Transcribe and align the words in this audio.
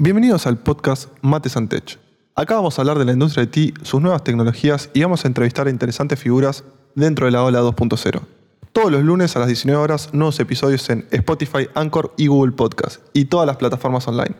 Bienvenidos 0.00 0.46
al 0.46 0.58
podcast 0.58 1.10
Mates 1.22 1.56
and 1.56 1.68
Tech. 1.68 1.98
Acá 2.36 2.54
vamos 2.54 2.78
a 2.78 2.82
hablar 2.82 3.00
de 3.00 3.04
la 3.04 3.14
industria 3.14 3.44
de 3.44 3.60
IT, 3.60 3.82
sus 3.82 4.00
nuevas 4.00 4.22
tecnologías 4.22 4.90
y 4.94 5.02
vamos 5.02 5.24
a 5.24 5.26
entrevistar 5.26 5.66
a 5.66 5.70
interesantes 5.70 6.20
figuras 6.20 6.62
dentro 6.94 7.26
de 7.26 7.32
la 7.32 7.42
ola 7.42 7.62
2.0. 7.62 8.20
Todos 8.72 8.92
los 8.92 9.02
lunes 9.02 9.34
a 9.34 9.40
las 9.40 9.48
19 9.48 9.82
horas, 9.82 10.14
nuevos 10.14 10.38
episodios 10.38 10.88
en 10.90 11.04
Spotify, 11.10 11.66
Anchor 11.74 12.14
y 12.16 12.28
Google 12.28 12.52
Podcast 12.52 13.02
y 13.12 13.24
todas 13.24 13.48
las 13.48 13.56
plataformas 13.56 14.06
online. 14.06 14.36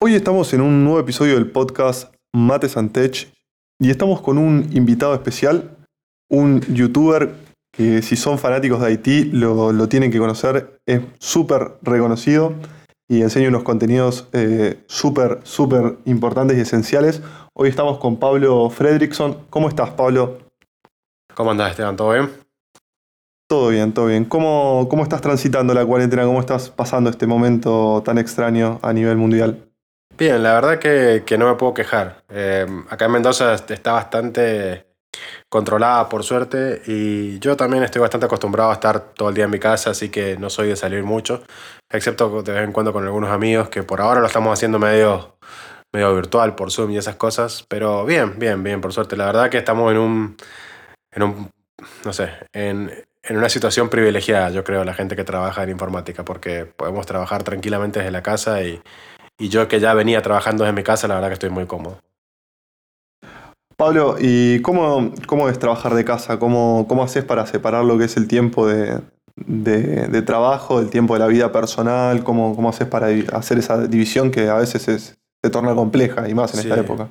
Hoy 0.00 0.14
estamos 0.14 0.54
en 0.54 0.62
un 0.62 0.82
nuevo 0.82 0.98
episodio 0.98 1.34
del 1.34 1.50
podcast 1.50 2.10
Mates 2.34 2.78
and 2.78 2.92
Tech 2.92 3.30
y 3.78 3.90
estamos 3.90 4.22
con 4.22 4.38
un 4.38 4.70
invitado 4.72 5.12
especial, 5.12 5.76
un 6.30 6.62
youtuber 6.72 7.45
que 7.76 8.00
si 8.02 8.16
son 8.16 8.38
fanáticos 8.38 8.80
de 8.80 8.86
Haití 8.86 9.24
lo, 9.24 9.72
lo 9.72 9.88
tienen 9.88 10.10
que 10.10 10.18
conocer, 10.18 10.80
es 10.86 11.02
súper 11.18 11.72
reconocido 11.82 12.54
y 13.08 13.20
enseña 13.20 13.48
unos 13.48 13.62
contenidos 13.62 14.28
eh, 14.32 14.82
súper, 14.86 15.40
súper 15.44 15.98
importantes 16.06 16.56
y 16.56 16.62
esenciales. 16.62 17.22
Hoy 17.52 17.68
estamos 17.68 17.98
con 17.98 18.16
Pablo 18.16 18.70
Fredrickson. 18.70 19.44
¿Cómo 19.50 19.68
estás, 19.68 19.90
Pablo? 19.90 20.38
¿Cómo 21.34 21.50
andás, 21.50 21.70
Esteban? 21.70 21.96
¿Todo 21.96 22.12
bien? 22.12 22.30
Todo 23.48 23.68
bien, 23.68 23.92
todo 23.92 24.06
bien. 24.06 24.24
¿Cómo, 24.24 24.88
¿Cómo 24.90 25.02
estás 25.02 25.20
transitando 25.20 25.72
la 25.74 25.84
cuarentena? 25.84 26.24
¿Cómo 26.24 26.40
estás 26.40 26.70
pasando 26.70 27.10
este 27.10 27.26
momento 27.26 28.02
tan 28.04 28.18
extraño 28.18 28.80
a 28.82 28.92
nivel 28.92 29.18
mundial? 29.18 29.68
Bien, 30.18 30.42
la 30.42 30.54
verdad 30.54 30.78
que, 30.78 31.22
que 31.26 31.36
no 31.36 31.46
me 31.46 31.54
puedo 31.54 31.74
quejar. 31.74 32.24
Eh, 32.30 32.66
acá 32.88 33.04
en 33.04 33.12
Mendoza 33.12 33.54
está 33.54 33.92
bastante 33.92 34.86
controlada 35.48 36.08
por 36.08 36.24
suerte 36.24 36.82
y 36.86 37.38
yo 37.38 37.56
también 37.56 37.82
estoy 37.82 38.00
bastante 38.00 38.26
acostumbrado 38.26 38.70
a 38.70 38.74
estar 38.74 39.00
todo 39.14 39.28
el 39.28 39.34
día 39.34 39.44
en 39.44 39.50
mi 39.50 39.58
casa, 39.58 39.90
así 39.90 40.08
que 40.08 40.36
no 40.36 40.50
soy 40.50 40.68
de 40.68 40.76
salir 40.76 41.02
mucho, 41.02 41.42
excepto 41.90 42.42
de 42.42 42.52
vez 42.52 42.64
en 42.64 42.72
cuando 42.72 42.92
con 42.92 43.04
algunos 43.04 43.30
amigos 43.30 43.68
que 43.68 43.82
por 43.82 44.00
ahora 44.00 44.20
lo 44.20 44.26
estamos 44.26 44.52
haciendo 44.52 44.78
medio, 44.78 45.36
medio 45.92 46.14
virtual 46.14 46.54
por 46.54 46.70
Zoom 46.70 46.90
y 46.92 46.98
esas 46.98 47.16
cosas, 47.16 47.64
pero 47.68 48.04
bien, 48.04 48.38
bien, 48.38 48.62
bien, 48.62 48.80
por 48.80 48.92
suerte. 48.92 49.16
La 49.16 49.26
verdad 49.26 49.50
que 49.50 49.58
estamos 49.58 49.90
en 49.92 49.98
un, 49.98 50.36
en 51.12 51.22
un 51.22 51.50
no 52.04 52.12
sé, 52.12 52.30
en, 52.52 52.90
en 53.22 53.36
una 53.36 53.48
situación 53.48 53.88
privilegiada, 53.88 54.50
yo 54.50 54.64
creo, 54.64 54.84
la 54.84 54.94
gente 54.94 55.16
que 55.16 55.24
trabaja 55.24 55.62
en 55.62 55.70
informática, 55.70 56.24
porque 56.24 56.64
podemos 56.64 57.06
trabajar 57.06 57.42
tranquilamente 57.42 57.98
desde 58.00 58.12
la 58.12 58.22
casa 58.22 58.62
y, 58.62 58.80
y 59.38 59.48
yo 59.48 59.68
que 59.68 59.80
ya 59.80 59.94
venía 59.94 60.22
trabajando 60.22 60.64
desde 60.64 60.74
mi 60.74 60.82
casa, 60.82 61.08
la 61.08 61.14
verdad 61.14 61.28
que 61.28 61.34
estoy 61.34 61.50
muy 61.50 61.66
cómodo. 61.66 62.00
Pablo, 63.76 64.16
¿y 64.18 64.60
cómo, 64.62 65.12
cómo 65.26 65.48
es 65.48 65.58
trabajar 65.58 65.94
de 65.94 66.04
casa? 66.04 66.38
¿Cómo, 66.38 66.86
¿Cómo 66.88 67.02
haces 67.02 67.24
para 67.24 67.46
separar 67.46 67.84
lo 67.84 67.98
que 67.98 68.04
es 68.04 68.16
el 68.16 68.26
tiempo 68.26 68.66
de, 68.66 69.00
de, 69.36 70.08
de 70.08 70.22
trabajo, 70.22 70.80
el 70.80 70.88
tiempo 70.88 71.12
de 71.14 71.20
la 71.20 71.26
vida 71.26 71.52
personal? 71.52 72.24
¿Cómo, 72.24 72.56
¿Cómo 72.56 72.70
haces 72.70 72.88
para 72.88 73.08
hacer 73.32 73.58
esa 73.58 73.86
división 73.86 74.30
que 74.30 74.48
a 74.48 74.54
veces 74.54 74.88
es, 74.88 75.18
se 75.44 75.50
torna 75.50 75.74
compleja 75.74 76.26
y 76.28 76.34
más 76.34 76.54
en 76.54 76.60
Sí. 76.62 76.68
esta 76.68 76.80
época? 76.80 77.08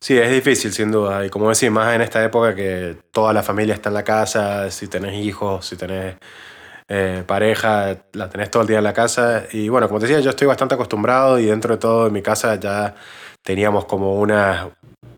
Sí, 0.00 0.18
es 0.18 0.32
difícil, 0.32 0.72
sin 0.72 0.90
duda. 0.90 1.24
Y 1.24 1.30
como 1.30 1.48
decís, 1.48 1.70
más 1.70 1.94
en 1.94 2.00
esta 2.00 2.24
época 2.24 2.56
que 2.56 2.96
toda 3.12 3.32
la 3.32 3.44
familia 3.44 3.74
está 3.74 3.88
en 3.90 3.94
la 3.94 4.02
casa, 4.02 4.68
si 4.72 4.88
tenés 4.88 5.14
hijos, 5.14 5.64
si 5.64 5.76
tenés 5.76 6.16
eh, 6.88 7.22
pareja, 7.24 7.96
la 8.12 8.28
tenés 8.28 8.50
todo 8.50 8.62
el 8.62 8.68
día 8.68 8.78
en 8.78 8.84
la 8.84 8.92
casa. 8.92 9.44
Y 9.52 9.68
bueno, 9.68 9.86
como 9.86 10.00
te 10.00 10.06
decía, 10.08 10.18
yo 10.20 10.30
estoy 10.30 10.48
bastante 10.48 10.74
acostumbrado 10.74 11.38
y 11.38 11.46
dentro 11.46 11.74
de 11.74 11.78
todo 11.78 12.08
en 12.08 12.12
mi 12.12 12.20
casa 12.22 12.56
ya 12.56 12.96
teníamos 13.44 13.84
como 13.86 14.20
una, 14.20 14.70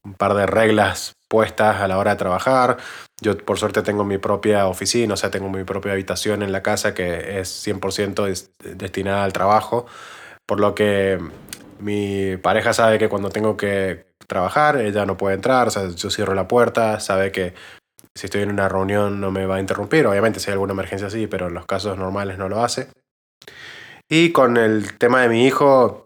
un 0.04 0.14
par 0.14 0.34
de 0.34 0.46
reglas 0.46 1.14
puestas 1.28 1.80
a 1.80 1.88
la 1.88 1.98
hora 1.98 2.12
de 2.12 2.16
trabajar. 2.18 2.76
Yo 3.20 3.36
por 3.38 3.58
suerte 3.58 3.82
tengo 3.82 4.04
mi 4.04 4.18
propia 4.18 4.66
oficina, 4.66 5.14
o 5.14 5.16
sea, 5.16 5.30
tengo 5.30 5.48
mi 5.50 5.64
propia 5.64 5.92
habitación 5.92 6.42
en 6.42 6.52
la 6.52 6.62
casa 6.62 6.94
que 6.94 7.40
es 7.40 7.48
100% 7.48 8.24
des- 8.24 8.50
destinada 8.76 9.24
al 9.24 9.32
trabajo, 9.32 9.86
por 10.46 10.60
lo 10.60 10.74
que 10.74 11.18
mi 11.80 12.36
pareja 12.36 12.72
sabe 12.72 12.98
que 12.98 13.08
cuando 13.08 13.30
tengo 13.30 13.56
que 13.56 14.06
trabajar, 14.26 14.76
ella 14.80 15.06
no 15.06 15.16
puede 15.16 15.34
entrar, 15.36 15.68
o 15.68 15.70
sea, 15.70 15.88
yo 15.90 16.10
cierro 16.10 16.34
la 16.34 16.48
puerta, 16.48 17.00
sabe 17.00 17.32
que 17.32 17.54
si 18.16 18.26
estoy 18.26 18.42
en 18.42 18.50
una 18.50 18.68
reunión 18.68 19.20
no 19.20 19.30
me 19.30 19.46
va 19.46 19.56
a 19.56 19.60
interrumpir, 19.60 20.06
obviamente 20.06 20.40
si 20.40 20.50
hay 20.50 20.52
alguna 20.54 20.72
emergencia 20.72 21.10
sí, 21.10 21.26
pero 21.26 21.48
en 21.48 21.54
los 21.54 21.66
casos 21.66 21.98
normales 21.98 22.38
no 22.38 22.48
lo 22.48 22.62
hace. 22.62 22.88
Y 24.08 24.32
con 24.32 24.56
el 24.56 24.96
tema 24.98 25.22
de 25.22 25.28
mi 25.28 25.46
hijo, 25.46 26.03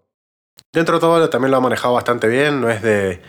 dentro 0.73 0.97
de 0.97 1.01
todo 1.01 1.31
también 1.31 1.51
lo 1.51 1.56
ha 1.56 1.61
manejado 1.61 1.95
bastante 1.95 2.29
bien, 2.29 2.61
no 2.61 2.71
es 2.71 2.83
de, 2.83 3.21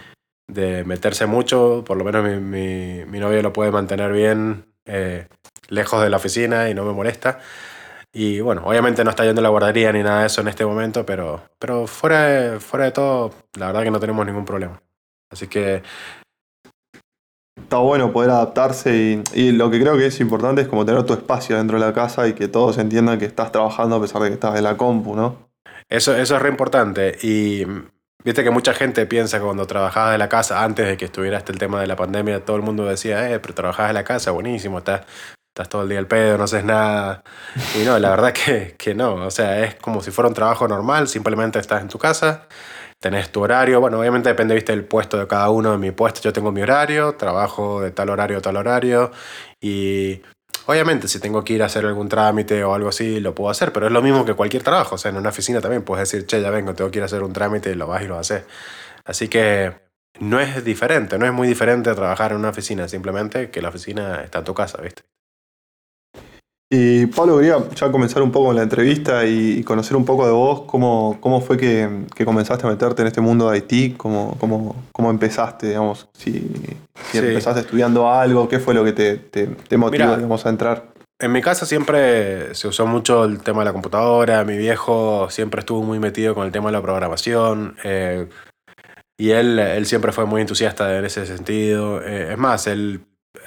de 0.47 0.83
meterse 0.83 1.25
mucho, 1.25 1.83
por 1.85 1.97
lo 1.97 2.03
menos 2.03 2.23
mi, 2.23 2.37
mi, 2.39 3.05
mi 3.05 3.19
novio 3.19 3.41
lo 3.41 3.53
puede 3.53 3.71
mantener 3.71 4.11
bien 4.11 4.65
eh, 4.85 5.27
lejos 5.69 6.01
de 6.01 6.09
la 6.09 6.17
oficina 6.17 6.69
y 6.69 6.73
no 6.73 6.85
me 6.85 6.93
molesta. 6.93 7.39
Y 8.11 8.39
bueno, 8.39 8.63
obviamente 8.65 9.03
no 9.03 9.11
está 9.11 9.23
yendo 9.23 9.41
a 9.41 9.43
la 9.43 9.49
guardería 9.49 9.91
ni 9.91 10.01
nada 10.01 10.21
de 10.21 10.27
eso 10.27 10.41
en 10.41 10.47
este 10.47 10.65
momento, 10.65 11.05
pero, 11.05 11.43
pero 11.59 11.85
fuera, 11.85 12.23
de, 12.23 12.59
fuera 12.59 12.85
de 12.85 12.91
todo, 12.91 13.31
la 13.55 13.67
verdad 13.67 13.83
que 13.83 13.91
no 13.91 13.99
tenemos 13.99 14.25
ningún 14.25 14.45
problema. 14.45 14.81
Así 15.31 15.47
que 15.47 15.83
Está 17.61 17.77
bueno 17.77 18.11
poder 18.11 18.31
adaptarse 18.31 18.95
y, 18.95 19.23
y 19.39 19.51
lo 19.51 19.69
que 19.69 19.79
creo 19.79 19.95
que 19.97 20.07
es 20.07 20.19
importante 20.21 20.61
es 20.61 20.67
como 20.67 20.85
tener 20.85 21.03
tu 21.03 21.13
espacio 21.13 21.57
dentro 21.57 21.79
de 21.79 21.85
la 21.85 21.93
casa 21.93 22.27
y 22.27 22.33
que 22.33 22.47
todos 22.47 22.77
entiendan 22.77 23.19
que 23.19 23.25
estás 23.25 23.51
trabajando 23.51 23.97
a 23.97 24.01
pesar 24.01 24.21
de 24.23 24.29
que 24.29 24.33
estás 24.35 24.57
en 24.57 24.63
la 24.63 24.75
compu, 24.75 25.15
¿no? 25.15 25.48
Eso, 25.89 26.15
eso 26.15 26.35
es 26.35 26.41
re 26.41 26.49
importante. 26.49 27.17
Y 27.21 27.65
viste 28.23 28.43
que 28.43 28.51
mucha 28.51 28.73
gente 28.73 29.05
piensa 29.07 29.39
que 29.39 29.45
cuando 29.45 29.65
trabajabas 29.65 30.11
de 30.11 30.17
la 30.19 30.29
casa, 30.29 30.63
antes 30.63 30.87
de 30.87 30.97
que 30.97 31.05
estuviera 31.05 31.37
este 31.37 31.51
el 31.51 31.57
tema 31.57 31.81
de 31.81 31.87
la 31.87 31.95
pandemia, 31.95 32.45
todo 32.45 32.57
el 32.57 32.61
mundo 32.61 32.85
decía, 32.85 33.31
eh, 33.31 33.39
pero 33.39 33.55
trabajabas 33.55 33.89
de 33.89 33.93
la 33.93 34.03
casa, 34.03 34.31
buenísimo, 34.31 34.77
estás, 34.79 35.01
estás 35.47 35.67
todo 35.67 35.83
el 35.83 35.89
día 35.89 35.99
al 35.99 36.07
pedo, 36.07 36.37
no 36.37 36.43
haces 36.43 36.63
nada. 36.63 37.23
Y 37.75 37.83
no, 37.85 37.97
la 37.97 38.11
verdad 38.11 38.33
que, 38.45 38.75
que 38.77 38.93
no. 38.93 39.15
O 39.15 39.31
sea, 39.31 39.63
es 39.65 39.75
como 39.75 40.01
si 40.01 40.11
fuera 40.11 40.27
un 40.29 40.35
trabajo 40.35 40.67
normal, 40.67 41.07
simplemente 41.07 41.57
estás 41.59 41.81
en 41.81 41.87
tu 41.87 41.97
casa, 41.97 42.47
tenés 42.99 43.31
tu 43.31 43.41
horario. 43.41 43.81
Bueno, 43.81 43.99
obviamente 43.99 44.29
depende, 44.29 44.53
viste, 44.53 44.73
del 44.73 44.85
puesto 44.85 45.17
de 45.17 45.27
cada 45.27 45.49
uno. 45.49 45.73
En 45.73 45.79
mi 45.79 45.91
puesto 45.91 46.21
yo 46.21 46.33
tengo 46.33 46.51
mi 46.51 46.61
horario, 46.61 47.15
trabajo 47.15 47.81
de 47.81 47.91
tal 47.91 48.09
horario 48.09 48.37
a 48.37 48.41
tal 48.41 48.57
horario. 48.57 49.11
Y 49.59 50.21
obviamente 50.69 51.07
si 51.07 51.19
tengo 51.19 51.43
que 51.43 51.53
ir 51.53 51.63
a 51.63 51.65
hacer 51.65 51.83
algún 51.83 52.09
trámite 52.09 52.63
o 52.63 52.75
algo 52.75 52.89
así, 52.89 53.19
lo 53.19 53.33
puedo 53.33 53.49
hacer, 53.49 53.73
pero 53.73 53.87
es 53.87 53.91
lo 53.91 54.03
mismo 54.03 54.23
que 54.23 54.35
cualquier 54.35 54.61
trabajo. 54.61 54.95
O 54.95 54.97
sea, 54.99 55.09
en 55.09 55.17
una 55.17 55.29
oficina 55.29 55.61
también 55.61 55.81
puedes 55.81 56.07
decir, 56.07 56.27
che, 56.27 56.41
ya 56.43 56.51
vengo, 56.51 56.75
tengo 56.75 56.91
que 56.91 56.99
ir 56.99 57.03
a 57.03 57.05
hacer 57.05 57.23
un 57.23 57.33
trámite 57.33 57.71
y 57.71 57.73
lo 57.73 57.87
vas 57.87 58.03
y 58.03 58.05
lo 58.07 58.19
haces. 58.19 58.43
Así 59.03 59.29
que 59.29 59.73
no 60.19 60.39
es 60.39 60.63
diferente, 60.63 61.17
no 61.17 61.25
es 61.25 61.33
muy 61.33 61.47
diferente 61.47 61.91
trabajar 61.95 62.33
en 62.33 62.37
una 62.37 62.49
oficina, 62.49 62.87
simplemente 62.87 63.49
que 63.49 63.63
la 63.63 63.69
oficina 63.69 64.21
está 64.21 64.39
en 64.39 64.45
tu 64.45 64.53
casa, 64.53 64.79
¿viste? 64.79 65.01
Y 66.71 67.07
Pablo, 67.07 67.37
quería 67.37 67.57
ya 67.73 67.91
comenzar 67.91 68.21
un 68.21 68.31
poco 68.31 68.47
con 68.47 68.55
la 68.55 68.61
entrevista 68.61 69.25
y, 69.25 69.63
conocer 69.63 69.97
un 69.97 70.05
poco 70.05 70.27
de 70.27 70.31
vos, 70.31 70.61
cómo, 70.67 71.17
cómo 71.19 71.41
fue 71.41 71.57
que, 71.57 72.05
que 72.15 72.25
comenzaste 72.25 72.67
a 72.67 72.69
meterte 72.69 73.01
en 73.01 73.07
este 73.07 73.21
mundo 73.21 73.49
de 73.49 73.55
Haití, 73.55 73.95
cómo, 73.97 74.37
cómo, 74.39 74.75
cómo 74.91 75.09
empezaste, 75.09 75.69
digamos, 75.69 76.07
si, 76.13 76.33
si 77.11 77.17
Sí. 77.17 77.17
empezaste 77.17 77.61
estudiando 77.61 78.11
algo, 78.11 78.47
qué 78.47 78.59
fue 78.59 78.75
lo 78.75 78.83
que 78.83 78.93
te, 78.93 79.15
te, 79.17 79.47
te 79.47 79.77
motivó, 79.77 80.15
digamos, 80.15 80.45
a 80.45 80.49
entrar. 80.49 80.89
En 81.19 81.31
mi 81.31 81.41
casa 81.41 81.65
siempre 81.65 82.53
se 82.53 82.67
usó 82.67 82.85
mucho 82.85 83.25
el 83.25 83.41
tema 83.41 83.59
de 83.59 83.65
la 83.65 83.73
computadora, 83.73 84.43
mi 84.43 84.55
viejo 84.57 85.27
siempre 85.31 85.61
estuvo 85.61 85.81
muy 85.81 85.97
metido 85.97 86.35
con 86.35 86.45
el 86.45 86.51
tema 86.51 86.67
de 86.67 86.73
la 86.73 86.81
programación 86.83 87.75
eh, 87.83 88.29
y 89.17 89.31
él, 89.31 89.57
él 89.57 89.85
siempre 89.87 90.11
fue 90.11 90.25
muy 90.25 90.39
entusiasta 90.41 90.97
en 90.99 91.03
ese 91.03 91.25
sentido. 91.25 92.01
Eh, 92.01 92.31
es 92.33 92.37
más, 92.37 92.67
él 92.67 93.01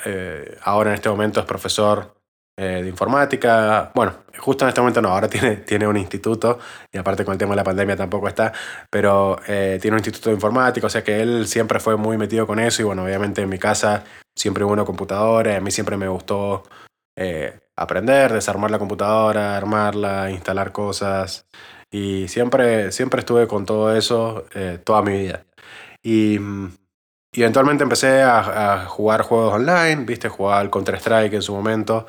eh, 0.04 0.58
ahora 0.64 0.90
en 0.90 0.96
este 0.96 1.08
momento 1.08 1.40
es 1.40 1.46
profesor 1.46 2.14
eh, 2.62 2.82
de 2.82 2.88
informática. 2.88 3.90
Bueno, 3.94 4.14
justo 4.38 4.64
en 4.64 4.68
este 4.68 4.80
momento 4.80 5.02
no, 5.02 5.08
ahora 5.08 5.28
tiene, 5.28 5.56
tiene 5.56 5.86
un 5.86 5.96
instituto 5.96 6.58
y 6.92 6.98
aparte 6.98 7.24
con 7.24 7.32
el 7.32 7.38
tema 7.38 7.50
de 7.50 7.56
la 7.56 7.64
pandemia 7.64 7.96
tampoco 7.96 8.28
está, 8.28 8.52
pero 8.90 9.38
eh, 9.46 9.78
tiene 9.80 9.96
un 9.96 10.00
instituto 10.00 10.30
de 10.30 10.34
informática, 10.34 10.86
o 10.86 10.90
sea 10.90 11.02
que 11.02 11.20
él 11.20 11.46
siempre 11.46 11.80
fue 11.80 11.96
muy 11.96 12.16
metido 12.18 12.46
con 12.46 12.58
eso 12.58 12.82
y 12.82 12.84
bueno, 12.84 13.04
obviamente 13.04 13.42
en 13.42 13.48
mi 13.48 13.58
casa 13.58 14.04
siempre 14.34 14.64
hubo 14.64 14.72
una 14.72 14.84
computadora 14.84 15.56
a 15.56 15.60
mí 15.60 15.70
siempre 15.70 15.96
me 15.96 16.08
gustó 16.08 16.64
eh, 17.16 17.58
aprender, 17.76 18.32
desarmar 18.32 18.70
la 18.70 18.78
computadora, 18.78 19.56
armarla, 19.56 20.30
instalar 20.30 20.72
cosas. 20.72 21.46
Y 21.90 22.28
siempre, 22.28 22.92
siempre 22.92 23.20
estuve 23.20 23.46
con 23.46 23.66
todo 23.66 23.94
eso 23.94 24.46
eh, 24.54 24.78
toda 24.82 25.02
mi 25.02 25.12
vida. 25.18 25.44
Y, 26.02 26.38
y 27.32 27.40
eventualmente 27.40 27.82
empecé 27.84 28.22
a, 28.22 28.82
a 28.82 28.86
jugar 28.86 29.22
juegos 29.22 29.54
online, 29.54 30.04
viste, 30.04 30.28
jugaba 30.28 30.60
al 30.60 30.70
Counter-Strike 30.70 31.34
en 31.34 31.42
su 31.42 31.54
momento. 31.54 32.06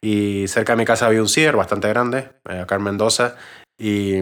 Y 0.00 0.46
cerca 0.48 0.72
de 0.72 0.78
mi 0.78 0.84
casa 0.84 1.06
había 1.06 1.22
un 1.22 1.28
ciber 1.28 1.56
bastante 1.56 1.88
grande, 1.88 2.30
eh, 2.48 2.60
acá 2.60 2.76
en 2.76 2.82
Mendoza. 2.82 3.36
Y, 3.78 4.16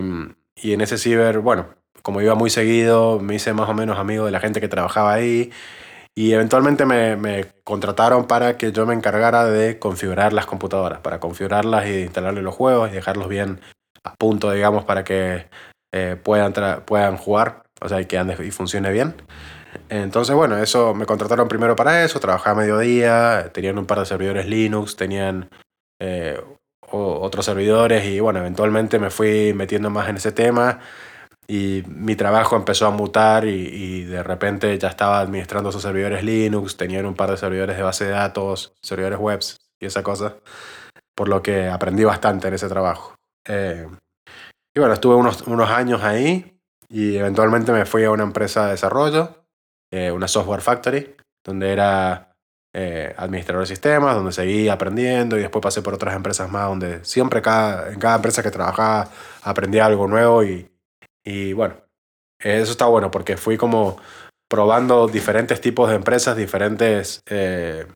y 0.56 0.72
en 0.72 0.80
ese 0.80 0.98
ciber, 0.98 1.40
bueno, 1.40 1.74
como 2.02 2.20
iba 2.22 2.34
muy 2.34 2.50
seguido, 2.50 3.20
me 3.20 3.34
hice 3.34 3.52
más 3.52 3.68
o 3.68 3.74
menos 3.74 3.98
amigo 3.98 4.24
de 4.24 4.30
la 4.30 4.40
gente 4.40 4.60
que 4.60 4.68
trabajaba 4.68 5.12
ahí. 5.12 5.50
Y 6.14 6.32
eventualmente 6.32 6.84
me, 6.84 7.16
me 7.16 7.46
contrataron 7.64 8.26
para 8.26 8.56
que 8.56 8.72
yo 8.72 8.86
me 8.86 8.94
encargara 8.94 9.44
de 9.44 9.78
configurar 9.78 10.32
las 10.32 10.46
computadoras, 10.46 11.00
para 11.00 11.20
configurarlas 11.20 11.86
y 11.86 12.02
instalarle 12.02 12.42
los 12.42 12.54
juegos 12.54 12.90
y 12.90 12.94
dejarlos 12.94 13.28
bien 13.28 13.60
a 14.04 14.14
punto, 14.14 14.50
digamos, 14.50 14.84
para 14.84 15.04
que 15.04 15.46
eh, 15.92 16.16
puedan, 16.22 16.52
puedan 16.84 17.16
jugar, 17.16 17.62
o 17.80 17.88
sea, 17.88 18.00
y 18.00 18.06
que 18.06 18.18
ande 18.18 18.36
y 18.44 18.50
funcione 18.50 18.90
bien. 18.90 19.14
Entonces, 19.88 20.34
bueno, 20.34 20.58
eso 20.58 20.94
me 20.94 21.06
contrataron 21.06 21.48
primero 21.48 21.76
para 21.76 22.04
eso, 22.04 22.20
trabajaba 22.20 22.60
a 22.60 22.64
mediodía, 22.64 23.50
tenían 23.52 23.78
un 23.78 23.86
par 23.86 24.00
de 24.00 24.06
servidores 24.06 24.46
Linux, 24.46 24.96
tenían 24.96 25.50
eh, 26.00 26.40
otros 26.90 27.44
servidores 27.44 28.04
y 28.06 28.20
bueno, 28.20 28.38
eventualmente 28.40 28.98
me 28.98 29.10
fui 29.10 29.52
metiendo 29.54 29.90
más 29.90 30.08
en 30.08 30.16
ese 30.16 30.32
tema 30.32 30.80
y 31.46 31.82
mi 31.86 32.16
trabajo 32.16 32.56
empezó 32.56 32.86
a 32.86 32.90
mutar 32.90 33.46
y, 33.46 33.50
y, 33.50 34.04
de 34.04 34.22
repente 34.22 34.78
ya 34.78 34.88
estaba 34.88 35.20
administrando 35.20 35.70
esos 35.70 35.82
servidores 35.82 36.22
Linux, 36.22 36.76
tenían 36.76 37.06
un 37.06 37.14
par 37.14 37.30
de 37.30 37.36
servidores 37.38 37.76
de 37.76 37.82
base 37.82 38.04
de 38.04 38.10
datos, 38.10 38.74
servidores 38.82 39.18
webs 39.18 39.56
y 39.80 39.86
esa 39.86 40.02
cosa, 40.02 40.36
por 41.14 41.28
lo 41.28 41.42
que 41.42 41.68
aprendí 41.68 42.04
bastante 42.04 42.48
en 42.48 42.54
ese 42.54 42.68
trabajo. 42.68 43.14
Eh, 43.46 43.88
y 44.74 44.80
bueno, 44.80 44.94
estuve 44.94 45.14
unos, 45.14 45.42
unos 45.42 45.70
años 45.70 46.02
ahí 46.02 46.58
y 46.88 47.16
eventualmente 47.16 47.72
me 47.72 47.86
fui 47.86 48.04
a 48.04 48.10
una 48.10 48.24
empresa 48.24 48.66
de 48.66 48.72
desarrollo, 48.72 49.44
eh, 49.90 50.10
una 50.10 50.28
software 50.28 50.60
factory, 50.60 51.16
donde 51.44 51.72
era 51.72 52.34
eh, 52.74 53.14
administrador 53.16 53.62
de 53.62 53.74
sistemas, 53.74 54.14
donde 54.14 54.32
seguí 54.32 54.68
aprendiendo 54.68 55.36
y 55.38 55.40
después 55.40 55.62
pasé 55.62 55.82
por 55.82 55.94
otras 55.94 56.14
empresas 56.14 56.50
más, 56.50 56.68
donde 56.68 57.04
siempre 57.04 57.42
cada, 57.42 57.90
en 57.90 57.98
cada 57.98 58.16
empresa 58.16 58.42
que 58.42 58.50
trabajaba 58.50 59.08
aprendí 59.42 59.78
algo 59.78 60.06
nuevo 60.06 60.44
y, 60.44 60.70
y 61.24 61.52
bueno, 61.52 61.76
eso 62.38 62.70
está 62.72 62.86
bueno 62.86 63.10
porque 63.10 63.36
fui 63.36 63.56
como 63.56 63.98
probando 64.48 65.08
diferentes 65.08 65.60
tipos 65.60 65.88
de 65.90 65.96
empresas, 65.96 66.36
diferentes, 66.36 67.22
eh, 67.26 67.86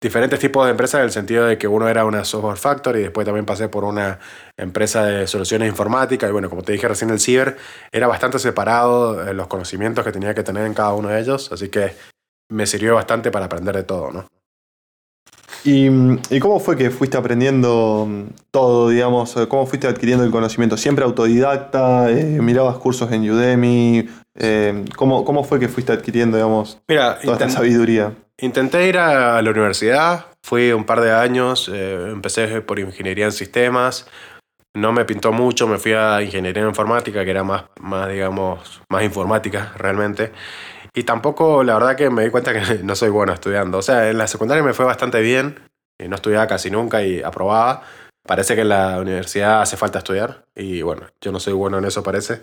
diferentes 0.00 0.38
tipos 0.38 0.64
de 0.64 0.72
empresas 0.72 0.98
en 1.00 1.04
el 1.06 1.12
sentido 1.12 1.46
de 1.46 1.58
que 1.58 1.68
uno 1.68 1.88
era 1.88 2.04
una 2.04 2.24
software 2.24 2.58
factory 2.58 3.00
y 3.00 3.02
después 3.04 3.24
también 3.24 3.46
pasé 3.46 3.68
por 3.68 3.84
una 3.84 4.18
empresa 4.56 5.04
de 5.04 5.26
soluciones 5.26 5.68
informáticas 5.68 6.28
y 6.28 6.32
bueno, 6.32 6.50
como 6.50 6.62
te 6.62 6.72
dije 6.72 6.86
recién 6.86 7.10
el 7.10 7.20
ciber, 7.20 7.56
era 7.92 8.06
bastante 8.06 8.38
separado 8.38 9.32
los 9.32 9.46
conocimientos 9.46 10.04
que 10.04 10.12
tenía 10.12 10.34
que 10.34 10.42
tener 10.42 10.66
en 10.66 10.74
cada 10.74 10.92
uno 10.92 11.08
de 11.08 11.20
ellos, 11.20 11.50
así 11.50 11.68
que 11.68 11.94
me 12.50 12.66
sirvió 12.66 12.94
bastante 12.94 13.30
para 13.30 13.46
aprender 13.46 13.74
de 13.74 13.84
todo, 13.84 14.12
¿no? 14.12 14.26
¿Y, 15.66 16.38
cómo 16.38 16.60
fue 16.60 16.76
que 16.76 16.90
fuiste 16.90 17.16
aprendiendo 17.16 18.08
todo, 18.52 18.88
digamos? 18.88 19.34
¿Cómo 19.48 19.66
fuiste 19.66 19.88
adquiriendo 19.88 20.24
el 20.24 20.30
conocimiento? 20.30 20.76
¿Siempre 20.76 21.04
autodidacta? 21.04 22.08
Eh, 22.10 22.38
¿Mirabas 22.40 22.76
cursos 22.76 23.10
en 23.10 23.28
Udemy? 23.28 24.08
Eh, 24.38 24.84
¿cómo, 24.94 25.24
¿cómo, 25.24 25.42
fue 25.42 25.58
que 25.58 25.68
fuiste 25.68 25.92
adquiriendo, 25.92 26.36
digamos, 26.36 26.80
toda 26.86 27.18
esta 27.20 27.48
sabiduría? 27.50 28.12
Intenté 28.38 28.86
ir 28.86 28.98
a 28.98 29.42
la 29.42 29.50
universidad, 29.50 30.26
fui 30.40 30.70
un 30.70 30.84
par 30.84 31.00
de 31.00 31.10
años, 31.10 31.68
eh, 31.72 32.10
empecé 32.12 32.60
por 32.60 32.78
ingeniería 32.78 33.24
en 33.24 33.32
sistemas, 33.32 34.06
no 34.76 34.92
me 34.92 35.04
pintó 35.04 35.32
mucho, 35.32 35.66
me 35.66 35.78
fui 35.78 35.94
a 35.94 36.22
ingeniería 36.22 36.62
informática, 36.62 37.24
que 37.24 37.30
era 37.30 37.42
más, 37.42 37.64
más 37.80 38.08
digamos, 38.08 38.82
más 38.88 39.02
informática 39.02 39.72
realmente. 39.76 40.32
Y 40.96 41.04
tampoco, 41.04 41.62
la 41.62 41.74
verdad 41.74 41.94
que 41.94 42.08
me 42.08 42.24
di 42.24 42.30
cuenta 42.30 42.54
que 42.54 42.78
no 42.82 42.96
soy 42.96 43.10
bueno 43.10 43.34
estudiando. 43.34 43.78
O 43.78 43.82
sea, 43.82 44.08
en 44.08 44.16
la 44.16 44.26
secundaria 44.26 44.64
me 44.64 44.72
fue 44.72 44.86
bastante 44.86 45.20
bien. 45.20 45.60
Y 45.98 46.08
no 46.08 46.16
estudiaba 46.16 46.46
casi 46.46 46.70
nunca 46.70 47.02
y 47.02 47.22
aprobaba. 47.22 47.82
Parece 48.26 48.54
que 48.54 48.62
en 48.62 48.70
la 48.70 48.98
universidad 48.98 49.60
hace 49.60 49.76
falta 49.76 49.98
estudiar. 49.98 50.46
Y 50.54 50.80
bueno, 50.80 51.06
yo 51.20 51.32
no 51.32 51.38
soy 51.38 51.52
bueno 51.52 51.78
en 51.78 51.84
eso, 51.84 52.02
parece. 52.02 52.40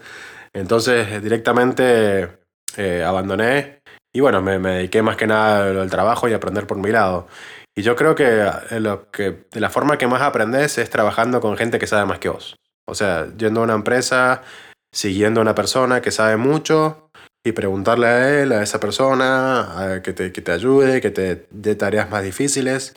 Entonces, 0.54 1.22
directamente 1.22 2.30
eh, 2.78 3.04
abandoné. 3.04 3.82
Y 4.14 4.20
bueno, 4.20 4.42
me, 4.44 4.60
me, 4.60 4.76
dediqué 4.76 5.02
más 5.02 5.18
que 5.18 5.26
nada 5.26 5.82
al 5.82 5.90
trabajo 5.90 6.28
y 6.30 6.34
aprender 6.34 6.68
por 6.68 6.78
mi 6.78 6.92
lado. 6.92 7.28
Y 7.76 7.82
yo 7.82 7.96
creo 7.96 8.14
que, 8.14 8.48
lo 8.80 9.10
que 9.10 9.46
de 9.52 9.60
la 9.60 9.72
forma 9.72 9.98
que 9.98 10.06
más 10.06 10.22
aprendes 10.22 10.78
es 10.78 10.92
trabajando 10.92 11.42
con 11.42 11.58
gente 11.58 11.80
que 11.80 11.88
sabe 11.88 12.06
más 12.06 12.20
que 12.20 12.30
vos. 12.30 12.56
O 12.88 12.94
sea, 12.94 13.28
yendo 13.36 13.62
a 13.62 13.64
una 13.64 13.74
empresa, 13.74 14.44
siguiendo 14.92 15.42
a 15.42 15.44
una 15.44 15.56
persona 15.56 16.02
que 16.02 16.12
sabe 16.12 16.38
mucho 16.38 17.03
y 17.46 17.52
preguntarle 17.52 18.08
a 18.08 18.42
él, 18.42 18.52
a 18.54 18.64
esa 18.64 18.80
persona, 18.80 20.02
que, 20.04 20.14
te, 20.14 20.32
que 20.32 20.42
te 20.42 20.52
ayude, 20.52 21.02
que 21.02 21.12
te 21.12 21.46
dé 21.52 21.76
tareas 21.76 22.10
más 22.10 22.24
difíciles. 22.24 22.96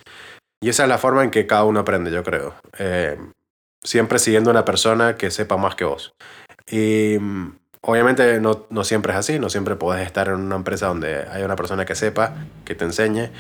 Y 0.62 0.68
esa 0.68 0.84
es 0.84 0.88
la 0.88 0.98
forma 0.98 1.24
en 1.24 1.30
que 1.30 1.46
cada 1.46 1.64
uno 1.64 1.80
aprende, 1.80 2.10
yo 2.10 2.22
creo. 2.22 2.54
Eh, 2.78 3.18
siempre 3.82 4.18
siguiendo 4.18 4.50
una 4.50 4.64
persona 4.64 5.16
que 5.16 5.30
sepa 5.30 5.56
más 5.56 5.74
que 5.74 5.84
vos. 5.84 6.14
Y 6.70 7.18
mm, 7.20 7.56
obviamente 7.82 8.40
no, 8.40 8.66
no, 8.70 8.84
siempre 8.84 9.12
es 9.12 9.18
así, 9.18 9.38
no 9.38 9.50
siempre 9.50 9.76
podés 9.76 10.06
estar 10.06 10.28
en 10.28 10.34
una 10.34 10.56
empresa 10.56 10.86
donde 10.86 11.26
hay 11.30 11.42
una 11.42 11.56
persona 11.56 11.84
que 11.84 11.94
sepa, 11.94 12.34
que 12.64 12.74
te 12.74 12.84
enseñe. 12.84 13.30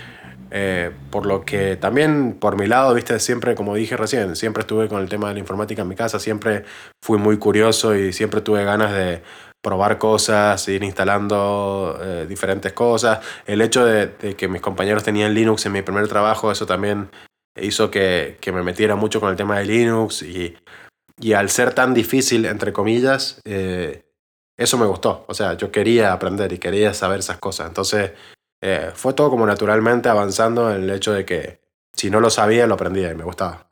Eh, 0.52 0.92
por 1.10 1.26
lo 1.26 1.44
que 1.44 1.76
también 1.76 2.34
por 2.38 2.56
mi 2.56 2.68
lado, 2.68 2.94
viste, 2.94 3.18
siempre, 3.18 3.56
como 3.56 3.74
dije 3.74 3.96
recién, 3.96 4.36
siempre 4.36 4.60
estuve 4.60 4.88
con 4.88 5.02
el 5.02 5.08
tema 5.08 5.28
de 5.28 5.34
la 5.34 5.40
informática 5.40 5.82
en 5.82 5.88
mi 5.88 5.96
casa, 5.96 6.20
siempre 6.20 6.64
fui 7.02 7.18
muy 7.18 7.36
curioso 7.38 7.96
y 7.96 8.12
siempre 8.12 8.40
tuve 8.40 8.64
ganas 8.64 8.92
de 8.92 9.22
probar 9.66 9.98
cosas, 9.98 10.68
ir 10.68 10.84
instalando 10.84 11.98
eh, 12.00 12.24
diferentes 12.28 12.72
cosas. 12.72 13.18
El 13.44 13.60
hecho 13.60 13.84
de, 13.84 14.36
que 14.36 14.46
mis 14.46 14.62
compañeros 14.62 15.02
tenían 15.02 15.34
Linux 15.34 15.66
en 15.66 15.72
mi 15.72 15.82
primer 15.82 16.06
trabajo, 16.06 16.52
eso 16.52 16.66
también 16.66 17.10
hizo 17.60 17.90
que, 17.90 18.38
me 18.54 18.62
metiera 18.62 18.94
mucho 18.94 19.18
con 19.18 19.28
el 19.28 19.36
tema 19.36 19.58
de 19.58 19.64
Linux 19.64 20.22
y, 20.22 20.56
y 21.18 21.32
al 21.32 21.50
ser 21.50 21.74
tan 21.74 21.94
difícil, 21.94 22.44
entre 22.44 22.72
comillas, 22.72 23.40
eh, 23.44 24.04
eso 24.56 24.78
me 24.78 24.86
gustó. 24.86 25.24
O 25.26 25.34
sea, 25.34 25.54
yo 25.54 25.72
quería 25.72 26.12
aprender 26.12 26.52
y 26.52 26.58
quería 26.58 26.94
saber 26.94 27.18
esas 27.18 27.38
cosas. 27.38 27.66
Entonces, 27.66 28.12
eh, 28.62 28.92
fue 28.94 29.14
todo 29.14 29.30
como 29.30 29.46
naturalmente 29.46 30.08
avanzando 30.08 30.72
en 30.72 30.84
el 30.84 30.90
hecho 30.90 31.12
de 31.12 31.24
que 31.24 31.58
si 31.92 32.08
no 32.08 32.20
lo 32.20 32.30
sabía, 32.30 32.68
lo 32.68 32.74
aprendía 32.74 33.10
y 33.10 33.16
me 33.16 33.24
gustaba. 33.24 33.65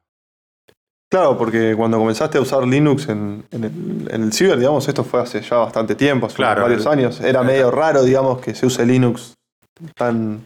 Claro, 1.15 1.39
porque 1.39 1.77
cuando 1.77 1.97
comenzaste 1.97 2.39
a 2.39 2.41
usar 2.41 2.67
Linux 2.67 3.09
en, 3.09 3.45
el, 3.53 4.09
en, 4.11 4.33
ciber, 4.33 4.59
digamos, 4.59 4.89
esto 4.89 5.05
fue 5.05 5.21
hace 5.21 5.41
ya 5.43 5.59
bastante 5.59 5.95
tiempo, 5.95 6.27
hace 6.27 6.43
varios 6.43 6.89
años. 6.89 7.21
Era 7.21 7.45
medio 7.45 7.71
raro, 7.71 8.03
digamos, 8.03 8.41
que 8.41 8.53
se 8.53 8.67
use 8.67 8.85
Linux 8.85 9.35
tan, 9.95 10.45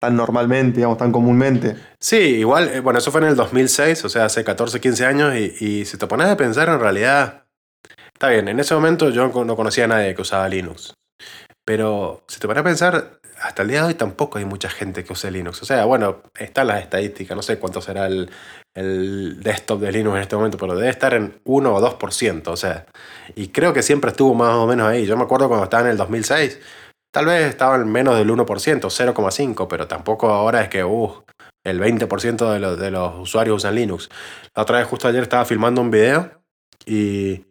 tan 0.00 0.14
normalmente, 0.14 0.76
digamos, 0.76 0.98
tan 0.98 1.10
comúnmente. 1.10 1.74
Sí, 1.98 2.16
igual, 2.16 2.68
eh, 2.68 2.78
bueno, 2.78 3.00
eso 3.00 3.10
fue 3.10 3.22
en 3.22 3.26
el 3.26 3.34
2006, 3.34 4.04
o 4.04 4.08
sea, 4.08 4.26
hace 4.26 4.44
14, 4.44 4.80
15 4.80 5.04
años, 5.04 5.34
y, 5.34 5.52
y 5.58 5.84
si 5.84 5.98
te 5.98 6.06
pones 6.06 6.28
a 6.28 6.36
pensar, 6.36 6.68
en 6.68 6.78
realidad, 6.78 7.46
está 8.12 8.28
bien, 8.28 8.46
en 8.46 8.60
ese 8.60 8.72
momento 8.76 9.10
yo 9.10 9.26
no 9.44 9.56
conocía 9.56 9.86
a 9.86 9.88
nadie 9.88 10.14
que 10.14 10.22
usaba 10.22 10.48
Linux. 10.48 10.94
Pero 11.64 12.22
si 12.28 12.38
te 12.38 12.46
pones 12.46 12.60
a 12.60 12.64
pensar, 12.64 13.18
hasta 13.44 13.60
el 13.60 13.68
día 13.68 13.82
de 13.82 13.88
hoy 13.88 13.94
tampoco 13.94 14.38
hay 14.38 14.46
mucha 14.46 14.70
gente 14.70 15.04
que 15.04 15.12
use 15.12 15.30
Linux. 15.30 15.60
O 15.60 15.66
sea, 15.66 15.84
bueno, 15.84 16.22
están 16.38 16.66
las 16.66 16.80
estadísticas, 16.80 17.36
no 17.36 17.42
sé 17.42 17.58
cuánto 17.58 17.82
será 17.82 18.06
el, 18.06 18.30
el 18.74 19.42
desktop 19.42 19.80
de 19.80 19.92
Linux 19.92 20.16
en 20.16 20.22
este 20.22 20.36
momento, 20.36 20.56
pero 20.56 20.74
debe 20.74 20.88
estar 20.88 21.12
en 21.12 21.40
1 21.44 21.74
o 21.74 21.98
2%, 21.98 22.48
o 22.48 22.56
sea, 22.56 22.86
y 23.34 23.48
creo 23.48 23.74
que 23.74 23.82
siempre 23.82 24.10
estuvo 24.10 24.34
más 24.34 24.54
o 24.54 24.66
menos 24.66 24.88
ahí. 24.88 25.04
Yo 25.04 25.18
me 25.18 25.24
acuerdo 25.24 25.48
cuando 25.48 25.64
estaba 25.64 25.82
en 25.82 25.90
el 25.90 25.98
2006, 25.98 26.58
tal 27.12 27.26
vez 27.26 27.50
estaba 27.50 27.76
en 27.76 27.92
menos 27.92 28.16
del 28.16 28.30
1%, 28.30 28.46
0,5%, 28.46 29.68
pero 29.68 29.86
tampoco 29.86 30.30
ahora 30.30 30.62
es 30.62 30.70
que, 30.70 30.82
uh, 30.82 31.22
el 31.64 31.80
20% 31.80 32.50
de, 32.50 32.60
los, 32.60 32.78
de 32.78 32.90
los 32.90 33.14
usuarios 33.18 33.56
usan 33.58 33.74
Linux. 33.74 34.08
La 34.56 34.62
otra 34.62 34.78
vez, 34.78 34.86
justo 34.86 35.06
ayer, 35.06 35.22
estaba 35.22 35.44
filmando 35.44 35.82
un 35.82 35.90
video 35.90 36.30
y 36.86 37.44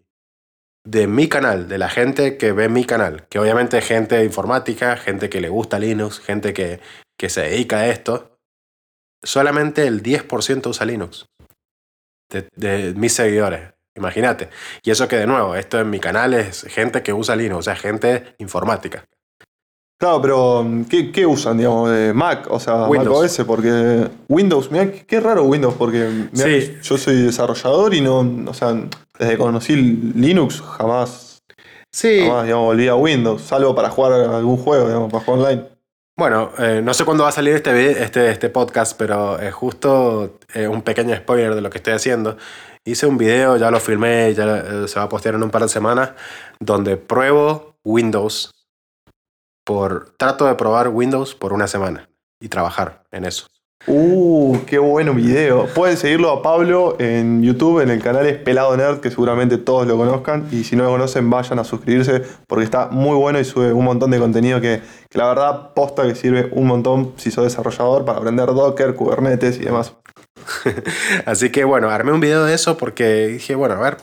de 0.86 1.08
mi 1.08 1.30
canal, 1.30 1.68
de 1.68 1.78
la 1.78 1.90
gente 1.90 2.38
que 2.38 2.52
ve 2.52 2.70
mi 2.70 2.86
canal, 2.86 3.28
que 3.30 3.40
obviamente 3.40 3.78
es 3.78 3.86
gente 3.86 4.16
de 4.16 4.26
informática, 4.26 4.98
gente 4.98 5.30
que 5.30 5.42
le 5.42 5.50
gusta 5.50 5.80
Linux, 5.80 6.20
gente 6.20 6.54
que, 6.54 6.82
que 7.18 7.30
se 7.30 7.42
dedica 7.42 7.80
a 7.80 7.88
esto, 7.88 8.38
solamente 9.24 9.88
el 9.88 10.04
10% 10.04 10.68
usa 10.68 10.86
Linux 10.86 11.26
de, 12.30 12.94
mis 12.96 13.14
seguidores. 13.14 13.74
Imagínate. 13.96 14.50
Y 14.84 14.92
eso 14.92 15.08
que 15.08 15.18
de 15.18 15.28
nuevo, 15.28 15.56
esto 15.56 15.80
en 15.80 15.90
mi 15.90 16.00
canal 16.00 16.34
es 16.34 16.64
gente 16.64 17.04
que 17.04 17.14
usa 17.14 17.36
Linux, 17.36 17.60
o 17.60 17.64
sea, 17.64 17.76
gente 17.76 18.36
informática. 18.40 19.06
Claro, 20.04 20.22
pero 20.22 20.68
¿qué, 20.90 21.14
qué 21.14 21.26
usan, 21.26 21.58
digamos, 21.58 21.90
de 21.90 22.12
Mac? 22.12 22.48
O 22.50 22.60
sea, 22.60 22.90
Windows. 22.90 23.22
Mac 23.22 23.24
OS, 23.24 23.48
porque 23.48 24.10
Windows, 24.28 24.70
mira, 24.70 24.92
qué 24.92 25.22
raro 25.22 25.46
Windows, 25.46 25.76
porque 25.76 26.28
yo 26.82 26.98
soy 26.98 27.22
desarrollador 27.22 27.94
y 27.94 28.02
no, 28.02 28.20
o 28.46 28.54
sea, 28.54 28.74
desde 29.18 29.32
que 29.32 29.38
conocí 29.38 29.78
Linux 29.78 30.60
jamás, 30.60 31.42
sí. 31.90 32.20
jamás, 32.20 32.44
digamos, 32.44 32.66
volví 32.66 32.90
a 32.90 32.96
Windows, 32.96 33.44
salvo 33.44 33.74
para 33.74 33.90
jugar 33.92 34.12
algún 34.12 34.58
juego, 34.58 34.88
digamos, 34.88 35.10
para 35.10 35.24
jugar 35.24 35.40
online. 35.40 35.70
Bueno, 36.18 36.52
eh, 36.60 36.82
no 36.84 36.94
sé 36.94 37.06
cuándo 37.06 37.24
va 37.24 37.30
a 37.30 37.32
salir 37.32 37.54
este, 37.56 38.04
este, 38.04 38.30
este 38.30 38.50
podcast, 38.50 38.98
pero 38.98 39.40
es 39.40 39.54
justo 39.54 40.38
eh, 40.54 40.68
un 40.68 40.82
pequeño 40.82 41.16
spoiler 41.16 41.56
de 41.56 41.62
lo 41.62 41.70
que 41.70 41.78
estoy 41.78 41.94
haciendo. 41.94 42.36
Hice 42.84 43.06
un 43.06 43.18
video, 43.18 43.56
ya 43.56 43.72
lo 43.72 43.80
filmé, 43.80 44.34
ya 44.34 44.58
eh, 44.58 44.88
se 44.90 45.00
va 45.00 45.06
a 45.06 45.10
postear 45.10 45.36
en 45.36 45.44
un 45.44 45.50
par 45.50 45.62
de 45.62 45.70
semanas, 45.70 46.12
donde 46.60 46.98
pruebo 46.98 47.78
Windows 47.86 48.54
por... 49.64 50.14
Trato 50.18 50.46
de 50.46 50.56
probar 50.56 50.90
Windows 50.90 51.36
por 51.36 51.54
una 51.54 51.68
semana 51.68 52.10
y 52.40 52.50
trabajar 52.50 53.04
en 53.12 53.26
eso. 53.26 53.48
Uh, 53.86 54.60
qué 54.66 54.80
bueno 54.80 55.14
video. 55.14 55.66
Pueden 55.68 55.98
seguirlo 55.98 56.32
a 56.32 56.42
Pablo 56.42 56.96
en 57.00 57.44
YouTube, 57.44 57.82
en 57.82 57.90
el 57.90 58.02
canal 58.02 58.26
es 58.26 58.38
Pelado 58.38 58.76
Nerd, 58.78 59.02
que 59.02 59.10
seguramente 59.10 59.58
todos 59.58 59.86
lo 59.88 59.98
conozcan. 59.98 60.48
Y 60.52 60.64
si 60.64 60.78
no 60.78 60.86
lo 60.86 60.92
conocen, 60.92 61.30
vayan 61.30 61.60
a 61.60 61.66
suscribirse 61.66 62.22
porque 62.48 62.64
está 62.64 62.88
muy 62.88 63.18
bueno 63.18 63.40
y 63.40 63.46
sube 63.46 63.74
un 63.74 63.84
montón 63.84 64.12
de 64.12 64.20
contenido 64.20 64.62
que, 64.62 64.82
la 65.12 65.28
verdad 65.28 65.74
posta 65.74 66.04
que 66.04 66.16
sirve 66.16 66.50
un 66.54 66.68
montón 66.68 67.14
si 67.18 67.30
sos 67.30 67.44
desarrollador 67.44 68.06
para 68.06 68.20
aprender 68.20 68.48
Docker, 68.48 68.96
Kubernetes 68.96 69.58
y 69.58 69.66
demás. 69.66 69.94
Así 71.26 71.52
que 71.52 71.66
bueno, 71.66 71.90
armé 71.90 72.14
un 72.14 72.22
video 72.22 72.46
de 72.46 72.54
eso 72.54 72.78
porque 72.78 73.28
dije, 73.28 73.56
bueno, 73.56 73.76
a 73.76 73.80
ver, 73.80 73.98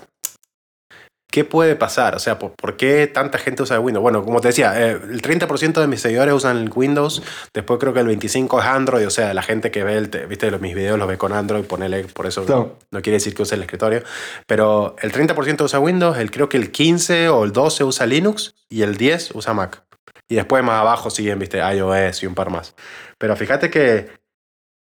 ¿qué 1.30 1.44
puede 1.44 1.76
pasar? 1.76 2.14
O 2.14 2.18
sea, 2.18 2.38
¿por, 2.38 2.52
por 2.52 2.76
qué 2.76 3.06
tanta 3.06 3.38
gente 3.38 3.62
usa 3.62 3.78
Windows? 3.80 4.02
Bueno, 4.02 4.25
como 4.25 4.40
te 4.40 4.49
decía, 4.49 4.72
eh, 4.80 4.92
el 4.92 5.22
30% 5.22 5.80
de 5.80 5.87
mis 5.87 6.00
seguidores 6.00 6.34
usan 6.34 6.70
Windows, 6.75 7.22
después 7.54 7.78
creo 7.78 7.92
que 7.94 8.00
el 8.00 8.08
25% 8.08 8.58
es 8.60 8.64
Android, 8.66 9.06
o 9.06 9.10
sea, 9.10 9.32
la 9.34 9.42
gente 9.42 9.70
que 9.70 9.84
ve, 9.84 9.96
el, 9.96 10.08
viste, 10.28 10.50
los, 10.50 10.60
mis 10.60 10.75
videos 10.75 10.99
los 10.99 11.06
ve 11.08 11.16
con 11.18 11.32
Android, 11.32 11.64
ponele, 11.64 12.04
por 12.04 12.26
eso 12.26 12.44
Claro. 12.44 12.76
no 12.90 13.00
quiere 13.02 13.16
decir 13.16 13.34
que 13.34 13.42
use 13.42 13.54
el 13.54 13.62
escritorio, 13.62 14.02
pero 14.46 14.96
el 15.00 15.12
30% 15.12 15.62
usa 15.62 15.78
Windows, 15.78 16.18
el, 16.18 16.30
creo 16.30 16.49
que 16.49 16.56
el 16.56 16.70
15 16.72 17.28
o 17.28 17.44
el 17.44 17.52
12 17.52 17.84
usa 17.84 18.06
Linux 18.06 18.54
y 18.68 18.82
el 18.82 18.96
10 18.96 19.32
usa 19.34 19.54
Mac. 19.54 19.82
Y 20.28 20.37
después 20.37 20.62
más 20.62 20.80
abajo 20.80 21.10
siguen, 21.10 21.38
viste, 21.40 21.58
iOS 21.58 22.22
y 22.22 22.26
un 22.26 22.34
par 22.37 22.50
más. 22.50 22.75
Pero 23.18 23.34
fíjate 23.37 23.68
que 23.70 24.10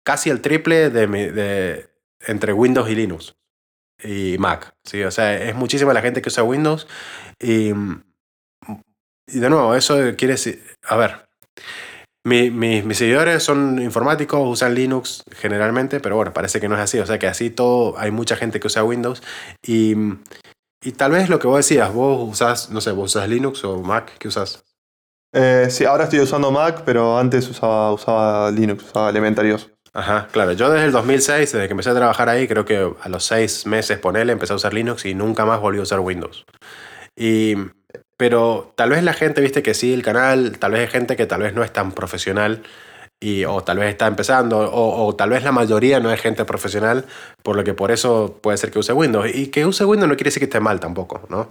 casi 0.04 0.30
el 0.30 0.40
triple 0.40 0.88
de, 0.90 1.06
mi- 1.06 1.26
de 1.26 1.88
entre 2.26 2.52
Windows 2.52 2.88
y 2.88 2.94
Linux 2.94 3.34
y 4.02 4.36
Mac. 4.38 4.74
¿sí? 4.84 5.02
O 5.04 5.10
sea, 5.10 5.34
es 5.34 5.54
muchísima 5.54 5.92
la 5.92 6.02
gente 6.02 6.22
que 6.22 6.28
usa 6.28 6.42
Windows. 6.44 6.86
Y, 7.40 7.70
y 9.28 9.38
de 9.40 9.50
nuevo, 9.50 9.74
eso 9.74 9.96
quiere 10.16 10.34
decir. 10.34 10.62
A 10.84 10.96
ver. 10.96 11.26
mi- 12.24 12.50
mi- 12.50 12.82
mis 12.82 12.98
seguidores 12.98 13.42
son 13.44 13.80
informáticos, 13.80 14.40
usan 14.48 14.74
Linux 14.74 15.22
generalmente, 15.36 16.00
pero 16.00 16.16
bueno, 16.16 16.32
parece 16.32 16.60
que 16.60 16.68
no 16.68 16.74
es 16.74 16.80
así. 16.80 16.98
O 16.98 17.06
sea 17.06 17.18
que 17.18 17.28
así 17.28 17.50
todo, 17.50 17.96
hay 17.98 18.10
mucha 18.10 18.36
gente 18.36 18.58
que 18.60 18.66
usa 18.66 18.82
Windows. 18.84 19.22
Y, 19.64 19.94
y 20.82 20.92
tal 20.92 21.12
vez 21.12 21.28
lo 21.28 21.38
que 21.38 21.46
vos 21.46 21.58
decías, 21.58 21.92
vos 21.92 22.28
usás, 22.28 22.70
no 22.70 22.80
sé, 22.80 22.90
vos 22.92 23.14
usás 23.14 23.28
Linux 23.28 23.64
o 23.64 23.80
Mac, 23.82 24.12
¿qué 24.18 24.28
usás? 24.28 24.64
Eh, 25.32 25.68
sí, 25.70 25.84
ahora 25.84 26.04
estoy 26.04 26.20
usando 26.20 26.50
Mac, 26.50 26.82
pero 26.84 27.18
antes 27.18 27.48
usaba, 27.48 27.92
usaba 27.92 28.50
Linux, 28.50 28.84
usaba 28.84 29.10
Elementarios. 29.10 29.70
Ajá, 29.96 30.28
claro. 30.30 30.52
Yo 30.52 30.68
desde 30.68 30.84
el 30.84 30.92
2006, 30.92 31.52
desde 31.52 31.66
que 31.68 31.72
empecé 31.72 31.88
a 31.88 31.94
trabajar 31.94 32.28
ahí, 32.28 32.46
creo 32.46 32.66
que 32.66 32.92
a 33.00 33.08
los 33.08 33.24
seis 33.24 33.64
meses, 33.64 33.98
ponele, 33.98 34.30
empecé 34.30 34.52
a 34.52 34.56
usar 34.56 34.74
Linux 34.74 35.06
y 35.06 35.14
nunca 35.14 35.46
más 35.46 35.58
volví 35.58 35.78
a 35.78 35.82
usar 35.82 36.00
Windows. 36.00 36.44
Y, 37.16 37.54
pero 38.18 38.74
tal 38.76 38.90
vez 38.90 39.02
la 39.02 39.14
gente, 39.14 39.40
viste, 39.40 39.62
que 39.62 39.72
sigue 39.72 39.94
el 39.94 40.02
canal, 40.02 40.58
tal 40.58 40.72
vez 40.72 40.82
hay 40.82 40.88
gente 40.88 41.16
que 41.16 41.24
tal 41.24 41.40
vez 41.40 41.54
no 41.54 41.64
es 41.64 41.72
tan 41.72 41.92
profesional 41.92 42.62
y, 43.20 43.46
o 43.46 43.62
tal 43.62 43.78
vez 43.78 43.88
está 43.88 44.06
empezando, 44.06 44.58
o, 44.70 45.06
o 45.06 45.16
tal 45.16 45.30
vez 45.30 45.42
la 45.42 45.52
mayoría 45.52 45.98
no 45.98 46.12
es 46.12 46.20
gente 46.20 46.44
profesional, 46.44 47.06
por 47.42 47.56
lo 47.56 47.64
que 47.64 47.72
por 47.72 47.90
eso 47.90 48.38
puede 48.42 48.58
ser 48.58 48.70
que 48.70 48.78
use 48.78 48.92
Windows. 48.92 49.34
Y 49.34 49.46
que 49.46 49.64
use 49.64 49.86
Windows 49.86 50.10
no 50.10 50.16
quiere 50.16 50.28
decir 50.28 50.40
que 50.40 50.44
esté 50.44 50.60
mal 50.60 50.78
tampoco, 50.78 51.22
¿no? 51.30 51.48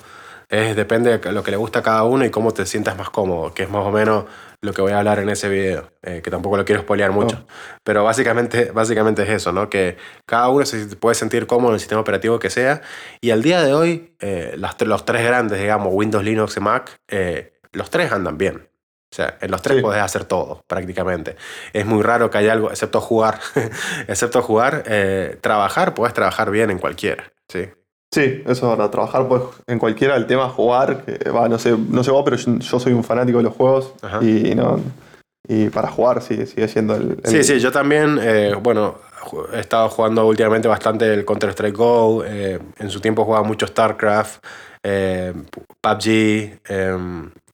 Es, 0.50 0.75
depende 0.75 1.18
de 1.18 1.32
lo 1.32 1.42
que 1.42 1.50
le 1.50 1.58
gusta 1.58 1.80
a 1.80 1.82
cada 1.82 2.04
uno 2.04 2.24
y 2.24 2.30
cómo 2.30 2.52
te 2.54 2.68
sientas 2.68 2.96
más 2.96 3.10
cómodo, 3.10 3.56
que 3.56 3.64
es 3.64 3.70
más 3.72 3.88
o 3.88 3.92
menos 3.92 4.25
lo 4.65 4.74
que 4.74 4.81
voy 4.81 4.91
a 4.91 5.00
hablar 5.00 5.19
en 5.19 5.29
ese 5.29 5.48
video, 5.50 5.91
eh, 6.01 6.22
que 6.24 6.31
tampoco 6.31 6.57
lo 6.57 6.65
quiero 6.65 6.81
spoilear 6.81 7.12
mucho. 7.12 7.45
Pero 7.84 8.03
básicamente, 8.03 8.72
básicamente 8.72 9.24
es 9.24 9.29
eso, 9.29 9.51
¿no? 9.51 9.69
Que 9.69 9.98
cada 10.25 10.50
uno 10.50 10.65
se 10.65 10.95
puede 10.98 11.15
sentir 11.15 11.48
cómodo 11.48 11.69
en 11.69 11.74
el 11.75 11.79
sistema 11.79 12.01
operativo 12.01 12.39
que 12.39 12.50
sea. 12.50 12.81
Y 13.22 13.31
al 13.31 13.41
día 13.41 13.62
de 13.62 13.74
hoy, 13.74 14.15
eh, 14.19 14.55
las 14.57 14.75
los 14.81 15.05
tres 15.05 15.24
grandes, 15.24 15.60
digamos, 15.60 15.89
Windows, 15.91 16.24
Linux 16.24 16.57
y 16.57 16.60
Mac, 16.60 17.00
eh, 17.07 17.53
los 17.72 17.89
tres 17.89 18.12
andan 18.12 18.38
bien. 18.38 18.69
O 19.12 19.15
sea, 19.15 19.38
en 19.39 19.51
los 19.51 19.62
tres 19.62 19.77
Sí. 19.77 19.81
podés 19.81 20.01
hacer 20.01 20.25
todo, 20.25 20.63
prácticamente. 20.67 21.38
Es 21.72 21.86
muy 21.86 22.01
raro 22.03 22.29
que 22.29 22.38
haya 22.39 22.51
algo, 22.51 22.69
excepto 22.69 23.00
jugar, 23.00 23.39
excepto 24.07 24.41
jugar, 24.41 24.84
eh, 24.88 25.38
trabajar, 25.41 25.93
puedes 25.93 26.13
trabajar 26.13 26.51
bien 26.51 26.69
en 26.72 26.79
cualquiera, 26.79 27.31
¿sí? 27.48 27.69
Sí, 28.15 28.41
eso 28.45 28.69
para 28.74 28.89
trabajar 28.89 29.27
pues, 29.27 29.41
en 29.67 29.77
cualquiera, 29.77 30.15
el 30.15 30.25
tema 30.25 30.48
jugar, 30.48 31.03
que, 31.03 31.19
no 31.50 31.60
sé, 31.60 31.75
no 31.77 32.01
sé 32.01 32.12
vos, 32.12 32.22
pero 32.24 32.38
yo, 32.38 32.55
yo 32.60 32.79
soy 32.79 32.93
un 32.93 33.03
fanático 33.03 33.39
de 33.39 33.43
los 33.43 33.53
juegos 33.53 33.93
Ajá. 34.01 34.24
y 34.24 34.55
no 34.55 34.79
y 35.50 35.69
para 35.69 35.89
jugar 35.89 36.22
sigue, 36.22 36.45
sigue 36.45 36.69
siendo 36.69 36.95
el, 36.95 37.19
el- 37.24 37.29
Sí, 37.29 37.43
sí, 37.43 37.60
yo 37.60 37.74
también, 37.74 38.17
eh, 38.22 38.55
bueno, 38.60 38.95
he 39.53 39.60
estado 39.60 39.89
jugando 39.89 40.25
últimamente 40.25 40.69
bastante 40.69 41.13
el 41.13 41.25
Counter-Strike 41.25 41.75
Go, 41.75 42.24
eh, 42.25 42.57
en 42.79 42.89
su 42.89 43.01
tiempo 43.01 43.25
jugaba 43.25 43.43
mucho 43.45 43.67
StarCraft, 43.67 44.43
eh, 44.81 45.34
PUBG, 45.81 46.07
eh, 46.69 46.98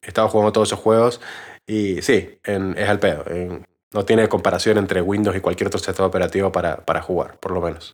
he 0.03 0.07
estado 0.07 0.27
jugando 0.29 0.51
todos 0.51 0.69
esos 0.69 0.79
juegos 0.79 1.19
y 1.65 2.03
sí, 2.03 2.37
en- 2.43 2.77
es 2.77 2.87
al 2.87 2.99
pedo. 2.99 3.23
en- 3.27 3.65
no 3.93 4.05
tiene 4.05 4.29
comparación 4.29 4.77
entre 4.77 5.01
Windows 5.01 5.35
y 5.35 5.41
cualquier 5.41 5.67
otro 5.67 5.79
sistema 5.79 6.07
operativo 6.07 6.51
para, 6.51 6.77
para 6.77 7.01
jugar, 7.01 7.37
por 7.39 7.51
lo 7.51 7.61
menos. 7.61 7.93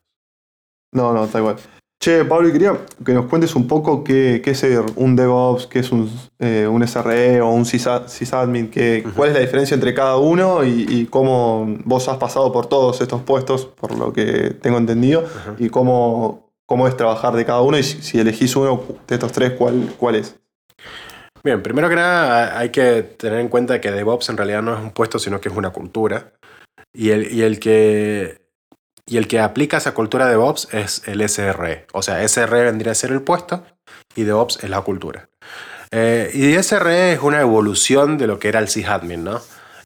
No, 0.94 1.14
no, 1.14 1.24
está 1.24 1.40
igual. 1.40 1.56
Che, 2.00 2.24
Pablo, 2.26 2.52
quería 2.52 2.78
que 3.04 3.12
nos 3.14 3.26
cuentes 3.26 3.56
un 3.56 3.68
poco 3.68 4.04
qué, 4.04 4.40
qué 4.44 4.52
es 4.52 4.64
un 4.96 5.16
DevOps, 5.16 5.66
qué 5.66 5.80
es 5.80 5.92
un, 5.92 6.10
eh, 6.40 6.68
un 6.68 6.84
SRE 6.84 7.42
o 7.42 7.50
un 7.50 7.66
sysa- 7.66 8.08
sysadmin, 8.08 8.70
qué, 8.70 9.04
cuál 9.16 9.30
es 9.30 9.36
la 9.36 9.42
diferencia 9.42 9.74
entre 9.74 9.94
cada 9.96 10.18
uno 10.18 10.64
y, 10.64 10.86
y 10.88 11.06
cómo 11.08 11.66
vos 11.86 12.08
has 12.08 12.18
pasado 12.18 12.52
por 12.52 12.68
todos 12.68 13.02
estos 13.02 13.24
puestos, 13.24 13.66
por 13.66 13.98
lo 13.98 14.14
que 14.14 14.52
tengo 14.62 14.78
entendido, 14.78 15.26
y 15.58 15.70
cómo, 15.70 16.52
cómo 16.68 16.88
es 16.88 16.96
trabajar 16.96 17.36
de 17.36 17.46
cada 17.46 17.62
uno 17.62 17.80
y 17.80 17.84
si, 17.84 18.02
si 18.04 18.20
elegís 18.20 18.56
uno 18.56 18.84
de 19.08 19.16
estos 19.16 19.32
tres, 19.32 19.54
¿cuál, 19.54 19.94
cuál 19.98 20.16
es? 20.16 20.36
Bien, 21.44 21.64
primero 21.64 21.90
que 21.90 21.96
nada 21.96 22.60
hay 22.60 22.70
que 22.70 23.02
tener 23.02 23.40
en 23.40 23.48
cuenta 23.50 23.82
que 23.82 23.92
DevOps 23.92 24.30
en 24.30 24.38
realidad 24.38 24.62
no 24.62 24.76
es 24.76 24.80
un 24.80 24.92
puesto, 24.92 25.18
sino 25.18 25.42
que 25.42 25.50
es 25.50 25.56
una 25.56 25.72
cultura. 25.72 26.34
Y 26.94 27.10
el, 27.10 27.32
y 27.34 27.42
el 27.42 27.60
que 27.60 28.47
y 29.08 29.18
el 29.18 29.28
que 29.28 29.40
aplica 29.40 29.78
esa 29.78 29.94
cultura 29.94 30.26
de 30.26 30.32
DevOps 30.32 30.68
es 30.74 31.02
el 31.08 31.28
SRE. 31.28 31.88
O 31.94 32.02
sea, 32.02 32.28
SRE 32.28 32.64
vendría 32.64 32.92
a 32.92 32.96
ser 32.96 33.12
el 33.12 33.22
puesto 33.22 33.66
y 34.16 34.24
DevOps 34.24 34.64
es 34.64 34.70
la 34.70 34.82
cultura. 34.82 35.30
Eh, 35.92 36.30
y 36.34 36.62
SRE 36.62 37.14
es 37.14 37.22
una 37.22 37.40
evolución 37.40 38.18
de 38.18 38.28
lo 38.28 38.38
que 38.38 38.50
era 38.50 38.60
el 38.60 38.68
sysadmin, 38.68 39.24
¿no? 39.24 39.40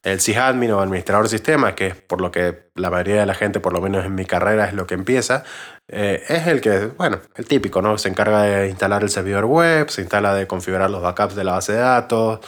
El 0.03 0.19
sysadmin 0.19 0.71
o 0.71 0.79
administrador 0.79 1.25
de 1.25 1.29
sistemas, 1.29 1.73
que 1.73 1.87
es 1.87 1.95
por 1.95 2.21
lo 2.21 2.31
que 2.31 2.71
la 2.73 2.89
mayoría 2.89 3.19
de 3.19 3.27
la 3.27 3.35
gente, 3.35 3.59
por 3.59 3.73
lo 3.73 3.81
menos 3.81 4.03
en 4.03 4.15
mi 4.15 4.25
carrera, 4.25 4.65
es 4.65 4.73
lo 4.73 4.87
que 4.87 4.95
empieza, 4.95 5.43
eh, 5.87 6.23
es 6.27 6.47
el 6.47 6.59
que, 6.59 6.87
bueno, 6.87 7.19
el 7.35 7.45
típico, 7.45 7.83
¿no? 7.83 7.99
Se 7.99 8.09
encarga 8.09 8.41
de 8.41 8.69
instalar 8.69 9.03
el 9.03 9.09
servidor 9.11 9.45
web, 9.45 9.89
se 9.89 10.01
instala 10.01 10.33
de 10.33 10.47
configurar 10.47 10.89
los 10.89 11.03
backups 11.03 11.35
de 11.35 11.43
la 11.43 11.51
base 11.51 11.73
de 11.73 11.79
datos, 11.79 12.39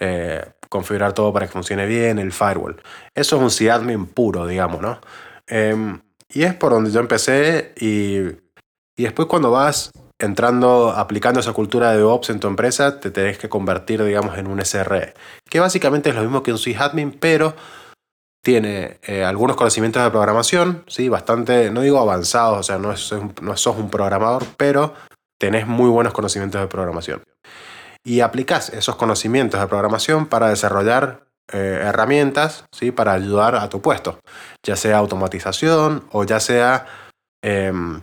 eh, 0.00 0.44
configurar 0.68 1.12
todo 1.12 1.32
para 1.32 1.46
que 1.46 1.52
funcione 1.52 1.86
bien, 1.86 2.18
el 2.18 2.32
firewall. 2.32 2.82
Eso 3.14 3.36
es 3.36 3.42
un 3.42 3.50
sysadmin 3.52 4.06
puro, 4.06 4.44
digamos, 4.48 4.80
¿no? 4.80 5.00
Em, 5.46 6.00
y 6.32 6.42
es 6.42 6.54
por 6.54 6.72
donde 6.72 6.90
yo 6.90 7.00
empecé 7.00 7.72
y, 7.76 8.18
y 8.96 9.02
después 9.02 9.28
cuando 9.28 9.50
vas 9.50 9.90
entrando, 10.18 10.90
aplicando 10.90 11.40
esa 11.40 11.52
cultura 11.52 11.90
de 11.90 11.98
DevOps 11.98 12.30
en 12.30 12.40
tu 12.40 12.48
empresa, 12.48 13.00
te 13.00 13.10
tenés 13.10 13.38
que 13.38 13.48
convertir, 13.48 14.02
digamos, 14.02 14.38
en 14.38 14.46
un 14.46 14.64
SRE, 14.64 15.14
que 15.48 15.60
básicamente 15.60 16.10
es 16.10 16.16
lo 16.16 16.22
mismo 16.22 16.42
que 16.42 16.52
un 16.52 16.58
sysadmin, 16.58 17.12
pero 17.12 17.54
tiene 18.42 19.00
eh, 19.02 19.24
algunos 19.24 19.56
conocimientos 19.56 20.02
de 20.02 20.10
programación, 20.10 20.84
¿sí? 20.86 21.08
bastante, 21.08 21.70
no 21.70 21.80
digo 21.80 21.98
avanzados, 21.98 22.60
o 22.60 22.62
sea, 22.62 22.78
no, 22.78 22.92
es 22.92 23.12
no 23.42 23.56
sos 23.56 23.76
un 23.76 23.90
programador, 23.90 24.44
pero 24.56 24.94
tenés 25.38 25.66
muy 25.66 25.90
buenos 25.90 26.12
conocimientos 26.12 26.60
de 26.60 26.68
programación. 26.68 27.22
Y 28.04 28.20
aplicás 28.20 28.68
esos 28.70 28.94
conocimientos 28.94 29.60
de 29.60 29.66
programación 29.66 30.26
para 30.26 30.48
desarrollar 30.48 31.25
eh, 31.52 31.80
herramientas 31.82 32.64
¿sí? 32.72 32.90
para 32.90 33.12
ayudar 33.12 33.54
a 33.54 33.68
tu 33.68 33.80
puesto, 33.80 34.18
ya 34.64 34.76
sea 34.76 34.98
automatización 34.98 36.04
o 36.10 36.24
ya 36.24 36.40
sea 36.40 36.86
em, 37.42 38.02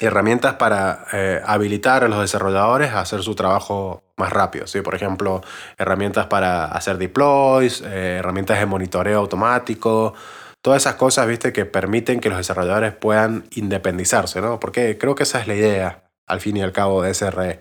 herramientas 0.00 0.54
para 0.54 1.04
eh, 1.12 1.42
habilitar 1.44 2.04
a 2.04 2.08
los 2.08 2.20
desarrolladores 2.20 2.92
a 2.92 3.00
hacer 3.00 3.22
su 3.22 3.34
trabajo 3.34 4.02
más 4.16 4.32
rápido. 4.32 4.66
¿sí? 4.66 4.80
Por 4.80 4.94
ejemplo, 4.94 5.42
herramientas 5.76 6.26
para 6.26 6.66
hacer 6.66 6.96
deploys, 6.96 7.82
eh, 7.82 8.16
herramientas 8.18 8.58
de 8.58 8.66
monitoreo 8.66 9.18
automático, 9.18 10.14
todas 10.62 10.82
esas 10.82 10.94
cosas, 10.94 11.26
viste, 11.26 11.52
que 11.52 11.66
permiten 11.66 12.20
que 12.20 12.28
los 12.28 12.38
desarrolladores 12.38 12.94
puedan 12.94 13.44
independizarse, 13.50 14.40
¿no? 14.40 14.60
Porque 14.60 14.98
creo 14.98 15.14
que 15.14 15.24
esa 15.24 15.40
es 15.40 15.46
la 15.46 15.54
idea, 15.54 16.10
al 16.26 16.40
fin 16.40 16.56
y 16.56 16.62
al 16.62 16.72
cabo, 16.72 17.02
de 17.02 17.14
SRE. 17.14 17.60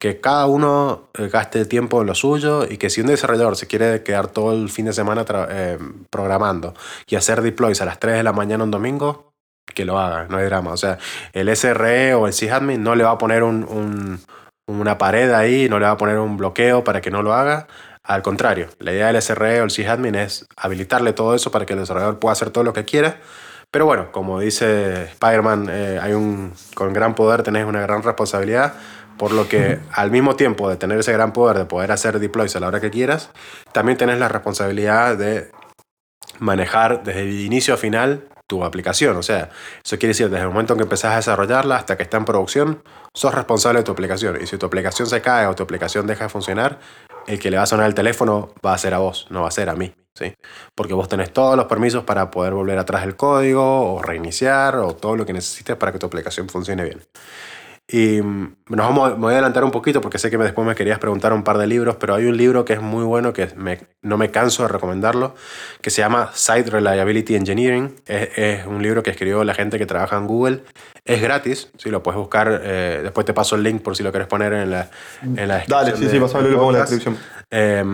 Que 0.00 0.20
cada 0.20 0.46
uno 0.46 1.10
eh, 1.16 1.28
gaste 1.28 1.64
tiempo 1.66 2.00
en 2.00 2.08
lo 2.08 2.14
suyo 2.16 2.64
y 2.68 2.78
que 2.78 2.90
si 2.90 3.02
un 3.02 3.06
desarrollador 3.06 3.54
se 3.54 3.66
quiere 3.68 4.02
quedar 4.02 4.26
todo 4.28 4.52
el 4.54 4.68
fin 4.70 4.86
de 4.86 4.92
semana 4.92 5.24
eh, 5.50 5.78
programando 6.10 6.74
y 7.06 7.14
hacer 7.16 7.42
deploys 7.42 7.80
a 7.82 7.84
las 7.84 8.00
3 8.00 8.16
de 8.16 8.22
la 8.24 8.32
mañana 8.32 8.64
un 8.64 8.70
domingo, 8.72 9.30
que 9.74 9.84
lo 9.84 9.98
haga, 10.00 10.26
no 10.28 10.38
hay 10.38 10.46
drama. 10.46 10.72
O 10.72 10.76
sea, 10.76 10.98
el 11.32 11.48
SRE 11.54 12.14
o 12.14 12.26
el 12.26 12.32
sysadmin 12.32 12.82
no 12.82 12.94
le 12.96 13.04
va 13.04 13.10
a 13.12 13.18
poner 13.18 13.42
un- 13.44 14.18
una 14.66 14.98
pared 14.98 15.30
ahí, 15.32 15.68
no 15.68 15.78
le 15.78 15.84
va 15.84 15.92
a 15.92 15.96
poner 15.96 16.18
un 16.18 16.36
bloqueo 16.36 16.82
para 16.82 17.00
que 17.00 17.10
no 17.10 17.22
lo 17.22 17.34
haga. 17.34 17.66
Al 18.02 18.22
contrario, 18.22 18.68
la 18.78 18.92
idea 18.92 19.08
del 19.08 19.16
SRE 19.16 19.60
o 19.60 19.64
el 19.64 19.70
sysadmin 19.70 20.14
es 20.14 20.46
habilitarle 20.56 21.12
todo 21.12 21.34
eso 21.34 21.50
para 21.50 21.66
que 21.66 21.74
el 21.74 21.80
desarrollador 21.80 22.18
pueda 22.18 22.32
hacer 22.32 22.50
todo 22.50 22.64
lo 22.64 22.72
que 22.72 22.84
quiera. 22.86 23.18
Pero 23.70 23.84
bueno, 23.86 24.10
como 24.10 24.40
dice 24.40 25.04
Spider-Man, 25.12 25.68
eh, 25.70 25.98
hay 26.02 26.12
un, 26.14 26.52
con 26.74 26.92
gran 26.92 27.14
poder 27.14 27.42
tenés 27.44 27.66
una 27.66 27.80
gran 27.82 28.02
responsabilidad, 28.02 28.74
por 29.20 29.32
lo 29.32 29.50
que 29.50 29.78
al 29.92 30.10
mismo 30.10 30.34
tiempo 30.34 30.70
de 30.70 30.78
tener 30.78 30.98
ese 30.98 31.12
gran 31.12 31.34
poder 31.34 31.58
de 31.58 31.66
poder 31.66 31.92
hacer 31.92 32.18
deploys 32.20 32.56
a 32.56 32.60
la 32.60 32.68
hora 32.68 32.80
que 32.80 32.88
quieras, 32.88 33.28
también 33.70 33.98
tenés 33.98 34.18
la 34.18 34.28
responsabilidad 34.28 35.18
de 35.18 35.50
manejar 36.38 37.02
desde 37.02 37.20
el 37.20 37.40
inicio 37.40 37.74
a 37.74 37.76
final 37.76 38.28
tu 38.46 38.64
aplicación. 38.64 39.18
O 39.18 39.22
sea, 39.22 39.50
eso 39.84 39.98
quiere 39.98 40.12
decir, 40.12 40.30
desde 40.30 40.44
el 40.44 40.48
momento 40.48 40.72
en 40.72 40.78
que 40.78 40.84
empezás 40.84 41.12
a 41.12 41.16
desarrollarla 41.16 41.76
hasta 41.76 41.98
que 41.98 42.02
está 42.02 42.16
en 42.16 42.24
producción, 42.24 42.82
sos 43.12 43.34
responsable 43.34 43.80
de 43.80 43.84
tu 43.84 43.92
aplicación. 43.92 44.38
Y 44.40 44.46
si 44.46 44.56
tu 44.56 44.64
aplicación 44.64 45.06
se 45.06 45.20
cae 45.20 45.46
o 45.46 45.54
tu 45.54 45.64
aplicación 45.64 46.06
deja 46.06 46.24
de 46.24 46.30
funcionar, 46.30 46.78
el 47.26 47.38
que 47.38 47.50
le 47.50 47.58
va 47.58 47.64
a 47.64 47.66
sonar 47.66 47.88
el 47.88 47.94
teléfono 47.94 48.54
va 48.64 48.72
a 48.72 48.78
ser 48.78 48.94
a 48.94 49.00
vos, 49.00 49.26
no 49.28 49.42
va 49.42 49.48
a 49.48 49.50
ser 49.50 49.68
a 49.68 49.76
mí. 49.76 49.92
¿sí? 50.14 50.32
Porque 50.74 50.94
vos 50.94 51.10
tenés 51.10 51.30
todos 51.30 51.58
los 51.58 51.66
permisos 51.66 52.04
para 52.04 52.30
poder 52.30 52.54
volver 52.54 52.78
atrás 52.78 53.04
el 53.04 53.16
código 53.16 53.96
o 53.96 54.02
reiniciar 54.02 54.76
o 54.76 54.96
todo 54.96 55.14
lo 55.14 55.26
que 55.26 55.34
necesites 55.34 55.76
para 55.76 55.92
que 55.92 55.98
tu 55.98 56.06
aplicación 56.06 56.48
funcione 56.48 56.84
bien. 56.84 57.02
Y 57.92 58.22
mm, 58.22 58.56
nos 58.68 58.86
vamos, 58.86 59.10
me 59.12 59.18
voy 59.18 59.30
a 59.32 59.36
adelantar 59.36 59.64
un 59.64 59.72
poquito 59.72 60.00
porque 60.00 60.18
sé 60.18 60.30
que 60.30 60.38
después 60.38 60.66
me 60.66 60.76
querías 60.76 61.00
preguntar 61.00 61.32
un 61.32 61.42
par 61.42 61.58
de 61.58 61.66
libros, 61.66 61.96
pero 61.96 62.14
hay 62.14 62.26
un 62.26 62.36
libro 62.36 62.64
que 62.64 62.74
es 62.74 62.80
muy 62.80 63.02
bueno, 63.04 63.32
que 63.32 63.48
me, 63.56 63.80
no 64.02 64.16
me 64.16 64.30
canso 64.30 64.62
de 64.62 64.68
recomendarlo, 64.68 65.34
que 65.80 65.90
se 65.90 66.02
llama 66.02 66.30
Site 66.32 66.70
Reliability 66.70 67.34
Engineering. 67.34 67.96
Es, 68.06 68.28
es, 68.36 68.66
un 68.66 68.80
libro 68.82 69.02
que 69.02 69.10
escribió 69.10 69.42
la 69.42 69.54
gente 69.54 69.76
que 69.76 69.86
trabaja 69.86 70.16
en 70.16 70.28
Google. 70.28 70.62
Es 71.04 71.20
gratis, 71.20 71.72
si 71.78 71.90
lo 71.90 72.02
puedes 72.02 72.18
buscar. 72.18 72.60
Eh, 72.62 73.00
después 73.02 73.26
te 73.26 73.34
paso 73.34 73.56
el 73.56 73.64
link 73.64 73.82
por 73.82 73.96
si 73.96 74.04
lo 74.04 74.12
quieres 74.12 74.28
poner 74.28 74.52
en 74.52 74.70
la, 74.70 74.88
en 75.22 75.48
la 75.48 75.56
descripción. 75.56 75.84
Dale, 75.84 75.96
sí, 75.96 76.08
sí, 76.08 76.20
pasame, 76.20 76.48
lo 76.48 76.58
pongo 76.58 76.70
en 76.70 76.74
la 76.74 76.80
descripción. 76.84 77.18
Eh, 77.50 77.84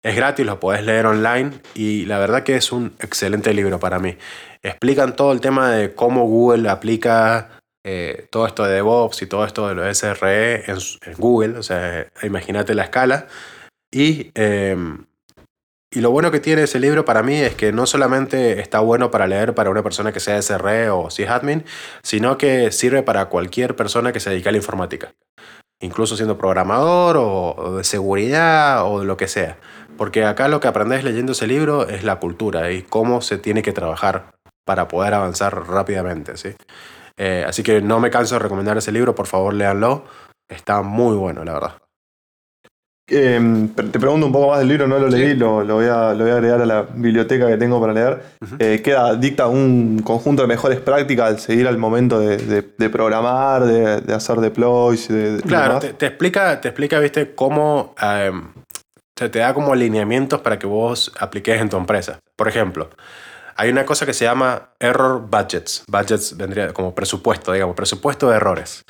es 0.00 0.14
gratis, 0.14 0.46
lo 0.46 0.60
podés 0.60 0.84
leer 0.84 1.06
online 1.06 1.50
y 1.74 2.04
la 2.04 2.18
verdad 2.18 2.44
que 2.44 2.54
es 2.54 2.70
un 2.70 2.94
excelente 3.00 3.52
libro 3.52 3.80
para 3.80 3.98
mí. 3.98 4.16
Explican 4.62 5.16
todo 5.16 5.32
el 5.32 5.40
tema 5.40 5.72
de 5.72 5.92
cómo 5.94 6.24
Google 6.26 6.68
aplica 6.68 7.57
eh, 7.90 8.26
todo 8.30 8.46
esto 8.46 8.64
de 8.64 8.74
DevOps 8.74 9.22
y 9.22 9.26
todo 9.26 9.46
esto 9.46 9.66
de 9.66 9.74
los 9.74 9.96
SRE 9.96 10.70
en, 10.70 10.76
Google, 11.16 11.58
o 11.58 11.62
sea, 11.62 12.06
imagínate 12.22 12.74
la 12.74 12.82
escala. 12.82 13.28
Y, 13.90 14.30
em, 14.34 15.06
y 15.90 16.02
lo 16.02 16.10
bueno 16.10 16.30
que 16.30 16.40
tiene 16.40 16.64
ese 16.64 16.80
libro 16.80 17.06
para 17.06 17.22
mí 17.22 17.36
es 17.36 17.54
que 17.54 17.72
no 17.72 17.86
solamente 17.86 18.60
está 18.60 18.80
bueno 18.80 19.10
para 19.10 19.26
leer 19.26 19.54
para 19.54 19.70
una 19.70 19.82
persona 19.82 20.12
que 20.12 20.20
sea 20.20 20.36
SRE 20.36 20.90
o 20.90 21.08
sysadmin, 21.08 21.64
sino 22.02 22.36
que 22.36 22.72
sirve 22.72 23.02
para 23.02 23.30
cualquier 23.30 23.74
persona 23.74 24.12
que 24.12 24.20
se 24.20 24.28
dedique 24.28 24.50
a 24.50 24.52
la 24.52 24.58
informática. 24.58 25.14
Incluso 25.80 26.14
siendo 26.14 26.36
programador 26.36 27.16
o 27.16 27.76
de 27.78 27.84
seguridad 27.84 28.84
o 28.84 29.02
lo 29.02 29.16
que 29.16 29.28
sea. 29.28 29.56
Porque 29.96 30.26
acá 30.26 30.48
lo 30.48 30.60
que 30.60 30.68
aprendes 30.68 31.04
leyendo 31.04 31.32
ese 31.32 31.46
libro 31.46 31.88
es 31.88 32.04
la 32.04 32.16
cultura 32.16 32.70
y 32.70 32.82
cómo 32.82 33.22
se 33.22 33.38
tiene 33.38 33.62
que 33.62 33.72
trabajar 33.72 34.34
para 34.66 34.88
poder 34.88 35.14
avanzar 35.14 35.66
rápidamente. 35.66 36.36
¿sí? 36.36 36.50
Eh, 37.18 37.44
así 37.46 37.62
que 37.62 37.82
no 37.82 38.00
me 38.00 38.10
canso 38.10 38.36
de 38.36 38.38
recomendar 38.38 38.78
ese 38.78 38.92
libro, 38.92 39.14
por 39.14 39.26
favor 39.26 39.52
léanlo. 39.52 40.04
Está 40.48 40.82
muy 40.82 41.16
bueno, 41.16 41.44
la 41.44 41.52
verdad. 41.52 41.72
Em, 43.10 43.68
te 43.68 43.98
pregunto 43.98 44.26
un 44.26 44.32
poco 44.32 44.48
más 44.48 44.58
del 44.58 44.68
libro, 44.68 44.86
no 44.86 44.98
lo 44.98 45.08
leí, 45.08 45.34
lo, 45.34 45.64
voy 45.64 45.86
a, 45.86 46.12
lo, 46.12 46.24
voy 46.24 46.30
a, 46.30 46.34
agregar 46.34 46.60
a 46.60 46.66
la 46.66 46.82
biblioteca 46.82 47.46
que 47.46 47.56
tengo 47.56 47.80
para 47.80 47.94
leer. 47.94 48.22
Eh, 48.58 48.82
queda, 48.82 49.14
dicta 49.14 49.46
un 49.46 50.02
conjunto 50.04 50.42
de 50.42 50.48
mejores 50.48 50.78
prácticas 50.78 51.28
al 51.28 51.38
seguir 51.38 51.66
al 51.66 51.78
momento 51.78 52.20
de, 52.20 52.62
programar, 52.90 53.64
de, 53.64 54.14
hacer 54.14 54.36
deploys. 54.36 55.08
claro, 55.46 55.78
te, 55.78 56.06
explica, 56.06 56.60
te 56.60 56.68
explica, 56.68 57.00
viste, 57.00 57.34
cómo 57.34 57.94
em, 58.00 58.42
se 59.18 59.30
te 59.30 59.38
da 59.38 59.54
como 59.54 59.72
alineamientos 59.72 60.42
para 60.42 60.58
que 60.58 60.66
vos 60.66 61.10
apliques 61.18 61.60
en 61.62 61.70
tu 61.70 61.78
empresa. 61.78 62.18
Por 62.36 62.46
ejemplo, 62.46 62.90
hay 63.58 63.70
una 63.70 63.84
cosa 63.84 64.06
que 64.06 64.14
se 64.14 64.24
llama 64.24 64.70
error 64.78 65.20
budgets. 65.20 65.82
Budgets 65.88 66.36
vendría 66.36 66.72
como 66.72 66.94
presupuesto, 66.94 67.52
digamos, 67.52 67.74
presupuesto 67.74 68.30
de 68.30 68.36
errores. 68.36 68.84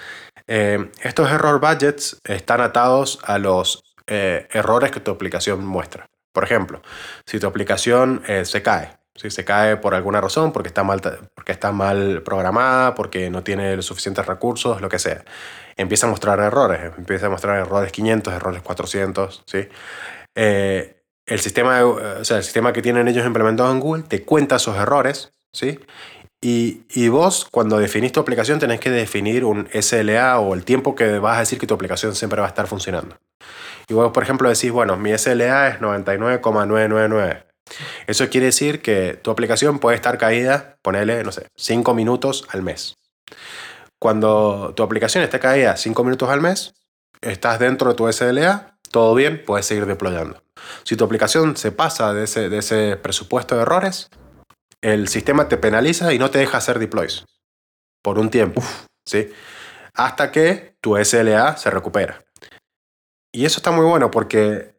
Eh, 0.47 0.91
estos 1.03 1.31
error 1.31 1.59
budgets 1.59 2.19
están 2.23 2.61
atados 2.61 3.19
a 3.25 3.39
los 3.39 3.83
eh, 4.07 4.47
errores 4.53 4.91
que 4.91 5.01
tu 5.01 5.11
aplicación 5.11 5.65
muestra. 5.65 6.07
Por 6.35 6.45
ejemplo, 6.45 6.83
si 7.27 7.41
tu 7.41 7.47
aplicación 7.47 8.23
eh, 8.29 8.45
se 8.45 8.63
cae, 8.63 8.91
si 9.15 9.31
se 9.31 9.43
cae 9.43 9.79
por 9.79 9.95
alguna 9.95 10.21
razón, 10.21 10.53
porque 10.53 10.69
está, 10.69 10.85
mal, 10.85 11.01
porque 11.35 11.53
está 11.53 11.73
mal 11.73 12.23
programada, 12.23 12.95
porque 12.95 13.31
no 13.31 13.43
tiene 13.43 13.75
los 13.75 13.87
suficientes 13.87 14.27
recursos, 14.27 14.83
lo 14.83 14.91
que 14.91 14.99
sea, 14.99 15.25
empieza 15.79 16.07
a 16.07 16.11
mostrar 16.11 16.41
errores, 16.41 16.93
empieza 16.99 17.27
a 17.27 17.31
mostrar 17.31 17.59
errores 17.59 17.91
500, 17.91 18.35
errores 18.35 18.61
400, 18.61 19.45
¿sí? 19.47 19.67
El, 21.29 21.41
sistema, 21.41 21.85
o 21.85 22.25
sea, 22.25 22.39
el 22.39 22.45
sistema 22.45 22.73
que 22.73 22.83
tienen 22.83 23.09
ellos 23.09 23.27
implementado 23.27 23.71
en 23.73 23.81
Google 23.81 24.03
te 24.03 24.23
cuenta 24.25 24.57
esos 24.57 24.77
errores, 24.77 25.33
¿sí? 25.53 25.79
Y, 26.41 26.83
y, 26.91 27.09
vos, 27.09 27.49
cuando 27.51 27.79
definís 27.79 28.13
tu 28.13 28.21
aplicación, 28.21 28.61
tenés 28.61 28.79
que 28.79 28.91
definir 28.91 29.45
un 29.45 29.69
SLA 29.73 30.39
o 30.39 30.55
el 30.55 30.65
tiempo 30.65 30.95
que 30.95 31.19
vas 31.19 31.37
a 31.37 31.41
decir 31.41 31.59
que 31.59 31.67
tu 31.67 31.75
aplicación 31.75 32.15
siempre 32.15 32.41
va 32.41 32.47
a 32.47 32.51
estar 32.51 32.69
funcionando. 32.69 33.17
Y 33.89 33.95
vos, 33.95 34.13
por 34.13 34.23
ejemplo, 34.23 34.49
decís, 34.49 34.71
bueno, 34.71 34.97
mi 34.97 35.17
SLA 35.17 35.69
es 35.69 35.81
99,999. 35.81 37.45
Eso 38.07 38.29
quiere 38.29 38.47
decir 38.47 38.83
que 38.83 39.19
tu 39.21 39.31
aplicación 39.31 39.79
puede 39.79 39.97
estar 39.97 40.17
caída, 40.19 40.77
ponele, 40.83 41.25
no 41.25 41.33
sé, 41.33 41.49
5 41.57 41.95
minutos 41.95 42.47
al 42.51 42.63
mes. 42.63 42.95
Cuando 43.99 44.73
tu 44.77 44.83
aplicación 44.83 45.25
está 45.25 45.41
caída 45.41 45.77
5 45.77 46.05
minutos 46.05 46.29
al 46.31 46.41
mes, 46.41 46.75
estás 47.21 47.59
dentro 47.59 47.91
de 47.91 47.97
tu 47.97 48.11
SLA 48.11 48.78
todo 48.91 49.15
bien, 49.15 49.45
puedes 49.45 49.67
seguir 49.67 49.87
deployando. 49.87 50.43
Si 50.85 50.97
tu 50.97 51.05
aplicación 51.05 51.57
se 51.57 51.73
pasa 51.73 52.13
de 52.13 52.25
ese, 52.25 52.49
de 52.49 52.59
ese 52.59 52.97
presupuesto 52.97 53.57
de 53.57 53.63
errores, 53.63 54.11
el 54.81 55.09
sistema 55.09 55.49
te 55.49 55.57
penaliza 55.57 56.13
y 56.13 56.19
no 56.19 56.31
te 56.31 56.39
deja 56.39 56.59
hacer 56.59 56.79
deploys 56.79 57.25
por 58.03 58.19
un 58.19 58.31
tiempo, 58.31 58.63
¿sí? 59.07 59.33
Hasta 59.95 60.31
que 60.31 60.77
tu 60.81 60.97
SLA 60.97 61.57
se 61.57 61.71
recupera. 61.71 62.25
Y 63.33 63.45
eso 63.45 63.59
está 63.59 63.71
muy 63.71 63.85
bueno 63.85 64.11
porque 64.11 64.75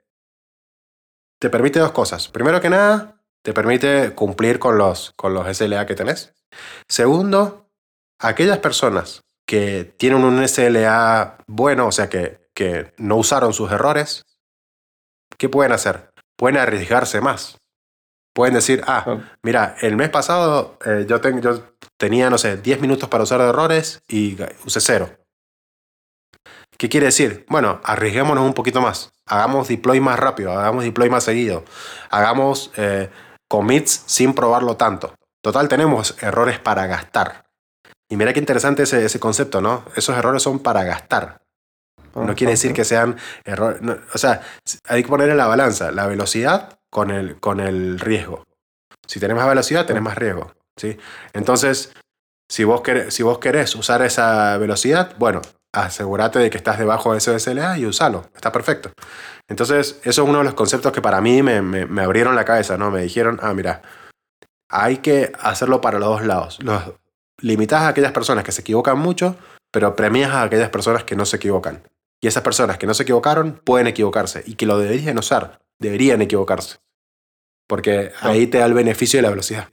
te 1.39 1.49
permite 1.49 1.79
dos 1.79 1.91
cosas. 1.91 2.27
Primero 2.27 2.61
que 2.61 2.69
nada, 2.69 3.21
te 3.43 3.53
permite 3.53 4.13
cumplir 4.15 4.59
con 4.59 4.77
los, 4.77 5.13
con 5.15 5.33
los 5.33 5.55
SLA 5.55 5.85
que 5.85 5.95
tenés. 5.95 6.33
Segundo, 6.87 7.69
aquellas 8.19 8.59
personas 8.59 9.21
que 9.45 9.83
tienen 9.97 10.23
un 10.23 10.47
SLA 10.47 11.37
bueno, 11.47 11.87
o 11.87 11.91
sea 11.91 12.09
que 12.09 12.48
que 12.59 12.93
no 12.97 13.15
usaron 13.15 13.53
sus 13.53 13.71
errores, 13.71 14.25
¿qué 15.37 15.47
pueden 15.47 15.71
hacer? 15.71 16.11
Pueden 16.35 16.57
arriesgarse 16.57 17.21
más. 17.21 17.57
Pueden 18.35 18.53
decir, 18.53 18.83
ah, 18.85 19.19
mira, 19.41 19.77
el 19.79 19.95
mes 19.95 20.09
pasado 20.09 20.77
eh, 20.85 21.05
yo, 21.07 21.21
yo 21.39 21.73
tenía, 21.95 22.29
no 22.29 22.37
sé, 22.37 22.57
10 22.57 22.81
minutos 22.81 23.07
para 23.07 23.23
usar 23.23 23.39
errores 23.39 24.03
y 24.09 24.37
usé 24.65 24.81
cero. 24.81 25.09
¿Qué 26.77 26.89
quiere 26.89 27.05
decir? 27.05 27.45
Bueno, 27.47 27.79
arriesguémonos 27.85 28.43
un 28.43 28.53
poquito 28.53 28.81
más. 28.81 29.13
Hagamos 29.25 29.69
deploy 29.69 30.01
más 30.01 30.19
rápido, 30.19 30.51
hagamos 30.51 30.83
deploy 30.83 31.09
más 31.09 31.23
seguido. 31.23 31.63
Hagamos 32.09 32.73
eh, 32.75 33.09
commits 33.47 34.03
sin 34.05 34.33
probarlo 34.33 34.75
tanto. 34.75 35.15
Total, 35.41 35.69
tenemos 35.69 36.21
errores 36.21 36.59
para 36.59 36.87
gastar. 36.87 37.45
Y 38.09 38.17
mira 38.17 38.33
qué 38.33 38.39
interesante 38.39 38.83
ese, 38.83 39.05
ese 39.05 39.17
concepto, 39.17 39.61
¿no? 39.61 39.85
Esos 39.95 40.17
errores 40.17 40.43
son 40.43 40.59
para 40.59 40.83
gastar. 40.83 41.39
No 42.15 42.35
quiere 42.35 42.51
decir 42.51 42.73
que 42.73 42.85
sean 42.85 43.17
errores. 43.45 43.81
o 44.13 44.17
sea, 44.17 44.41
hay 44.85 45.03
que 45.03 45.09
poner 45.09 45.29
en 45.29 45.37
la 45.37 45.47
balanza 45.47 45.91
la 45.91 46.07
velocidad 46.07 46.79
con 46.89 47.11
el, 47.11 47.39
con 47.39 47.59
el 47.59 47.99
riesgo. 47.99 48.43
Si 49.07 49.19
tenés 49.19 49.37
más 49.37 49.47
velocidad, 49.47 49.85
tenés 49.85 50.03
más 50.03 50.17
riesgo. 50.17 50.51
¿sí? 50.75 50.97
Entonces, 51.33 51.93
si 52.49 52.63
vos, 52.63 52.81
querés, 52.81 53.13
si 53.13 53.23
vos 53.23 53.39
querés 53.39 53.75
usar 53.75 54.01
esa 54.01 54.57
velocidad, 54.57 55.15
bueno, 55.17 55.41
asegúrate 55.73 56.39
de 56.39 56.49
que 56.49 56.57
estás 56.57 56.79
debajo 56.79 57.11
de 57.11 57.19
ese 57.19 57.39
SLA 57.39 57.77
y 57.77 57.85
usalo. 57.85 58.25
Está 58.35 58.51
perfecto. 58.51 58.91
Entonces, 59.47 59.99
eso 60.03 60.23
es 60.23 60.29
uno 60.29 60.39
de 60.39 60.43
los 60.43 60.53
conceptos 60.53 60.91
que 60.91 61.01
para 61.01 61.21
mí 61.21 61.43
me, 61.43 61.61
me, 61.61 62.01
abrieron 62.01 62.35
la 62.35 62.45
cabeza, 62.45 62.77
¿no? 62.77 62.91
Me 62.91 63.01
dijeron, 63.01 63.39
ah, 63.41 63.53
mira, 63.53 63.81
hay 64.69 64.97
que 64.97 65.31
hacerlo 65.39 65.81
para 65.81 65.99
los 65.99 66.09
dos 66.09 66.25
lados. 66.25 66.59
Los, 66.61 66.83
limitás 67.41 67.81
a 67.81 67.87
aquellas 67.89 68.11
personas 68.11 68.43
que 68.43 68.51
se 68.51 68.61
equivocan 68.61 68.97
mucho, 68.97 69.35
pero 69.71 69.95
premias 69.95 70.31
a 70.31 70.43
aquellas 70.43 70.69
personas 70.69 71.03
que 71.03 71.15
no 71.15 71.25
se 71.25 71.37
equivocan. 71.37 71.81
Y 72.21 72.27
esas 72.27 72.43
personas 72.43 72.77
que 72.77 72.87
no 72.87 72.93
se 72.93 73.03
equivocaron 73.03 73.61
pueden 73.63 73.87
equivocarse 73.87 74.43
y 74.45 74.55
que 74.55 74.65
lo 74.65 74.77
deberían 74.77 75.17
usar, 75.17 75.59
deberían 75.79 76.21
equivocarse. 76.21 76.77
Porque 77.67 78.11
ahí 78.21 78.47
te 78.47 78.57
da 78.57 78.65
el 78.65 78.73
beneficio 78.73 79.19
de 79.19 79.21
la 79.21 79.29
velocidad. 79.29 79.69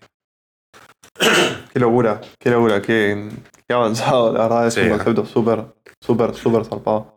Qué 1.72 1.80
locura, 1.80 2.22
qué 2.38 2.50
locura, 2.50 2.80
qué, 2.80 3.28
avanzado, 3.68 4.32
la 4.32 4.44
verdad 4.44 4.66
es 4.66 4.78
un 4.78 4.88
concepto 4.88 5.26
súper, 5.26 5.66
súper, 6.00 6.34
súper 6.34 6.64
zarpado. 6.64 7.16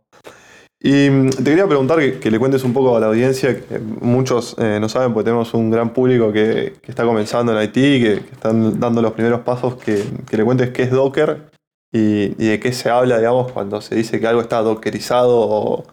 Y 0.82 1.10
mm, 1.10 1.30
te 1.30 1.44
quería 1.44 1.68
preguntar 1.68 1.98
que, 2.20 2.32
le 2.32 2.40
cuentes 2.40 2.64
un 2.66 2.74
poco 2.74 2.98
a 2.98 3.00
la 3.00 3.08
audiencia, 3.08 3.58
que 3.58 3.80
muchos 3.80 4.56
eh, 4.60 4.80
no 4.82 4.90
saben, 4.90 5.14
porque 5.14 5.26
tenemos 5.26 5.54
un 5.54 5.70
gran 5.70 5.94
público 5.94 6.34
que, 6.34 6.74
está 6.86 7.06
comenzando 7.06 7.54
en 7.54 7.58
Haití, 7.58 8.02
que, 8.02 8.22
que, 8.22 8.32
están 8.32 8.80
dando 8.80 9.02
los 9.02 9.14
primeros 9.14 9.42
pasos, 9.42 9.76
que, 9.76 10.04
le 10.30 10.44
cuentes 10.44 10.72
qué 10.72 10.84
es 10.84 10.92
Docker 10.92 11.50
y, 11.92 12.30
de 12.36 12.60
qué 12.60 12.72
se 12.74 12.90
habla, 12.90 13.18
digamos, 13.18 13.52
cuando 13.52 13.82
se 13.82 13.96
dice 13.96 14.20
que 14.20 14.28
algo 14.28 14.42
está 14.42 14.62
dockerizado 14.62 15.38
o... 15.40 15.86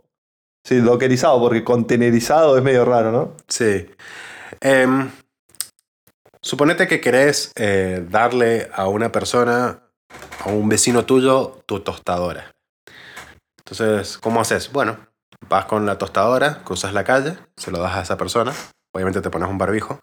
Sí, 0.64 0.78
dockerizado, 0.78 1.38
porque 1.40 1.62
contenerizado 1.62 2.56
es 2.56 2.62
medio 2.62 2.84
raro, 2.84 3.12
¿no? 3.12 3.32
Sí. 3.46 3.88
Em, 4.60 5.10
suponete 6.42 6.88
que 6.88 7.00
querés 7.00 7.52
eh, 7.54 8.04
darle 8.10 8.68
a 8.74 8.88
una 8.88 9.12
persona, 9.12 9.84
a 10.44 10.48
un 10.48 10.68
vecino 10.68 11.04
tuyo, 11.04 11.62
tu 11.66 11.80
tostadora. 11.80 12.56
Entonces, 13.58 14.18
¿cómo 14.18 14.40
haces? 14.40 14.72
Bueno, 14.72 14.98
vas 15.48 15.66
con 15.66 15.86
la 15.86 15.98
tostadora, 15.98 16.62
cruzas 16.64 16.92
la 16.92 17.04
calle, 17.04 17.36
se 17.56 17.70
lo 17.70 17.78
das 17.78 17.94
a 17.94 18.02
esa 18.02 18.16
persona, 18.16 18.52
obviamente 18.92 19.20
te 19.20 19.30
pones 19.30 19.48
un 19.48 19.58
barbijo, 19.58 20.00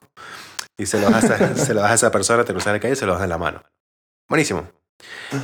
y 0.77 0.85
se 0.85 0.99
lo 0.99 1.09
das 1.09 1.29
a, 1.29 1.55
se 1.55 1.73
lo 1.73 1.81
das 1.81 1.91
a 1.91 1.95
esa 1.95 2.11
persona, 2.11 2.45
te 2.45 2.53
cruzas 2.53 2.73
la 2.73 2.79
calle 2.79 2.93
y 2.93 2.97
se 2.97 3.05
lo 3.05 3.13
das 3.13 3.23
en 3.23 3.29
la 3.29 3.37
mano. 3.37 3.61
Buenísimo. 4.29 4.82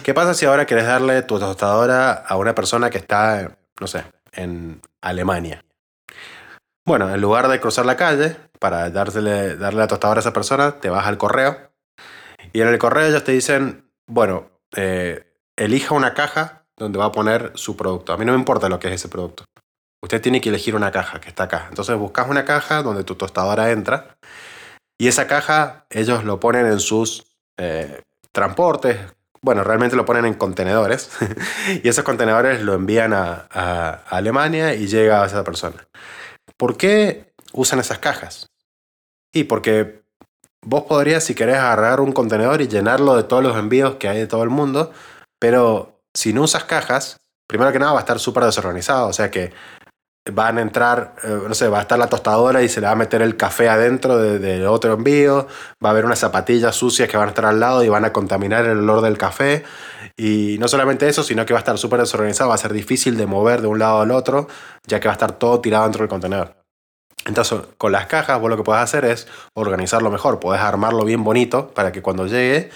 ¿Qué 0.03 0.13
pasa 0.13 0.33
si 0.33 0.45
ahora 0.45 0.65
quieres 0.65 0.85
darle 0.85 1.21
tu 1.23 1.39
tostadora 1.39 2.11
a 2.11 2.35
una 2.37 2.55
persona 2.55 2.89
que 2.89 2.97
está, 2.97 3.57
no 3.79 3.87
sé, 3.87 4.03
en 4.33 4.81
Alemania? 5.01 5.63
Bueno, 6.85 7.13
en 7.13 7.21
lugar 7.21 7.47
de 7.47 7.59
cruzar 7.59 7.85
la 7.85 7.97
calle 7.97 8.35
para 8.59 8.89
darle, 8.89 9.55
darle 9.55 9.79
la 9.79 9.87
tostadora 9.87 10.19
a 10.19 10.21
esa 10.21 10.33
persona, 10.33 10.79
te 10.79 10.89
vas 10.89 11.07
al 11.07 11.17
correo 11.17 11.69
y 12.53 12.61
en 12.61 12.67
el 12.67 12.77
correo 12.79 13.07
ellos 13.07 13.23
te 13.23 13.31
dicen, 13.31 13.91
bueno, 14.07 14.49
eh, 14.75 15.23
elija 15.55 15.93
una 15.93 16.13
caja 16.13 16.65
donde 16.77 16.97
va 16.97 17.05
a 17.05 17.11
poner 17.11 17.51
su 17.55 17.75
producto. 17.75 18.13
A 18.13 18.17
mí 18.17 18.25
no 18.25 18.33
me 18.33 18.39
importa 18.39 18.69
lo 18.69 18.79
que 18.79 18.87
es 18.87 18.93
ese 18.93 19.09
producto. 19.09 19.45
Usted 20.01 20.21
tiene 20.21 20.39
que 20.41 20.49
elegir 20.49 20.75
una 20.75 20.91
caja 20.91 21.19
que 21.19 21.29
está 21.29 21.43
acá. 21.43 21.67
Entonces 21.69 21.95
buscas 21.97 22.29
una 22.29 22.45
caja 22.45 22.81
donde 22.81 23.03
tu 23.03 23.15
tostadora 23.15 23.71
entra 23.71 24.17
y 24.97 25.07
esa 25.07 25.27
caja 25.27 25.85
ellos 25.89 26.23
lo 26.23 26.39
ponen 26.39 26.65
en 26.65 26.79
sus 26.79 27.25
eh, 27.57 28.01
transportes. 28.31 28.97
Bueno, 29.41 29.63
realmente 29.63 29.95
lo 29.95 30.05
ponen 30.05 30.25
en 30.25 30.33
contenedores 30.33 31.09
y 31.83 31.87
esos 31.87 32.03
contenedores 32.03 32.61
lo 32.61 32.73
envían 32.73 33.13
a, 33.13 33.47
a 33.51 33.91
Alemania 34.09 34.73
y 34.73 34.87
llega 34.87 35.23
a 35.23 35.25
esa 35.25 35.43
persona. 35.43 35.87
¿Por 36.57 36.75
qué 36.75 37.33
usan 37.53 37.79
esas 37.79 37.99
cajas? 37.99 38.49
Y 39.33 39.45
porque 39.45 40.03
vos 40.61 40.83
podrías, 40.83 41.23
si 41.23 41.35
querés, 41.35 41.57
agarrar 41.57 42.01
un 42.01 42.11
contenedor 42.11 42.61
y 42.61 42.67
llenarlo 42.67 43.15
de 43.15 43.23
todos 43.23 43.43
los 43.43 43.57
envíos 43.57 43.95
que 43.95 44.09
hay 44.09 44.17
de 44.17 44.27
todo 44.27 44.43
el 44.43 44.49
mundo, 44.49 44.91
pero 45.39 46.01
si 46.13 46.33
no 46.33 46.43
usas 46.43 46.65
cajas, 46.65 47.21
primero 47.47 47.71
que 47.71 47.79
nada 47.79 47.93
va 47.93 47.99
a 47.99 48.01
estar 48.01 48.19
súper 48.19 48.43
desorganizado, 48.43 49.07
o 49.07 49.13
sea 49.13 49.31
que 49.31 49.53
van 50.25 50.57
a 50.57 50.61
entrar, 50.61 51.15
eh, 51.23 51.39
no 51.47 51.53
sé, 51.53 51.67
va 51.67 51.79
a 51.79 51.81
estar 51.81 51.97
la 51.97 52.07
tostadora 52.07 52.61
y 52.61 52.69
se 52.69 52.81
le 52.81 52.87
va 52.87 52.93
a 52.93 52.95
meter 52.95 53.21
el 53.21 53.35
café 53.37 53.69
adentro 53.69 54.17
de, 54.17 54.67
otro 54.67 54.93
envío, 54.93 55.47
va 55.83 55.89
a 55.89 55.91
haber 55.91 56.05
unas 56.05 56.19
zapatillas 56.19 56.75
sucias 56.75 57.09
que 57.09 57.17
van 57.17 57.27
a 57.27 57.29
estar 57.29 57.45
al 57.45 57.59
lado 57.59 57.83
y 57.83 57.89
van 57.89 58.05
a 58.05 58.13
contaminar 58.13 58.65
el 58.65 58.79
olor 58.79 59.01
del 59.01 59.17
café. 59.17 59.63
Y 60.17 60.57
no 60.59 60.67
solamente 60.67 61.07
eso, 61.07 61.23
sino 61.23 61.45
que 61.45 61.53
va 61.53 61.59
a 61.59 61.61
estar 61.61 61.77
súper 61.77 61.99
desorganizado, 62.01 62.49
va 62.49 62.55
a 62.55 62.59
ser 62.59 62.73
difícil 62.73 63.17
de 63.17 63.25
mover 63.25 63.61
de 63.61 63.67
un 63.67 63.79
lado 63.79 64.01
al 64.01 64.11
otro, 64.11 64.47
ya 64.85 64.99
que 64.99 65.07
va 65.07 65.13
a 65.13 65.15
estar 65.15 65.33
todo 65.33 65.59
tirado 65.61 65.83
dentro 65.83 66.01
del 66.01 66.09
contenedor. 66.09 66.55
Entonces, 67.25 67.59
con 67.77 67.91
las 67.91 68.05
cajas, 68.07 68.39
vos 68.39 68.49
lo 68.49 68.57
que 68.57 68.63
puedes 68.63 68.81
hacer 68.81 69.05
es 69.05 69.27
organizarlo 69.53 70.09
mejor, 70.09 70.39
podés 70.39 70.61
armarlo 70.61 71.03
bien 71.05 71.23
bonito 71.23 71.69
para 71.69 71.91
que 71.91 72.01
cuando 72.01 72.27
llegue 72.27 72.69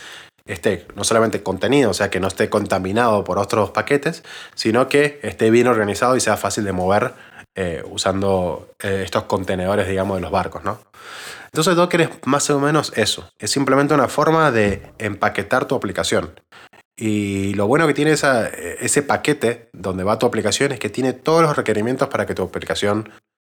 esté 0.45 0.85
no 0.95 1.05
solamente 1.05 1.41
contenido, 1.41 1.91
o 1.91 1.93
sea, 1.93 2.09
que 2.09 2.19
no 2.19 2.27
esté 2.27 2.49
contaminado 2.49 3.23
por 3.23 3.39
otros 3.39 3.71
paquetes, 3.71 4.23
sino 4.55 4.89
que 4.89 5.19
esté 5.23 5.49
bien 5.49 5.67
organizado 5.67 6.17
y 6.17 6.19
sea 6.19 6.35
fácil 6.35 6.65
de 6.65 6.73
mover 6.73 7.13
eh, 7.55 7.83
usando 7.85 8.69
eh, 8.81 9.01
estos 9.05 9.23
contenedores, 9.23 9.87
digamos, 9.87 10.17
de 10.17 10.21
los 10.21 10.31
barcos, 10.31 10.63
¿no? 10.63 10.79
Entonces 11.45 11.75
Docker 11.75 12.01
es 12.01 12.09
más 12.25 12.49
o 12.49 12.59
menos 12.59 12.91
eso, 12.95 13.31
es 13.37 13.51
simplemente 13.51 13.93
una 13.93 14.07
forma 14.07 14.51
de 14.51 14.91
empaquetar 14.97 15.65
tu 15.65 15.75
aplicación. 15.75 16.39
Y 16.97 17.53
lo 17.53 17.67
bueno 17.67 17.87
que 17.87 17.93
tiene 17.93 18.11
ese 18.11 19.03
paquete 19.03 19.69
donde 19.73 20.03
va 20.03 20.19
tu 20.19 20.25
aplicación 20.25 20.71
es 20.71 20.79
que 20.79 20.89
tiene 20.89 21.13
todos 21.13 21.41
los 21.41 21.55
requerimientos 21.55 22.07
para 22.07 22.25
que 22.25 22.35
tu 22.35 22.43
aplicación 22.43 23.09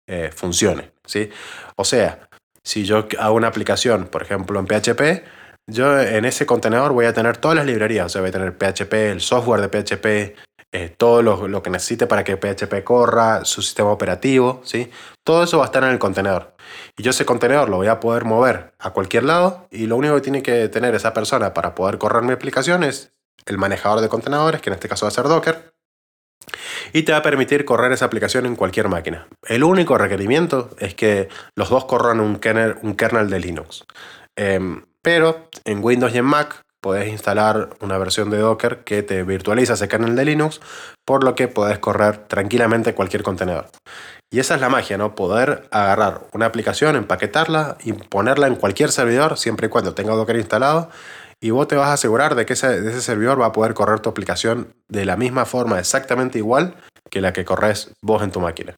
eh, 0.08 0.30
funcione. 0.34 0.92
¿sí? 1.06 1.30
O 1.76 1.84
sea, 1.84 2.28
si 2.64 2.84
yo 2.84 3.06
hago 3.18 3.34
una 3.34 3.48
aplicación, 3.48 4.06
por 4.06 4.22
ejemplo, 4.22 4.58
en 4.60 4.66
PHP, 4.66 5.24
yo 5.68 6.00
en 6.00 6.24
ese 6.24 6.44
contenedor 6.44 6.92
voy 6.92 7.06
a 7.06 7.12
tener 7.12 7.36
todas 7.36 7.56
las 7.56 7.66
librerías. 7.66 8.06
O 8.06 8.08
sea, 8.08 8.20
voy 8.20 8.30
a 8.30 8.32
tener 8.32 8.56
PHP, 8.56 8.92
el 8.94 9.20
software 9.20 9.60
de 9.60 9.68
PHP, 9.68 10.36
eh, 10.74 10.88
todo 10.88 11.20
lo, 11.22 11.62
que 11.62 11.68
necesite 11.68 12.06
para 12.06 12.24
que 12.24 12.38
PHP 12.38 12.82
corra, 12.82 13.44
su 13.44 13.61
sistema 13.61 13.90
operativo, 13.90 14.62
¿sí? 14.64 14.90
Todo 15.22 15.44
eso 15.44 15.58
va 15.58 15.64
a 15.64 15.66
estar 15.66 15.85
en 15.85 15.90
el 15.90 15.98
contenedor. 15.98 16.54
Y 16.96 17.02
yo 17.02 17.11
ese 17.11 17.26
contenedor 17.26 17.68
lo 17.68 17.76
voy 17.76 17.88
a 17.88 18.00
poder 18.00 18.24
mover 18.24 18.72
a 18.78 18.90
cualquier 18.90 19.24
lado 19.24 19.68
y 19.70 19.87
lo 19.87 19.96
único 19.96 20.14
que 20.14 20.22
tiene 20.22 20.42
que 20.42 20.68
tener 20.68 20.94
esa 20.94 21.12
persona 21.12 21.52
para 21.52 21.74
poder 21.74 21.98
correr 21.98 22.22
mi 22.22 22.32
aplicación 22.32 22.85
es 22.85 23.12
el 23.44 23.58
manejador 23.58 24.00
de 24.00 24.08
contenedores, 24.08 24.62
que 24.62 24.70
en 24.70 24.74
este 24.74 24.88
caso 24.88 25.04
va 25.04 25.08
a 25.08 25.12
ser 25.12 25.24
Docker, 25.24 25.74
y 26.94 27.02
te 27.02 27.12
va 27.12 27.18
a 27.18 27.22
permitir 27.22 27.66
correr 27.66 27.92
esa 27.92 28.06
aplicación 28.06 28.46
en 28.46 28.56
cualquier 28.56 28.88
máquina. 28.88 29.28
El 29.42 29.64
único 29.64 29.98
requerimiento 29.98 30.70
es 30.78 30.94
que 30.94 31.28
los 31.54 31.68
dos 31.68 31.85
corran 31.85 32.20
un 32.20 32.37
kernel, 32.38 32.76
un 32.82 32.96
de 33.28 33.40
Linux. 33.40 33.85
Em, 34.37 34.87
pero 35.02 35.48
en 35.64 35.85
Windows 35.85 36.14
y 36.14 36.18
en 36.18 36.24
Mac 36.24 36.62
podés 36.82 37.08
instalar 37.08 37.70
una 37.80 37.96
versión 37.96 38.28
de 38.28 38.38
Docker 38.38 38.78
que 38.78 39.02
te 39.02 39.22
virtualiza 39.22 39.74
ese 39.74 39.88
kernel 39.88 40.16
de 40.16 40.24
Linux, 40.24 40.60
por 41.06 41.22
lo 41.22 41.34
que 41.34 41.46
podés 41.48 41.78
correr 41.78 42.18
tranquilamente 42.26 42.94
cualquier 42.94 43.22
contenedor. 43.22 43.68
Y 44.30 44.40
esa 44.40 44.56
es 44.56 44.60
la 44.60 44.68
magia, 44.68 44.98
¿no? 44.98 45.14
Poder 45.14 45.68
agarrar 45.70 46.22
una 46.32 46.46
aplicación, 46.46 46.96
empaquetarla 46.96 47.76
y 47.84 47.92
ponerla 47.92 48.48
en 48.48 48.56
cualquier 48.56 48.90
servidor, 48.90 49.38
siempre 49.38 49.68
y 49.68 49.70
cuando 49.70 49.94
tenga 49.94 50.14
Docker 50.14 50.36
instalado. 50.36 50.90
Y 51.40 51.50
vos 51.50 51.68
te 51.68 51.76
vas 51.76 51.88
a 51.88 51.92
asegurar 51.94 52.34
de 52.34 52.46
que 52.46 52.54
ese, 52.54 52.78
ese 52.78 53.00
servidor 53.00 53.40
va 53.40 53.46
a 53.46 53.52
poder 53.52 53.74
correr 53.74 54.00
tu 54.00 54.10
aplicación 54.10 54.74
de 54.88 55.04
la 55.04 55.16
misma 55.16 55.44
forma, 55.44 55.78
exactamente 55.78 56.38
igual 56.38 56.74
que 57.10 57.20
la 57.20 57.32
que 57.32 57.44
corres 57.44 57.92
vos 58.00 58.22
en 58.22 58.32
tu 58.32 58.40
máquina. 58.40 58.74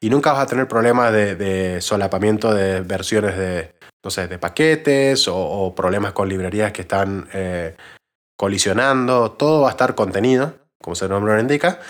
Y 0.00 0.10
nunca 0.10 0.32
vas 0.32 0.42
a 0.42 0.46
tener 0.46 0.68
problemas 0.68 1.12
de 1.12 1.78
solapamiento 1.80 2.54
de 2.54 2.80
versiones 2.80 3.36
de, 3.36 3.72
no 4.04 4.10
sé, 4.10 4.28
de 4.28 4.38
paquetes 4.38 5.28
o, 5.28 5.74
problemas 5.74 6.12
con 6.12 6.28
librerías 6.28 6.72
que 6.72 6.82
están 6.82 7.28
eh, 7.32 7.76
colisionando. 8.36 9.32
Todo 9.32 9.62
va 9.62 9.68
a 9.68 9.72
estar 9.72 9.94
contenido, 9.94 10.54
como 10.82 10.94
su 10.94 11.08
nombre 11.08 11.34
lo 11.34 11.40
indica, 11.40 11.80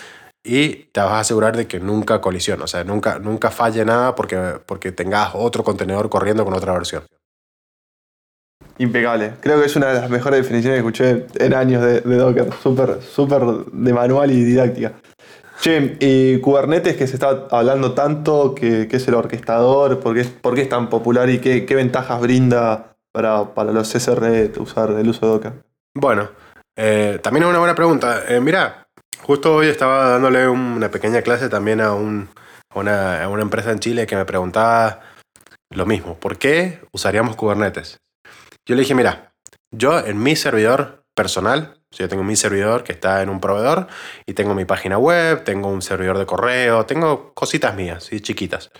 y 0.43 0.85
te 0.91 0.99
vas 0.99 1.11
a 1.11 1.19
asegurar 1.19 1.55
de 1.55 1.67
que 1.67 1.79
nunca 1.79 2.19
colisione, 2.19 2.63
o 2.63 2.67
sea, 2.67 2.83
nunca, 2.83 3.19
nunca 3.19 3.51
falle 3.51 3.85
nada 3.85 4.15
porque, 4.15 4.59
porque 4.65 4.91
tengas 4.91 5.31
otro 5.33 5.63
contenedor 5.63 6.09
corriendo 6.09 6.43
con 6.43 6.53
otra 6.53 6.73
versión. 6.73 7.03
Impecable. 8.77 9.33
Creo 9.41 9.59
que 9.59 9.67
es 9.67 9.75
una 9.75 9.93
de 9.93 10.01
las 10.01 10.09
mejores 10.09 10.41
definiciones 10.41 10.81
que 10.81 10.87
escuché 10.87 11.27
en 11.45 11.53
años 11.53 11.83
de, 11.83 12.01
de 12.01 12.15
Docker. 12.15 12.51
Súper, 12.63 13.01
súper 13.01 13.43
de 13.71 13.93
manual 13.93 14.31
y 14.31 14.43
didáctica. 14.43 14.93
Che, 15.61 15.95
y 15.99 16.39
Kubernetes 16.39 16.97
que 16.97 17.05
se 17.05 17.13
está 17.13 17.45
hablando 17.51 17.93
tanto, 17.93 18.55
que, 18.55 18.87
es 18.89 19.07
el 19.07 19.13
orquestador, 19.13 19.99
¿por 19.99 20.15
qué, 20.15 20.23
por 20.23 20.55
qué 20.55 20.61
es 20.61 20.69
tan 20.69 20.89
popular 20.89 21.29
y 21.29 21.37
qué, 21.37 21.75
ventajas 21.75 22.19
brinda 22.19 22.95
para, 23.11 23.45
los 23.71 23.89
SRE 23.89 24.51
usar 24.57 24.89
el 24.89 25.07
uso 25.07 25.27
de 25.27 25.31
Docker? 25.31 25.53
Bueno, 25.93 26.31
eh, 26.75 27.19
también 27.21 27.43
es 27.43 27.49
una 27.51 27.59
buena 27.59 27.75
pregunta. 27.75 28.23
Eh, 28.27 28.41
mira, 28.41 28.87
justo 29.21 29.53
hoy 29.53 29.67
estaba 29.67 30.09
dándole 30.09 30.47
una 30.47 30.89
pequeña 30.89 31.21
clase 31.21 31.47
también 31.47 31.79
a, 31.79 31.93
una, 31.93 33.23
a 33.23 33.29
una 33.29 33.43
empresa 33.43 33.71
en 33.71 33.77
Chile 33.77 34.07
que 34.07 34.15
me 34.15 34.25
preguntaba 34.25 35.01
lo 35.69 35.85
mismo, 35.85 36.17
¿por 36.17 36.39
qué 36.39 36.81
usaríamos 36.91 37.35
Kubernetes? 37.35 37.99
Yo 38.65 38.73
le 38.73 38.81
dije, 38.81 38.95
mira, 38.95 39.31
yo 39.69 39.99
en 39.99 40.23
mi 40.23 40.35
servidor 40.35 41.03
personal 41.13 41.80
yo 41.91 42.07
tengo 42.07 42.23
mi 42.23 42.35
servidor 42.35 42.83
que 42.83 42.93
está 42.93 43.21
en 43.21 43.29
un 43.29 43.39
proveedor 43.39 43.87
y 44.25 44.33
tengo 44.33 44.55
mi 44.55 44.65
página 44.65 44.97
web, 44.97 45.43
tengo 45.43 45.67
un 45.69 45.81
servidor 45.81 46.17
de 46.17 46.25
correo, 46.25 46.85
tengo 46.85 47.33
cositas 47.33 47.75
mías, 47.75 48.05
¿sí? 48.05 48.21
chiquitas. 48.21 48.71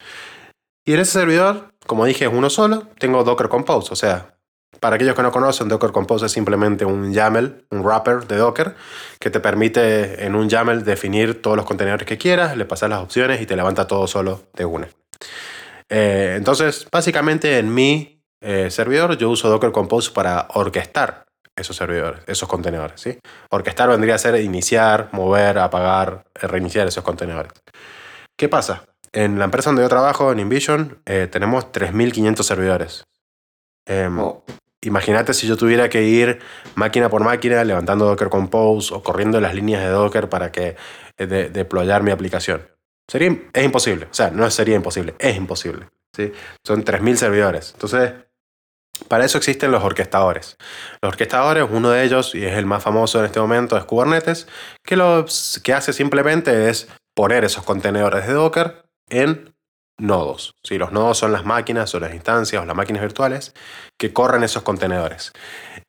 Y 0.86 0.94
en 0.94 1.00
ese 1.02 1.12
servidor, 1.12 1.74
como 1.86 2.06
dije, 2.06 2.26
es 2.26 2.32
uno 2.34 2.50
solo, 2.50 2.88
tengo 2.98 3.24
Docker 3.24 3.50
Compose. 3.50 3.92
O 3.92 3.96
sea, 3.96 4.38
para 4.80 4.96
aquellos 4.96 5.16
que 5.16 5.22
no 5.22 5.32
conocen, 5.32 5.68
Docker 5.68 5.92
Compose 5.92 6.26
es 6.26 6.32
simplemente 6.32 6.86
un 6.86 7.14
YAML, 7.14 7.66
un 7.70 7.84
wrapper 7.84 8.26
de 8.28 8.38
Docker, 8.38 8.76
que 9.20 9.30
te 9.30 9.40
permite 9.40 10.26
en 10.26 10.36
un 10.36 10.50
YAML 10.50 10.84
definir 10.84 11.42
todos 11.42 11.58
los 11.58 11.66
contenedores 11.66 12.08
que 12.08 12.18
quieras, 12.18 12.58
le 12.58 12.66
pasas 12.66 12.90
las 12.90 13.00
opciones 13.00 13.42
y 13.42 13.46
te 13.46 13.56
levanta 13.56 13.88
todo 13.88 14.08
solo 14.08 14.44
de 14.54 14.66
una. 14.66 14.90
Eh, 15.90 16.36
entonces, 16.38 16.88
básicamente 16.90 17.60
en 17.60 17.74
mi 17.74 18.24
eh, 18.40 18.72
servidor 18.72 19.18
yo 19.18 19.30
uso 19.30 19.50
Docker 19.50 19.72
Compose 19.72 20.12
para 20.12 20.48
orquestar 20.54 21.26
esos 21.56 21.76
servidores, 21.76 22.22
esos 22.28 22.48
contenedores. 22.48 23.00
¿sí? 23.02 23.20
Orquestar 23.50 23.90
vendría 23.90 24.16
a 24.16 24.18
ser 24.18 24.40
iniciar, 24.42 25.10
mover, 25.12 25.60
apagar, 25.60 26.26
eh, 26.42 26.48
reiniciar 26.48 26.88
esos 26.88 27.04
contenedores. 27.04 27.52
¿Qué 28.38 28.50
pasa? 28.50 28.86
En 29.14 29.38
la 29.40 29.46
empresa 29.46 29.70
donde 29.70 29.84
yo 29.84 29.90
trabajo, 29.90 30.32
en 30.32 30.40
InVision, 30.40 31.02
eh, 31.06 31.28
tenemos 31.30 31.72
3.500 31.72 32.44
servidores. 32.44 33.04
Em, 33.86 34.20
oh. 34.20 34.44
Imagínate 34.84 35.36
si 35.36 35.46
yo 35.46 35.58
tuviera 35.58 35.90
que 35.90 36.04
ir 36.04 36.40
máquina 36.74 37.08
por 37.08 37.24
máquina 37.24 37.64
levantando 37.64 38.06
Docker 38.06 38.30
Compose 38.30 38.92
o 38.96 39.04
corriendo 39.04 39.40
las 39.40 39.54
líneas 39.54 39.84
de 39.84 39.90
Docker 39.90 40.28
para 40.28 40.52
que 40.52 40.76
eh, 41.20 41.28
deployar 41.28 42.02
mi 42.02 42.10
aplicación. 42.10 42.68
Sería, 43.08 43.38
es 43.54 43.64
imposible. 43.64 44.08
O 44.10 44.14
sea, 44.14 44.32
no 44.32 44.50
sería 44.50 44.76
imposible, 44.76 45.14
es 45.20 45.38
imposible. 45.38 45.88
¿sí? 46.16 46.32
Son 46.66 46.84
3.000 46.84 47.16
servidores. 47.16 47.72
Entonces, 47.74 48.14
para 49.08 49.26
eso 49.26 49.38
existen 49.38 49.72
los 49.72 49.84
orquestadores. 49.84 50.58
Los 51.02 51.10
orquestadores, 51.10 51.68
uno 51.70 51.90
de 51.90 52.04
ellos, 52.04 52.36
y 52.36 52.46
es 52.46 52.58
el 52.58 52.66
más 52.66 52.84
famoso 52.84 53.20
en 53.20 53.26
este 53.26 53.40
momento, 53.40 53.78
es 53.78 53.84
Kubernetes, 53.84 54.48
que 54.84 54.96
lo 54.96 55.26
que 55.64 55.74
hace 55.74 55.94
simplemente 55.94 56.70
es 56.70 56.88
poner 57.14 57.44
esos 57.44 57.64
contenedores 57.64 58.28
de 58.28 58.34
Docker 58.34 58.86
en 59.10 59.51
nodos. 60.02 60.56
Si 60.64 60.78
Los 60.78 60.92
nodos 60.92 61.18
son 61.18 61.32
las 61.32 61.46
máquinas 61.46 61.94
o 61.96 62.00
las 62.00 62.14
instancias 62.14 62.62
o 62.62 62.66
las 62.66 62.76
máquinas 62.76 63.02
virtuales 63.02 63.54
que 63.98 64.12
corren 64.12 64.44
esos 64.44 64.64
contenedores. 64.64 65.32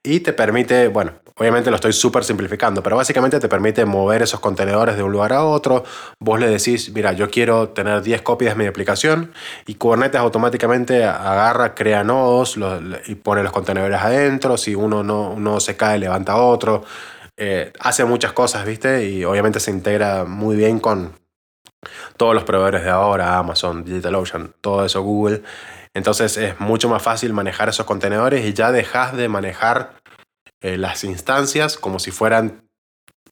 Y 0.02 0.20
te 0.20 0.32
permite, 0.32 0.88
bueno, 0.88 1.12
obviamente 1.36 1.70
lo 1.70 1.76
estoy 1.76 1.92
súper 1.92 2.24
simplificando, 2.24 2.82
pero 2.82 2.96
básicamente 2.96 3.40
te 3.40 3.48
permite 3.48 3.84
mover 3.84 4.22
esos 4.22 4.40
contenedores 4.40 4.96
de 4.96 5.02
un 5.02 5.12
lugar 5.12 5.32
a 5.32 5.44
otro. 5.44 5.84
Vos 6.18 6.38
le 6.38 6.48
decís, 6.48 6.92
mira, 6.94 7.12
yo 7.12 7.30
quiero 7.30 7.70
tener 7.70 8.02
10 8.02 8.22
copias 8.22 8.54
de 8.54 8.62
mi 8.62 8.68
aplicación 8.68 9.32
y 9.66 9.76
Kubernetes 9.76 10.20
automáticamente 10.20 11.04
agarra, 11.04 11.74
crea 11.74 12.04
nodos 12.04 12.58
y 13.06 13.14
pone 13.14 13.42
los 13.42 13.52
contenedores 13.52 14.00
adentro. 14.00 14.56
Si 14.56 14.74
uno 14.74 15.02
no, 15.02 15.60
se 15.60 15.76
cae, 15.76 15.98
levanta 15.98 16.36
otro. 16.36 16.84
Eh, 17.36 17.72
hace 17.80 18.04
muchas 18.04 18.32
cosas, 18.32 18.66
¿viste? 18.66 19.08
Y 19.08 19.24
obviamente 19.24 19.58
se 19.58 19.70
integra 19.70 20.24
muy 20.24 20.54
bien 20.54 20.80
con 20.80 21.21
todos 22.16 22.34
los 22.34 22.44
proveedores 22.44 22.84
de 22.84 22.90
ahora, 22.90 23.38
Amazon, 23.38 23.84
DigitalOcean, 23.84 24.54
todo 24.60 24.84
eso, 24.84 25.02
Google. 25.02 25.42
Entonces 25.94 26.36
es 26.36 26.58
mucho 26.60 26.88
más 26.88 27.02
fácil 27.02 27.32
manejar 27.32 27.68
esos 27.68 27.86
contenedores 27.86 28.44
y 28.44 28.52
ya 28.52 28.72
dejas 28.72 29.16
de 29.16 29.28
manejar 29.28 30.00
eh, 30.60 30.78
las 30.78 31.04
instancias 31.04 31.76
como 31.76 31.98
si 31.98 32.10
fueran 32.10 32.68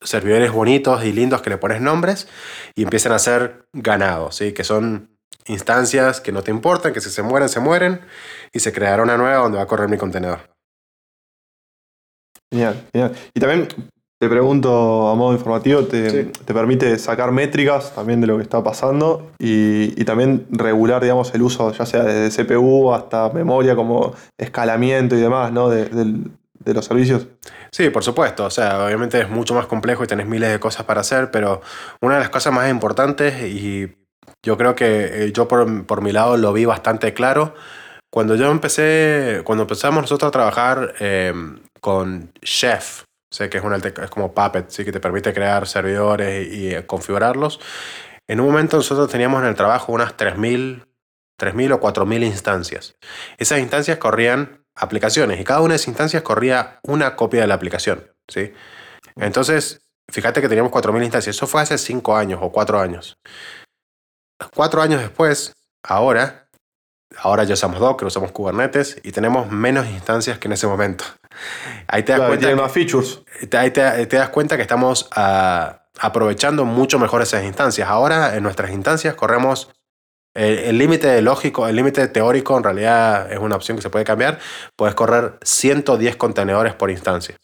servidores 0.02 0.50
bonitos 0.50 1.04
y 1.04 1.12
lindos 1.12 1.42
que 1.42 1.50
le 1.50 1.58
pones 1.58 1.80
nombres 1.80 2.28
y 2.74 2.82
empiezan 2.82 3.12
a 3.12 3.18
ser 3.18 3.66
ganados, 3.72 4.36
¿sí? 4.36 4.52
que 4.52 4.64
son 4.64 5.16
instancias 5.46 6.20
que 6.20 6.32
no 6.32 6.42
te 6.42 6.50
importan, 6.50 6.92
que 6.92 7.00
si 7.00 7.10
se 7.10 7.22
mueren, 7.22 7.48
se 7.48 7.60
mueren 7.60 8.00
y 8.52 8.60
se 8.60 8.72
creará 8.72 9.02
una 9.02 9.16
nueva 9.16 9.38
donde 9.38 9.58
va 9.58 9.64
a 9.64 9.66
correr 9.66 9.88
mi 9.88 9.96
contenedor. 9.96 10.50
Genial, 12.50 12.88
genial. 12.92 13.16
Y 13.34 13.40
también 13.40 13.68
te 14.20 14.28
pregunto 14.28 15.08
a 15.08 15.14
modo 15.14 15.32
informativo, 15.32 15.84
te, 15.84 16.24
te 16.24 16.52
permite 16.52 16.98
sacar 16.98 17.32
métricas 17.32 17.94
también 17.94 18.20
de 18.20 18.26
lo 18.26 18.36
que 18.36 18.42
está 18.42 18.62
pasando 18.62 19.30
y, 19.38 19.98
y, 19.98 20.04
también 20.04 20.46
regular, 20.50 21.00
digamos, 21.00 21.34
el 21.34 21.40
uso, 21.40 21.72
ya 21.72 21.86
sea 21.86 22.02
desde 22.02 22.44
CPU 22.44 22.92
hasta 22.92 23.30
memoria, 23.30 23.74
como 23.74 24.14
escalamiento 24.36 25.16
y 25.16 25.20
demás, 25.20 25.52
¿no? 25.52 25.70
De, 25.70 25.86
de 25.86 26.74
los 26.74 26.84
servicios. 26.84 27.28
Sí, 27.72 27.88
por 27.88 28.04
supuesto. 28.04 28.44
O 28.44 28.50
sea, 28.50 28.84
obviamente 28.84 29.18
es 29.18 29.30
mucho 29.30 29.54
más 29.54 29.66
complejo 29.66 30.04
y 30.04 30.06
tenés 30.06 30.26
miles 30.26 30.50
de 30.50 30.60
cosas 30.60 30.84
para 30.84 31.00
hacer, 31.00 31.30
pero 31.30 31.62
una 32.02 32.16
de 32.16 32.20
las 32.20 32.28
cosas 32.28 32.52
más 32.52 32.70
importantes, 32.70 33.42
y 33.42 33.90
yo 34.42 34.58
creo 34.58 34.74
que 34.74 35.24
eh, 35.24 35.32
yo 35.32 35.48
por, 35.48 35.86
por 35.86 36.02
mi 36.02 36.12
lado 36.12 36.36
lo 36.36 36.52
vi 36.52 36.66
bastante 36.66 37.14
claro, 37.14 37.54
cuando 38.10 38.34
yo 38.34 38.50
empecé, 38.50 39.40
cuando 39.44 39.62
empezamos 39.62 40.02
nosotros 40.02 40.28
a 40.28 40.32
trabajar 40.32 40.94
eh, 41.00 41.32
con 41.80 42.32
Chef, 42.42 43.04
sé 43.30 43.48
que 43.48 43.58
es, 43.58 43.64
una, 43.64 43.78
como 44.10 44.34
Puppet, 44.34 44.70
¿sí? 44.70 44.84
que 44.84 44.92
te 44.92 45.00
permite 45.00 45.32
crear 45.32 45.66
servidores 45.66 46.48
y, 46.48 46.74
y, 46.74 46.82
configurarlos. 46.82 47.60
En 48.28 48.40
un 48.40 48.46
momento 48.46 48.76
nosotros 48.76 49.10
teníamos 49.10 49.42
en 49.42 49.48
el 49.48 49.54
trabajo 49.54 49.92
unas 49.92 50.16
3.000, 50.16 50.86
3.000 51.38 51.72
o 51.74 51.80
4.000 51.80 52.24
instancias. 52.24 52.94
Esas 53.38 53.60
instancias 53.60 53.98
corrían 53.98 54.64
aplicaciones 54.74 55.40
y 55.40 55.44
cada 55.44 55.60
una 55.60 55.72
de 55.72 55.76
esas 55.76 55.88
instancias 55.88 56.22
corría 56.22 56.80
una 56.82 57.16
copia 57.16 57.42
de 57.42 57.46
la 57.46 57.54
aplicación. 57.54 58.12
¿sí? 58.28 58.52
Entonces, 59.16 59.80
fíjate 60.10 60.40
que 60.40 60.48
teníamos 60.48 60.72
4.000 60.72 61.02
instancias. 61.02 61.36
Eso 61.36 61.46
fue 61.46 61.62
hace 61.62 61.78
5 61.78 62.16
años 62.16 62.40
o 62.42 62.50
4 62.50 62.80
años. 62.80 63.18
4 64.54 64.82
años 64.82 65.00
después, 65.00 65.52
ahora, 65.82 66.48
ahora 67.18 67.44
ya 67.44 67.54
usamos 67.54 67.78
Docker, 67.78 68.06
usamos 68.06 68.32
Kubernetes 68.32 69.00
y 69.02 69.12
tenemos 69.12 69.50
menos 69.50 69.86
instancias 69.86 70.38
que 70.38 70.48
en 70.48 70.52
ese 70.52 70.66
momento. 70.66 71.04
Ahí 71.86 72.02
te 72.02 72.12
das 72.12 72.18
claro, 72.18 72.30
cuenta. 72.30 72.46
Tiene 72.46 72.60
más 72.60 72.72
features. 72.72 73.22
Ahí 73.52 73.70
te, 73.70 74.06
te, 74.06 74.16
das 74.16 74.28
cuenta 74.30 74.56
que 74.56 74.62
estamos 74.62 75.08
uh, 75.16 75.72
aprovechando 75.98 76.64
mucho 76.64 76.98
mejor 76.98 77.22
esas 77.22 77.44
instancias. 77.44 77.88
Ahora 77.88 78.36
en 78.36 78.42
nuestras 78.42 78.70
instancias 78.70 79.14
corremos 79.14 79.70
el 80.34 80.78
límite 80.78 81.20
lógico, 81.22 81.66
el 81.66 81.74
límite 81.74 82.06
teórico 82.06 82.56
en 82.56 82.62
realidad 82.62 83.32
es 83.32 83.38
una 83.40 83.56
opción 83.56 83.76
que 83.76 83.82
se 83.82 83.90
puede 83.90 84.04
cambiar. 84.04 84.38
Puedes 84.76 84.94
correr 84.94 85.38
110 85.42 86.16
contenedores 86.16 86.74
por 86.74 86.90
instancia. 86.90 87.36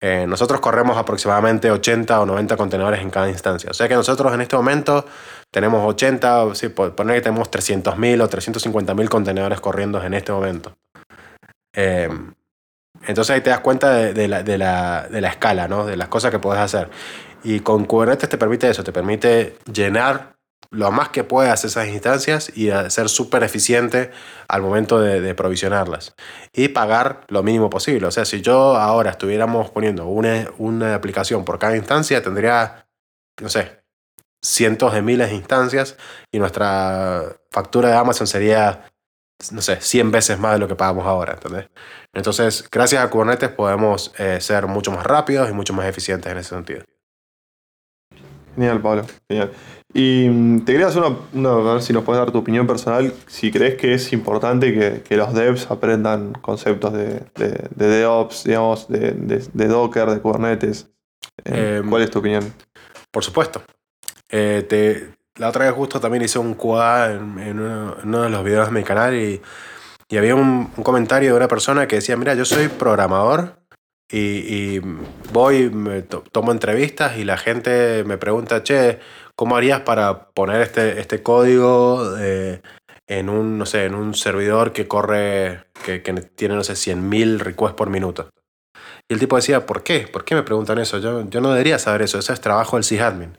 Eh, 0.00 0.26
nosotros 0.26 0.60
corremos 0.60 0.96
aproximadamente 0.98 1.70
80 1.70 2.20
o 2.20 2.26
90 2.26 2.56
contenedores 2.56 3.00
en 3.00 3.10
cada 3.10 3.28
instancia. 3.28 3.70
O 3.70 3.74
sea 3.74 3.88
que 3.88 3.94
nosotros 3.94 4.32
en 4.32 4.40
este 4.40 4.56
momento 4.56 5.06
tenemos 5.50 5.86
80, 5.86 6.54
sí, 6.54 6.68
poner 6.68 7.16
que 7.16 7.22
tenemos 7.22 7.50
300.000 7.50 8.22
o 8.22 8.28
350.000 8.28 9.08
contenedores 9.08 9.60
corriendo 9.60 10.02
en 10.02 10.14
este 10.14 10.32
momento. 10.32 10.76
Eh, 11.74 12.08
entonces 13.06 13.34
ahí 13.34 13.40
te 13.40 13.50
das 13.50 13.60
cuenta 13.60 13.92
de, 13.92 14.28
la, 14.28 14.42
de, 14.42 14.58
la, 14.58 15.08
de 15.08 15.20
la 15.20 15.28
escala, 15.28 15.68
¿no? 15.68 15.86
de 15.86 15.96
las 15.96 16.08
cosas 16.08 16.30
que 16.30 16.38
puedes 16.38 16.60
hacer. 16.60 16.90
Y 17.44 17.60
con 17.60 17.84
Kubernetes 17.84 18.28
te 18.28 18.38
permite 18.38 18.68
eso, 18.68 18.82
te 18.82 18.92
permite 18.92 19.56
llenar 19.72 20.36
lo 20.70 20.90
más 20.90 21.10
que 21.10 21.24
puedas 21.24 21.64
esas 21.64 21.88
instancias 21.88 22.50
y 22.56 22.70
ser 22.88 23.08
súper 23.08 23.42
eficiente 23.44 24.10
al 24.48 24.62
momento 24.62 25.00
de, 25.00 25.20
de, 25.20 25.34
provisionarlas. 25.34 26.14
Y 26.52 26.68
pagar 26.68 27.22
lo 27.28 27.42
mínimo 27.42 27.70
posible. 27.70 28.06
O 28.06 28.10
sea, 28.10 28.24
si 28.24 28.40
yo 28.42 28.76
ahora 28.76 29.10
estuviéramos 29.10 29.70
poniendo 29.70 30.06
una, 30.06 30.48
una 30.58 30.94
aplicación 30.94 31.44
por 31.44 31.58
cada 31.58 31.76
instancia, 31.76 32.22
tendría, 32.22 32.88
no 33.40 33.48
sé, 33.48 33.80
cientos 34.42 34.92
de 34.92 35.02
miles 35.02 35.30
de 35.30 35.36
instancias 35.36 35.96
y 36.32 36.38
nuestra 36.38 37.36
factura 37.50 37.90
de 37.90 37.96
Amazon 37.96 38.26
sería, 38.26 38.90
no 39.52 39.60
sé, 39.60 39.80
100 39.80 40.10
veces 40.10 40.38
más 40.38 40.54
de 40.54 40.58
lo 40.58 40.68
que 40.68 40.74
pagamos 40.74 41.06
ahora. 41.06 41.34
¿entendés? 41.34 41.68
Entonces, 42.12 42.68
gracias 42.70 43.04
a 43.04 43.10
Kubernetes 43.10 43.50
podemos 43.50 44.12
eh, 44.18 44.40
ser 44.40 44.66
mucho 44.66 44.90
más 44.90 45.04
rápidos 45.04 45.50
y 45.50 45.52
mucho 45.52 45.72
más 45.72 45.86
eficientes 45.86 46.30
en 46.30 46.38
ese 46.38 46.50
sentido. 46.50 46.84
Genial, 48.54 48.80
Pablo. 48.80 49.04
Genial. 49.28 49.52
Y 49.92 50.28
mm, 50.28 50.64
te 50.64 50.72
quería 50.72 50.88
hacer 50.88 51.02
una, 51.02 51.16
una, 51.32 51.70
a 51.70 51.74
ver 51.74 51.82
si 51.82 51.92
nos 51.92 52.04
puedes 52.04 52.20
dar 52.20 52.32
tu 52.32 52.38
opinión 52.38 52.66
personal, 52.66 53.12
si 53.26 53.50
crees 53.50 53.76
que 53.76 53.94
es 53.94 54.12
importante 54.12 54.72
que, 54.72 55.02
que 55.02 55.16
los 55.16 55.32
devs 55.34 55.70
aprendan 55.70 56.32
conceptos 56.34 56.92
de, 56.92 57.22
de, 57.34 57.68
de 57.74 57.86
DevOps, 57.86 58.44
digamos, 58.44 58.88
de, 58.88 59.12
de, 59.12 59.66
Docker, 59.68 60.10
de 60.10 60.20
Kubernetes. 60.20 60.90
Eh, 61.44 61.82
¿Cuál 61.88 62.02
es 62.02 62.10
tu 62.10 62.18
opinión? 62.18 62.52
Por 63.10 63.24
supuesto. 63.24 63.62
Eh, 64.28 64.66
te, 64.68 65.15
la 65.36 65.48
otra 65.48 65.66
vez 65.66 65.74
justo 65.74 66.00
también 66.00 66.24
hice 66.24 66.38
un 66.38 66.54
QA 66.54 67.12
en, 67.12 67.60
uno, 67.60 68.22
de 68.22 68.30
los 68.30 68.44
videos 68.44 68.66
de 68.66 68.72
mi 68.72 68.84
canal 68.84 69.14
y, 69.14 69.40
y 70.08 70.16
había 70.16 70.34
un, 70.34 70.70
un 70.76 70.84
comentario 70.84 71.30
de 71.30 71.36
una 71.36 71.48
persona 71.48 71.86
que 71.86 71.96
decía, 71.96 72.16
mira, 72.16 72.34
yo 72.34 72.44
soy 72.44 72.68
programador 72.68 73.58
y, 74.10 74.18
y, 74.18 74.82
voy, 75.32 75.68
me 75.70 76.02
to 76.02 76.22
tomo 76.30 76.52
entrevistas 76.52 77.18
y 77.18 77.24
la 77.24 77.36
gente 77.36 78.04
me 78.04 78.18
pregunta, 78.18 78.62
che, 78.62 79.00
¿cómo 79.34 79.56
harías 79.56 79.80
para 79.80 80.28
poner 80.30 80.62
este, 80.62 81.00
este 81.00 81.22
código 81.22 82.16
eh, 82.18 82.62
en, 83.08 83.28
un, 83.28 83.58
no 83.58 83.66
sé, 83.66 83.84
en 83.84 83.94
un 83.94 84.14
servidor 84.14 84.72
que 84.72 84.86
corre, 84.86 85.64
que, 85.84 86.02
que 86.02 86.12
tiene, 86.12 86.54
no 86.54 86.62
sé, 86.62 86.74
100.000 86.74 87.40
requests 87.40 87.74
por 87.76 87.90
minuto? 87.90 88.30
Y 89.08 89.14
el 89.14 89.20
tipo 89.20 89.36
decía, 89.36 89.66
¿por 89.66 89.82
qué? 89.82 90.06
¿Por 90.06 90.24
qué 90.24 90.34
me 90.36 90.42
preguntan 90.44 90.78
eso? 90.78 90.98
Yo, 90.98 91.28
yo 91.28 91.40
no 91.40 91.50
debería 91.50 91.78
saber 91.78 92.02
eso, 92.02 92.18
eso 92.18 92.32
es 92.32 92.40
trabajo 92.40 92.76
del 92.76 92.84
sysadmin. 92.84 93.38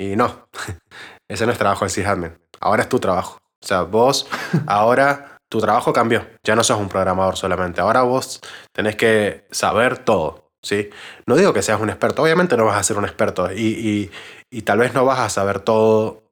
Y 0.00 0.16
no, 0.16 0.48
ese 1.28 1.44
no 1.44 1.52
es 1.52 1.58
trabajo 1.58 1.84
del 1.84 1.90
sysadmin. 1.90 2.38
Ahora 2.58 2.82
es 2.82 2.88
tu 2.88 2.98
trabajo. 2.98 3.38
O 3.62 3.66
sea, 3.66 3.82
vos 3.82 4.26
ahora 4.66 5.36
tu 5.50 5.60
trabajo 5.60 5.92
cambió. 5.92 6.26
Ya 6.42 6.56
no 6.56 6.64
sos 6.64 6.80
un 6.80 6.88
programador 6.88 7.36
solamente. 7.36 7.82
Ahora 7.82 8.02
vos 8.02 8.40
tenés 8.72 8.96
que 8.96 9.46
saber 9.50 9.98
todo. 9.98 10.48
¿sí? 10.62 10.88
No 11.26 11.36
digo 11.36 11.52
que 11.52 11.60
seas 11.60 11.80
un 11.80 11.90
experto. 11.90 12.22
Obviamente 12.22 12.56
no 12.56 12.64
vas 12.64 12.78
a 12.78 12.82
ser 12.82 12.96
un 12.96 13.04
experto. 13.04 13.52
Y, 13.52 13.60
y, 13.60 14.10
y 14.50 14.62
tal 14.62 14.78
vez 14.78 14.94
no 14.94 15.04
vas 15.04 15.20
a 15.20 15.28
saber 15.28 15.60
todo 15.60 16.22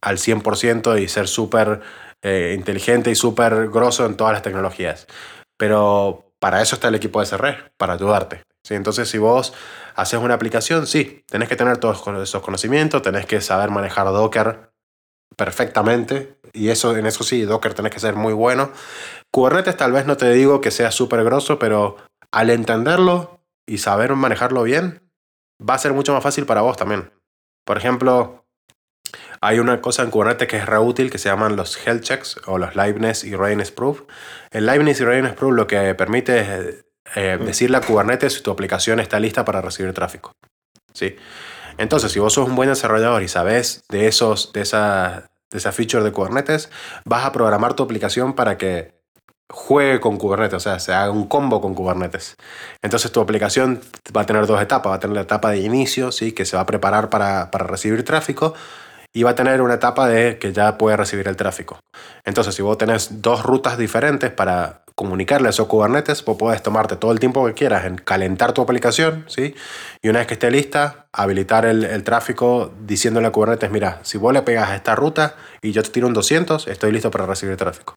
al 0.00 0.18
100% 0.18 1.02
y 1.02 1.08
ser 1.08 1.26
súper 1.26 1.80
eh, 2.22 2.54
inteligente 2.56 3.10
y 3.10 3.16
súper 3.16 3.68
grosso 3.68 4.06
en 4.06 4.16
todas 4.16 4.32
las 4.32 4.42
tecnologías. 4.42 5.08
Pero 5.56 6.30
para 6.38 6.62
eso 6.62 6.76
está 6.76 6.86
el 6.86 6.94
equipo 6.94 7.18
de 7.18 7.24
SR, 7.24 7.72
para 7.76 7.94
ayudarte. 7.94 8.42
¿sí? 8.62 8.74
Entonces, 8.74 9.08
si 9.08 9.18
vos 9.18 9.54
haces 9.98 10.20
una 10.20 10.34
aplicación, 10.34 10.86
sí, 10.86 11.24
tenés 11.26 11.48
que 11.48 11.56
tener 11.56 11.78
todos 11.78 12.06
esos 12.22 12.40
conocimientos, 12.40 13.02
tenés 13.02 13.26
que 13.26 13.40
saber 13.40 13.70
manejar 13.70 14.06
Docker 14.06 14.70
perfectamente. 15.36 16.38
Y 16.52 16.68
eso, 16.68 16.96
en 16.96 17.04
eso 17.04 17.24
sí, 17.24 17.42
Docker 17.42 17.74
tenés 17.74 17.92
que 17.92 17.98
ser 17.98 18.14
muy 18.14 18.32
bueno. 18.32 18.70
Kubernetes 19.32 19.76
tal 19.76 19.90
vez 19.90 20.06
no 20.06 20.16
te 20.16 20.30
digo 20.30 20.60
que 20.60 20.70
sea 20.70 20.92
súper 20.92 21.24
grosso, 21.24 21.58
pero 21.58 21.96
al 22.30 22.50
entenderlo 22.50 23.40
y 23.66 23.78
saber 23.78 24.14
manejarlo 24.14 24.62
bien, 24.62 25.02
va 25.68 25.74
a 25.74 25.78
ser 25.78 25.92
mucho 25.92 26.14
más 26.14 26.22
fácil 26.22 26.46
para 26.46 26.60
vos 26.60 26.76
también. 26.76 27.10
Por 27.66 27.76
ejemplo, 27.76 28.46
hay 29.40 29.58
una 29.58 29.80
cosa 29.80 30.04
en 30.04 30.10
Kubernetes 30.10 30.46
que 30.46 30.58
es 30.58 30.66
re 30.66 30.78
útil 30.78 31.10
que 31.10 31.18
se 31.18 31.28
llaman 31.28 31.56
los 31.56 31.76
health 31.84 32.02
checks 32.02 32.40
o 32.46 32.58
los 32.58 32.76
liveness 32.76 33.24
y 33.24 33.34
readiness 33.34 33.72
proof. 33.72 34.02
El 34.52 34.66
liveness 34.66 35.00
y 35.00 35.04
readiness 35.04 35.34
proof 35.34 35.54
lo 35.54 35.66
que 35.66 35.92
permite 35.96 36.38
es 36.38 36.84
eh, 37.14 37.38
decirle 37.40 37.76
a 37.76 37.80
Kubernetes 37.80 38.34
si 38.34 38.42
tu 38.42 38.50
aplicación 38.50 39.00
está 39.00 39.18
lista 39.20 39.44
para 39.44 39.60
recibir 39.60 39.92
tráfico. 39.92 40.32
¿Sí? 40.92 41.16
Entonces, 41.78 42.12
si 42.12 42.18
vos 42.18 42.32
sos 42.32 42.48
un 42.48 42.56
buen 42.56 42.68
desarrollador 42.68 43.22
y 43.22 43.28
sabes 43.28 43.82
de, 43.88 44.08
esos, 44.08 44.52
de, 44.52 44.62
esa, 44.62 45.30
de 45.50 45.58
esa 45.58 45.72
feature 45.72 46.02
de 46.02 46.12
Kubernetes, 46.12 46.70
vas 47.04 47.24
a 47.24 47.32
programar 47.32 47.74
tu 47.74 47.84
aplicación 47.84 48.34
para 48.34 48.58
que 48.58 48.98
juegue 49.50 50.00
con 50.00 50.18
Kubernetes, 50.18 50.54
o 50.56 50.60
sea, 50.60 50.78
se 50.78 50.92
haga 50.92 51.10
un 51.10 51.26
combo 51.26 51.60
con 51.60 51.74
Kubernetes. 51.74 52.36
Entonces 52.82 53.12
tu 53.12 53.20
aplicación 53.20 53.80
va 54.14 54.22
a 54.22 54.26
tener 54.26 54.46
dos 54.46 54.60
etapas, 54.60 54.90
va 54.90 54.96
a 54.96 55.00
tener 55.00 55.14
la 55.14 55.22
etapa 55.22 55.50
de 55.50 55.58
inicio, 55.58 56.12
¿sí? 56.12 56.32
que 56.32 56.44
se 56.44 56.56
va 56.56 56.62
a 56.62 56.66
preparar 56.66 57.08
para, 57.08 57.50
para 57.50 57.66
recibir 57.66 58.04
tráfico, 58.04 58.54
y 59.14 59.22
va 59.22 59.30
a 59.30 59.34
tener 59.34 59.62
una 59.62 59.74
etapa 59.74 60.06
de 60.06 60.38
que 60.38 60.52
ya 60.52 60.76
puede 60.76 60.96
recibir 60.96 61.28
el 61.28 61.36
tráfico. 61.36 61.80
Entonces, 62.24 62.54
si 62.54 62.62
vos 62.62 62.76
tenés 62.76 63.22
dos 63.22 63.42
rutas 63.42 63.78
diferentes 63.78 64.30
para 64.30 64.82
comunicarle 64.98 65.46
a 65.46 65.50
esos 65.50 65.68
Kubernetes, 65.68 66.24
vos 66.24 66.36
podés 66.36 66.60
tomarte 66.60 66.96
todo 66.96 67.12
el 67.12 67.20
tiempo 67.20 67.46
que 67.46 67.54
quieras 67.54 67.84
en 67.84 67.98
calentar 67.98 68.52
tu 68.52 68.62
aplicación, 68.62 69.24
¿sí? 69.28 69.54
Y 70.02 70.08
una 70.08 70.18
vez 70.18 70.26
que 70.26 70.34
esté 70.34 70.50
lista, 70.50 71.06
habilitar 71.12 71.64
el, 71.66 71.84
el, 71.84 72.02
tráfico 72.02 72.74
diciéndole 72.84 73.28
a 73.28 73.30
Kubernetes, 73.30 73.70
mira, 73.70 74.00
si 74.02 74.18
vos 74.18 74.32
le 74.32 74.42
pegas 74.42 74.70
a 74.70 74.74
esta 74.74 74.96
ruta 74.96 75.36
y 75.62 75.70
yo 75.70 75.84
te 75.84 75.90
tiro 75.90 76.08
un 76.08 76.14
200, 76.14 76.66
estoy 76.66 76.90
listo 76.90 77.12
para 77.12 77.26
recibir 77.26 77.56
tráfico. 77.56 77.94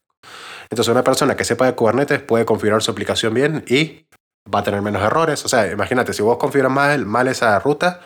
Entonces 0.70 0.92
una 0.92 1.02
persona 1.02 1.34
que 1.34 1.42
sepa 1.42 1.66
de 1.66 1.74
Kubernetes 1.74 2.20
puede 2.20 2.44
configurar 2.44 2.82
su 2.82 2.92
aplicación 2.92 3.34
bien 3.34 3.64
y 3.66 4.06
va 4.54 4.60
a 4.60 4.62
tener 4.62 4.80
menos 4.80 5.02
errores. 5.02 5.44
O 5.44 5.48
sea, 5.48 5.72
imagínate, 5.72 6.12
si 6.12 6.22
vos 6.22 6.36
configuras 6.38 6.70
mal, 6.70 7.04
mal 7.04 7.26
esa 7.26 7.58
ruta, 7.58 8.00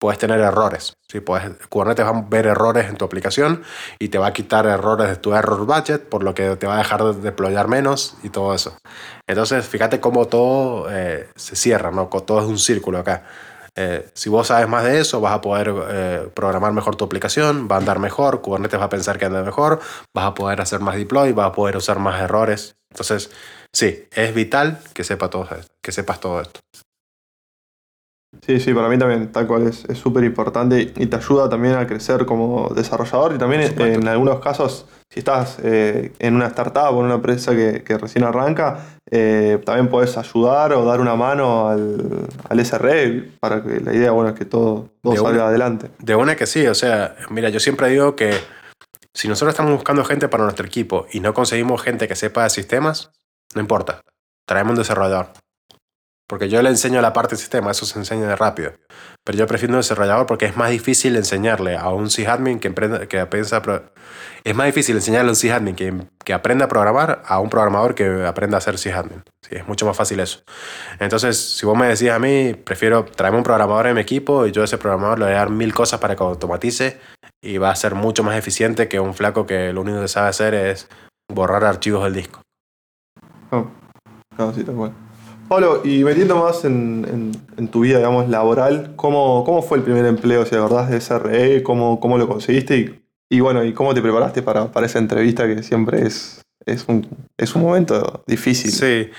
puedes 0.00 0.18
tener 0.18 0.40
errores. 0.40 0.94
¿sí? 1.08 1.20
Puedes, 1.20 1.52
Kubernetes 1.68 2.04
va 2.04 2.10
a 2.10 2.24
ver 2.28 2.46
errores 2.46 2.88
en 2.88 2.96
tu 2.96 3.04
aplicación 3.04 3.62
y 4.00 4.08
te 4.08 4.18
va 4.18 4.28
a 4.28 4.32
quitar 4.32 4.66
errores 4.66 5.08
de 5.08 5.16
tu 5.16 5.34
error 5.34 5.64
budget, 5.66 6.08
por 6.08 6.24
lo 6.24 6.34
que 6.34 6.56
te 6.56 6.66
va 6.66 6.74
a 6.74 6.78
dejar 6.78 7.04
de 7.04 7.20
deployar 7.20 7.68
menos 7.68 8.16
y 8.22 8.30
todo 8.30 8.54
eso. 8.54 8.76
Entonces, 9.28 9.66
fíjate 9.66 10.00
cómo 10.00 10.26
todo 10.26 10.88
eh, 10.90 11.28
se 11.36 11.54
cierra, 11.54 11.90
¿no? 11.90 12.08
Todo 12.08 12.40
es 12.40 12.46
un 12.46 12.58
círculo 12.58 12.98
acá. 12.98 13.24
Eh, 13.76 14.08
si 14.14 14.28
vos 14.28 14.48
sabes 14.48 14.68
más 14.68 14.84
de 14.84 15.00
eso, 15.00 15.20
vas 15.20 15.34
a 15.34 15.40
poder 15.40 15.72
eh, 15.90 16.28
programar 16.34 16.72
mejor 16.72 16.96
tu 16.96 17.04
aplicación, 17.04 17.68
va 17.70 17.76
a 17.76 17.78
andar 17.78 17.98
mejor, 17.98 18.40
Kubernetes 18.40 18.80
va 18.80 18.86
a 18.86 18.88
pensar 18.88 19.18
que 19.18 19.26
anda 19.26 19.42
mejor, 19.42 19.80
vas 20.14 20.26
a 20.26 20.34
poder 20.34 20.60
hacer 20.60 20.80
más 20.80 20.96
deploy, 20.96 21.32
vas 21.32 21.48
a 21.48 21.52
poder 21.52 21.76
usar 21.76 21.98
más 21.98 22.20
errores. 22.20 22.74
Entonces, 22.90 23.30
sí, 23.72 24.08
es 24.10 24.34
vital 24.34 24.80
que, 24.94 25.04
sepa 25.04 25.30
todo, 25.30 25.46
que 25.82 25.92
sepas 25.92 26.20
todo 26.20 26.40
esto. 26.40 26.60
Sí, 28.46 28.60
sí, 28.60 28.72
para 28.72 28.88
mí 28.88 28.96
también, 28.96 29.32
tal 29.32 29.46
cual, 29.46 29.66
es 29.66 29.86
súper 29.98 30.22
importante 30.22 30.80
y 30.80 31.06
te 31.06 31.16
ayuda 31.16 31.48
también 31.48 31.74
a 31.74 31.86
crecer 31.86 32.24
como 32.26 32.68
desarrollador 32.74 33.34
y 33.34 33.38
también 33.38 33.62
en, 33.78 34.06
algunos 34.06 34.38
casos, 34.38 34.86
si 35.08 35.18
estás 35.18 35.58
eh, 35.62 36.12
en 36.20 36.36
una 36.36 36.46
startup 36.46 36.94
o 36.94 37.00
en 37.00 37.06
una 37.06 37.16
empresa 37.16 37.54
que, 37.54 37.98
recién 37.98 38.24
arranca, 38.24 38.86
eh, 39.10 39.60
también 39.64 39.88
puedes 39.88 40.16
ayudar 40.16 40.72
o 40.72 40.84
dar 40.84 41.00
una 41.00 41.16
mano 41.16 41.68
al, 41.68 42.28
al 42.48 42.64
SRE 42.64 43.32
para 43.40 43.64
que 43.64 43.80
la 43.80 43.92
idea, 43.92 44.12
bueno, 44.12 44.30
es 44.30 44.38
que 44.38 44.44
todo, 44.44 44.90
salga 45.04 45.48
adelante. 45.48 45.90
De 45.98 46.14
una 46.14 46.36
que 46.36 46.46
sí, 46.46 46.66
o 46.68 46.74
sea, 46.74 47.16
mira, 47.30 47.48
yo 47.48 47.58
siempre 47.58 47.88
digo 47.88 48.14
que 48.14 48.32
si 49.12 49.26
nosotros 49.26 49.54
estamos 49.54 49.72
buscando 49.72 50.04
gente 50.04 50.28
para 50.28 50.44
nuestro 50.44 50.64
equipo 50.64 51.06
y 51.12 51.18
no 51.18 51.34
conseguimos 51.34 51.82
gente 51.82 52.06
que 52.06 52.14
sepa 52.14 52.44
de 52.44 52.50
sistemas, 52.50 53.10
no 53.56 53.60
importa, 53.60 54.02
traemos 54.46 54.70
un 54.70 54.78
desarrollador. 54.78 55.32
Porque 56.30 56.48
yo 56.48 56.62
le 56.62 56.68
enseño 56.68 57.02
la 57.02 57.12
parte 57.12 57.30
del 57.30 57.40
sistema, 57.40 57.72
eso 57.72 57.84
se 57.84 57.98
enseña 57.98 58.28
de 58.28 58.36
rápido. 58.36 58.70
Pero 59.24 59.36
yo 59.36 59.48
prefiero 59.48 59.74
un 59.74 59.80
desarrollador 59.80 60.26
porque 60.26 60.46
es 60.46 60.56
más 60.56 60.70
difícil 60.70 61.16
enseñarle 61.16 61.76
a 61.76 61.88
un 61.88 62.08
sysadmin 62.08 62.60
que, 62.60 62.68
aprenda, 62.68 63.06
que 63.06 63.26
piensa... 63.26 63.60
Es 64.44 64.54
más 64.54 64.66
difícil 64.66 64.94
enseñarle 64.94 65.30
a 65.30 65.32
un 65.32 65.36
sysadmin 65.36 65.74
que, 65.74 65.92
que 66.24 66.32
aprenda 66.32 66.66
a 66.66 66.68
programar 66.68 67.20
a 67.26 67.40
un 67.40 67.50
programador 67.50 67.96
que 67.96 68.24
aprenda 68.24 68.58
a 68.58 68.60
ser 68.60 68.78
sysadmin. 68.78 69.24
Sí, 69.42 69.56
es 69.56 69.66
mucho 69.66 69.86
más 69.86 69.96
fácil 69.96 70.20
eso. 70.20 70.44
Entonces, 71.00 71.36
si 71.36 71.66
vos 71.66 71.76
me 71.76 71.88
decís 71.88 72.10
a 72.10 72.20
mí, 72.20 72.54
prefiero 72.54 73.04
traerme 73.06 73.38
un 73.38 73.44
programador 73.44 73.88
en 73.88 73.96
mi 73.96 74.00
equipo 74.00 74.46
y 74.46 74.52
yo 74.52 74.62
a 74.62 74.66
ese 74.66 74.78
programador 74.78 75.18
le 75.18 75.24
voy 75.24 75.34
a 75.34 75.38
dar 75.38 75.50
mil 75.50 75.74
cosas 75.74 75.98
para 75.98 76.14
que 76.14 76.22
automatice 76.22 77.00
y 77.42 77.58
va 77.58 77.70
a 77.70 77.74
ser 77.74 77.96
mucho 77.96 78.22
más 78.22 78.36
eficiente 78.36 78.86
que 78.86 79.00
un 79.00 79.14
flaco 79.14 79.46
que 79.46 79.72
lo 79.72 79.80
único 79.80 80.00
que 80.00 80.06
sabe 80.06 80.28
hacer 80.28 80.54
es 80.54 80.88
borrar 81.28 81.64
archivos 81.64 82.04
del 82.04 82.14
disco. 82.14 82.40
Oh, 83.50 83.66
no, 84.38 84.54
sí, 84.54 84.62
tal. 84.62 85.09
Pablo, 85.50 85.82
y 85.82 86.04
metiendo 86.04 86.36
más 86.36 86.64
en, 86.64 87.32
tu 87.72 87.80
vida, 87.80 87.96
digamos, 87.98 88.28
laboral, 88.28 88.92
¿cómo, 88.94 89.42
¿cómo, 89.44 89.62
fue 89.62 89.78
el 89.78 89.82
primer 89.82 90.06
empleo? 90.06 90.46
Si 90.46 90.54
verdad 90.54 90.86
de 90.86 91.00
SRE, 91.00 91.64
¿cómo, 91.64 91.98
cómo 91.98 92.18
lo 92.18 92.28
conseguiste? 92.28 93.02
Y, 93.28 93.40
bueno, 93.40 93.64
¿y 93.64 93.72
cómo 93.72 93.92
te 93.92 94.00
preparaste 94.00 94.42
para, 94.42 94.70
para 94.70 94.86
esa 94.86 95.00
entrevista 95.00 95.48
que 95.48 95.64
siempre 95.64 96.06
es, 96.06 96.40
es, 96.66 96.84
un, 96.86 97.04
es 97.36 97.56
un 97.56 97.62
momento 97.62 98.22
difícil? 98.28 98.70
Sí. 98.70 99.10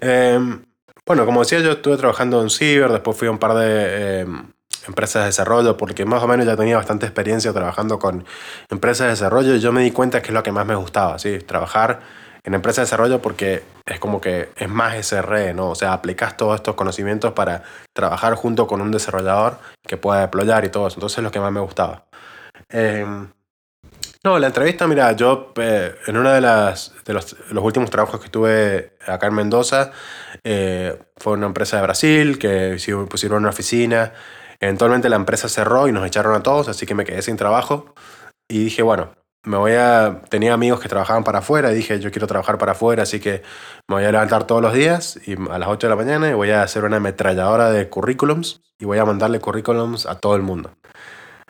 Em, 0.00 0.64
bueno, 1.06 1.24
como 1.24 1.44
decía, 1.44 1.60
yo 1.60 1.70
estuve 1.70 1.96
trabajando 1.96 2.42
en 2.42 2.50
Ciber, 2.50 2.90
después 2.90 3.16
fui 3.16 3.28
a 3.28 3.30
un 3.30 3.38
par 3.38 3.54
de 3.54 4.22
em, 4.22 4.46
empresas 4.88 5.22
de 5.22 5.26
desarrollo, 5.26 5.76
porque 5.76 6.04
más 6.04 6.24
o 6.24 6.26
menos 6.26 6.44
ya 6.44 6.56
tenía 6.56 6.76
bastante 6.76 7.06
experiencia 7.06 7.52
trabajando 7.52 8.00
con 8.00 8.24
empresas 8.68 9.04
de 9.06 9.10
desarrollo 9.10 9.54
y 9.54 9.60
yo 9.60 9.70
me 9.70 9.84
di 9.84 9.92
cuenta 9.92 10.22
que 10.22 10.30
es 10.30 10.34
lo 10.34 10.42
que 10.42 10.50
más 10.50 10.66
me 10.66 10.74
gustaba, 10.74 11.20
¿sí? 11.20 11.38
Trabajar 11.38 12.00
en 12.48 12.54
empresa 12.54 12.80
de 12.80 12.86
desarrollo 12.86 13.20
porque 13.20 13.62
es 13.84 14.00
como 14.00 14.22
que 14.22 14.48
es 14.56 14.68
más 14.70 14.96
SRE, 15.06 15.52
¿no? 15.52 15.68
O 15.68 15.74
sea, 15.74 15.92
aplicas 15.92 16.34
todos 16.34 16.56
estos 16.56 16.74
conocimientos 16.76 17.34
para 17.34 17.62
trabajar 17.94 18.36
junto 18.36 18.66
con 18.66 18.80
un 18.80 18.90
desarrollador 18.90 19.58
que 19.86 19.98
pueda 19.98 20.22
deployar 20.22 20.64
y 20.64 20.70
todo 20.70 20.86
eso. 20.86 20.96
Entonces 20.96 21.18
es 21.18 21.24
lo 21.24 21.30
que 21.30 21.40
más 21.40 21.52
me 21.52 21.60
gustaba. 21.60 22.06
Em, 22.70 23.28
no, 24.24 24.38
la 24.38 24.46
entrevista, 24.46 24.86
mira, 24.86 25.12
yo 25.12 25.52
eh, 25.56 25.94
en 26.06 26.16
uno 26.16 26.30
de 26.32 26.40
los, 26.40 27.36
últimos 27.52 27.90
trabajos 27.90 28.18
que 28.18 28.30
tuve 28.30 28.96
acá 29.06 29.26
en 29.26 29.34
Mendoza, 29.34 29.92
eh, 30.42 30.98
fue 31.18 31.34
una 31.34 31.48
empresa 31.48 31.76
de 31.76 31.82
Brasil 31.82 32.38
que 32.38 32.78
pusieron 33.10 33.42
una 33.42 33.50
oficina. 33.50 34.14
Eventualmente 34.58 35.10
la 35.10 35.16
empresa 35.16 35.50
cerró 35.50 35.86
y 35.86 35.92
nos 35.92 36.06
echaron 36.06 36.34
a 36.34 36.42
todos, 36.42 36.68
así 36.68 36.86
que 36.86 36.94
me 36.94 37.04
quedé 37.04 37.20
sin 37.20 37.36
trabajo. 37.36 37.94
Y 38.48 38.64
dije, 38.64 38.80
bueno, 38.80 39.10
me 39.48 39.56
voy 39.56 39.72
a. 39.72 40.20
Tenía 40.28 40.52
amigos 40.52 40.80
que 40.80 40.88
trabajaban 40.88 41.24
para 41.24 41.38
afuera 41.38 41.72
y 41.72 41.76
dije, 41.76 41.98
yo 41.98 42.10
quiero 42.10 42.26
trabajar 42.26 42.58
para 42.58 42.72
afuera, 42.72 43.02
así 43.02 43.18
que 43.18 43.42
me 43.88 43.96
voy 43.96 44.04
a 44.04 44.12
levantar 44.12 44.46
todos 44.46 44.60
los 44.60 44.74
días 44.74 45.18
y 45.26 45.34
a 45.50 45.58
las 45.58 45.68
8 45.68 45.86
de 45.86 45.90
la 45.90 45.96
mañana 45.96 46.28
y 46.28 46.34
voy 46.34 46.50
a 46.50 46.62
hacer 46.62 46.84
una 46.84 46.98
ametralladora 46.98 47.70
de 47.70 47.88
currículums 47.88 48.60
y 48.78 48.84
voy 48.84 48.98
a 48.98 49.04
mandarle 49.04 49.40
currículums 49.40 50.06
a 50.06 50.16
todo 50.16 50.36
el 50.36 50.42
mundo. 50.42 50.70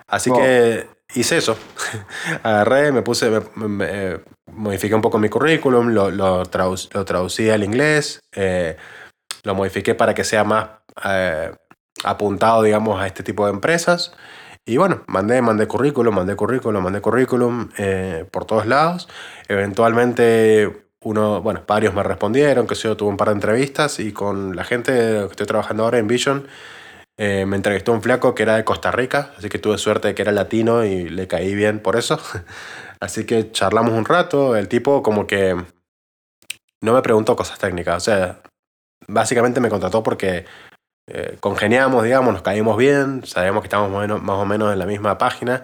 Así 0.07 0.31
que 0.33 0.89
hice 1.15 1.37
eso. 1.37 1.59
Agarré, 2.43 2.93
me 2.93 3.03
puse, 3.03 3.43
me, 3.57 3.85
eh, 3.89 4.21
modifiqué 4.53 4.95
un 4.95 5.03
poco 5.03 5.19
mi 5.19 5.29
currículum, 5.29 5.89
lo, 5.89 6.11
lo, 6.11 6.45
lo 6.45 7.05
traducí 7.05 7.51
al 7.51 7.65
inglés, 7.65 8.21
eh, 8.35 8.77
lo 9.43 9.55
modifiqué 9.55 9.95
para 9.95 10.15
que 10.15 10.25
sea 10.25 10.45
más 10.45 10.69
eh, 11.05 11.53
apuntado, 12.05 12.63
digamos, 12.63 13.01
a 13.01 13.07
este 13.07 13.23
tipo 13.23 13.45
de 13.45 13.53
empresas. 13.53 14.13
Y 14.69 14.77
bueno, 14.77 15.03
mandé, 15.07 15.41
mandé 15.41 15.67
currículum, 15.67 16.15
mandé 16.15 16.37
currículum, 16.37 16.85
mandé 16.85 17.01
currículum 17.01 17.71
eh, 17.79 18.27
por 18.31 18.45
todos 18.45 18.67
lados. 18.67 19.09
Eventualmente, 19.49 20.91
uno, 21.01 21.41
bueno, 21.41 21.63
varios 21.67 21.95
me 21.95 22.03
respondieron, 22.03 22.67
que 22.67 22.75
yo 22.75 22.95
tuve 22.95 23.09
un 23.09 23.17
par 23.17 23.29
de 23.29 23.35
entrevistas 23.37 23.99
y 23.99 24.13
con 24.13 24.55
la 24.55 24.65
gente 24.65 24.93
que 24.93 25.29
estoy 25.31 25.47
trabajando 25.47 25.85
ahora 25.85 25.97
en 25.97 26.07
Vision, 26.07 26.47
eh, 27.17 27.47
me 27.47 27.57
entrevistó 27.57 27.95
un 27.95 28.03
flaco 28.03 28.35
que 28.35 28.43
era 28.43 28.57
de 28.57 28.65
Costa 28.65 28.91
Rica, 28.91 29.33
así 29.39 29.49
que 29.49 29.59
tuve 29.59 29.79
suerte 29.79 30.09
de 30.09 30.15
que 30.15 30.21
era 30.21 30.33
latino 30.33 30.85
y 30.85 31.09
le 31.09 31.27
caí 31.27 31.55
bien 31.55 31.81
por 31.81 31.97
eso. 31.97 32.21
así 33.01 33.25
que 33.25 33.51
charlamos 33.51 33.93
un 33.95 34.05
rato, 34.05 34.55
el 34.55 34.69
tipo 34.69 35.03
como 35.03 35.27
que 35.27 35.57
no 36.83 36.93
me 36.93 37.01
preguntó 37.01 37.37
cosas 37.37 37.59
técnicas, 37.59 37.97
o 37.97 38.01
sea, 38.01 38.43
básicamente 39.07 39.61
me 39.61 39.71
contrató 39.71 40.03
porque 40.03 40.45
eh, 41.11 41.37
congeniamos, 41.41 42.05
digamos, 42.05 42.35
nos 42.35 42.43
caímos 42.43 42.77
bien, 42.77 43.25
sabíamos 43.25 43.63
que 43.63 43.67
estábamos 43.67 44.23
más 44.23 44.37
o, 44.37 44.45
menos, 44.45 44.73
en 44.73 44.79
la 44.79 44.87
misma 44.87 45.17
página. 45.19 45.63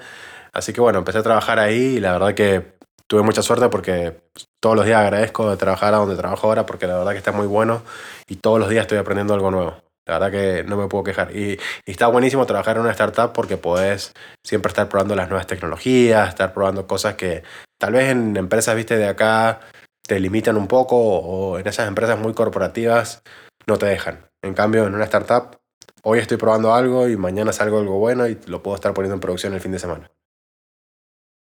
Así 0.53 0.73
que 0.73 0.81
bueno, 0.81 1.01
empecé 1.01 1.19
a 1.19 1.23
trabajar 1.23 1.59
ahí 1.59 1.97
y 1.97 2.01
la 2.01 2.13
verdad 2.13 2.35
que 2.35 2.75
tuve 3.07 3.23
mucha 3.23 3.43
suerte 3.43 3.69
porque 3.69 4.23
todos 4.61 4.77
los 4.77 4.87
días 4.87 5.01
agradezco 5.01 5.51
de 5.51 5.57
trabajar 5.57 5.93
a 5.95 5.99
donde 5.99 6.17
trabajo 6.17 6.47
ahora 6.47 6.65
porque 6.65 6.87
la 6.87 6.97
verdad 6.97 7.13
que 7.13 7.19
está 7.19 7.33
muy 7.33 7.47
bueno 7.47 7.83
y 8.29 8.37
todos 8.37 8.59
los 8.59 8.71
días 8.71 8.83
estoy 8.83 8.99
aprendiendo 8.99 9.35
algo 9.35 9.51
nuevo. 9.51 9.77
La 10.07 10.19
verdad 10.19 10.31
que 10.31 10.65
no 10.65 10.77
me 10.77 10.87
puedo 10.89 11.05
quejar. 11.05 11.35
Y, 11.37 11.59
está 11.87 12.07
buenísimo 12.09 12.47
trabajar 12.47 12.77
en 12.77 12.83
una 12.83 12.93
startup 12.93 13.33
porque 13.33 13.57
podés 13.57 14.13
siempre 14.45 14.69
estar 14.69 14.89
probando 14.89 15.15
las 15.15 15.29
nuevas 15.29 15.47
tecnologías, 15.47 16.29
estar 16.29 16.53
probando 16.55 16.87
cosas 16.87 17.15
que 17.15 17.43
tal 17.79 17.93
vez 17.93 18.11
en 18.11 18.37
empresas, 18.37 18.77
viste, 18.77 18.97
de 18.97 19.09
acá 19.09 19.61
te 20.07 20.21
limitan 20.21 20.57
un 20.57 20.69
poco 20.69 20.97
o 20.97 21.59
en 21.59 21.67
esas 21.67 21.89
empresas 21.89 22.19
muy 22.19 22.35
corporativas 22.35 23.23
no 23.67 23.79
te 23.79 23.87
dejan. 23.87 24.27
En 24.45 24.55
cambio, 24.55 24.87
en 24.87 24.95
una 24.95 25.05
startup, 25.05 25.57
hoy 26.03 26.19
estoy 26.19 26.37
probando 26.37 26.75
algo 26.75 27.09
y 27.09 27.17
mañana 27.17 27.53
salgo 27.53 27.79
algo 27.79 27.99
bueno 27.99 28.29
y 28.29 28.39
lo 28.47 28.63
puedo 28.63 28.75
estar 28.75 28.93
poniendo 28.93 29.15
en 29.15 29.21
producción 29.21 29.55
el 29.55 29.61
fin 29.61 29.73
de 29.73 29.79
semana. 29.79 30.11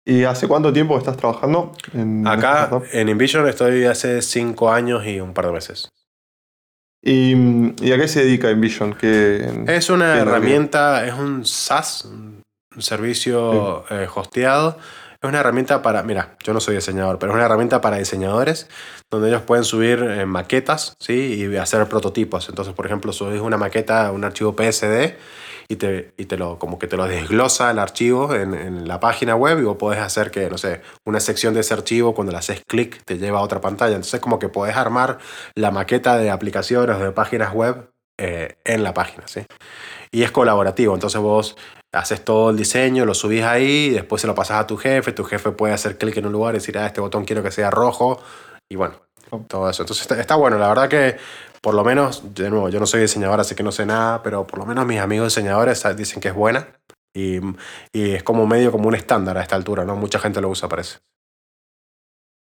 ¿Y 0.05 0.23
hace 0.23 0.47
cuánto 0.47 0.73
tiempo 0.73 0.97
estás 0.97 1.15
trabajando? 1.15 1.71
En 1.93 2.27
Acá 2.27 2.69
en 2.91 3.09
InVision 3.09 3.47
estoy 3.47 3.85
hace 3.85 4.21
cinco 4.21 4.71
años 4.71 5.05
y 5.05 5.21
un 5.21 5.33
par 5.33 5.45
de 5.45 5.51
meses. 5.53 5.89
¿Y, 7.01 7.33
a 7.91 7.97
qué 7.97 8.07
se 8.07 8.23
dedica 8.23 8.51
InVision? 8.51 8.97
es 9.01 9.89
una 9.89 10.17
herramienta, 10.17 11.07
es 11.07 11.13
un 11.13 11.45
SaaS, 11.45 12.05
un 12.05 12.43
servicio 12.79 13.85
eh, 13.89 14.07
hosteado 14.13 14.77
es 15.21 15.27
una 15.27 15.41
herramienta 15.41 15.82
para, 15.82 16.01
mira, 16.03 16.38
yo 16.43 16.53
no 16.53 16.62
soy 16.62 16.75
diseñador, 16.75 17.19
pero 17.19 17.34
es 17.34 17.36
una 17.36 17.45
herramienta 17.45 17.82
para 17.82 17.97
diseñadores 17.97 18.69
donde 19.12 19.27
ellos 19.27 19.41
pueden 19.41 19.65
subir 19.65 19.99
eh, 19.99 20.25
maquetas 20.25 20.95
¿sí? 20.99 21.13
y 21.13 21.58
hacer 21.58 21.86
prototipos. 21.88 22.47
Entonces, 22.47 22.73
por 22.73 22.86
ejemplo, 22.86 23.12
subís 23.12 23.41
una 23.41 23.58
maqueta, 23.58 24.12
un 24.13 24.23
archivo 24.23 24.55
PSD 24.55 25.15
y 25.67 25.75
te, 25.75 26.13
y 26.17 26.25
te 26.25 26.38
lo, 26.38 26.58
como 26.58 26.79
que 26.79 26.88
te 26.88 26.95
lo 26.95 27.05
desglosa 27.05 27.69
el 27.69 27.79
archivo 27.79 28.34
en, 28.34 28.53
en, 28.53 28.88
la 28.88 29.01
página 29.01 29.36
web 29.36 29.60
y 29.60 29.63
vos 29.63 29.75
podés 29.75 29.99
hacer 29.99 30.32
que, 30.32 30.49
no 30.49 30.58
sé, 30.58 30.82
una 31.05 31.19
sección 31.19 31.53
de 31.53 31.60
ese 31.60 31.73
archivo 31.73 32.15
cuando 32.15 32.32
le 32.32 32.38
haces 32.38 32.62
clic 32.65 33.03
te 33.03 33.17
lleva 33.17 33.39
a 33.39 33.41
otra 33.41 33.60
pantalla. 33.60 33.95
Entonces, 33.95 34.21
como 34.21 34.39
que 34.39 34.47
podés 34.47 34.77
armar 34.77 35.17
la 35.53 35.71
maqueta 35.71 36.17
de 36.17 36.29
aplicaciones 36.29 36.95
o 36.95 37.03
de 37.03 37.12
páginas 37.12 37.53
web 37.53 37.91
eh, 38.21 38.58
en 38.65 38.84
la 38.84 38.93
página, 38.93 39.25
¿sí? 39.27 39.45
Y 40.12 40.23
es 40.23 40.32
colaborativo, 40.32 40.93
entonces 40.93 41.21
vos 41.21 41.55
haces 41.93 42.25
todo 42.25 42.49
el 42.49 42.58
diseño, 42.58 43.05
lo 43.05 43.13
subís 43.13 43.43
ahí, 43.43 43.91
después 43.91 44.21
se 44.21 44.27
lo 44.27 44.36
pasas 44.36 44.60
a 44.60 44.67
tu 44.67 44.75
jefe, 44.75 45.13
tu 45.13 45.23
jefe 45.23 45.51
puede 45.51 45.73
hacer 45.73 45.97
clic 45.97 46.17
en 46.17 46.25
un 46.25 46.34
lugar 46.34 46.53
y 46.53 46.58
decir, 46.58 46.77
ah, 46.77 46.86
este 46.86 46.99
botón 46.99 47.23
quiero 47.23 47.41
que 47.41 47.50
sea 47.50 47.71
rojo, 47.71 48.21
y 48.69 48.75
bueno, 48.75 48.96
todo 49.48 49.69
eso. 49.69 49.83
Entonces 49.83 50.12
está, 50.12 50.35
bueno, 50.35 50.58
la 50.58 50.67
verdad 50.67 50.89
que 50.89 51.15
por 51.62 51.73
lo 51.73 51.85
menos, 51.85 52.33
de 52.35 52.50
nuevo, 52.50 52.67
yo 52.67 52.81
no 52.81 52.85
soy 52.85 53.00
diseñador, 53.00 53.39
así 53.39 53.56
que 53.56 53.63
no 53.63 53.71
sé 53.71 53.85
nada, 53.85 54.21
pero 54.21 54.46
por 54.46 54.60
lo 54.60 54.65
menos 54.65 54.85
mis 54.85 55.00
amigos 55.00 55.33
diseñadores 55.33 55.81
dicen 55.96 56.19
que 56.19 56.27
es 56.27 56.35
buena 56.35 56.67
y, 57.15 57.39
y 57.94 58.12
es 58.12 58.23
como 58.23 58.46
medio 58.48 58.71
como 58.71 58.89
un 58.89 58.96
estándar 58.96 59.37
a 59.37 59.41
esta 59.41 59.56
altura, 59.56 59.85
¿no? 59.85 59.96
Mucha 59.96 60.19
gente 60.19 60.41
lo 60.41 60.50
usa, 60.50 60.67
parece. 60.67 61.00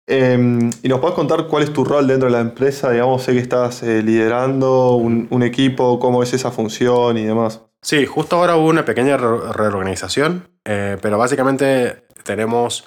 Em, 0.07 0.69
¿Y 0.83 0.87
nos 0.87 0.99
puedes 0.99 1.15
contar 1.15 1.47
cuál 1.47 1.63
es 1.63 1.73
tu 1.73 1.83
rol 1.83 2.07
dentro 2.07 2.27
de 2.27 2.33
la 2.33 2.41
empresa? 2.41 2.91
Digamos, 2.91 3.23
sé 3.23 3.33
que 3.33 3.39
estás 3.39 3.81
eh, 3.81 4.03
liderando 4.03 4.95
un, 4.95 5.43
equipo, 5.43 5.99
cómo 5.99 6.21
es 6.21 6.33
esa 6.33 6.51
función 6.51 7.17
y 7.17 7.25
demás. 7.25 7.63
Sí, 7.81 8.05
justo 8.05 8.35
ahora 8.35 8.55
hubo 8.55 8.67
una 8.67 8.85
pequeña 8.85 9.17
reorganización, 9.17 10.47
eh, 10.63 10.97
pero 11.01 11.17
básicamente 11.17 12.03
tenemos 12.23 12.85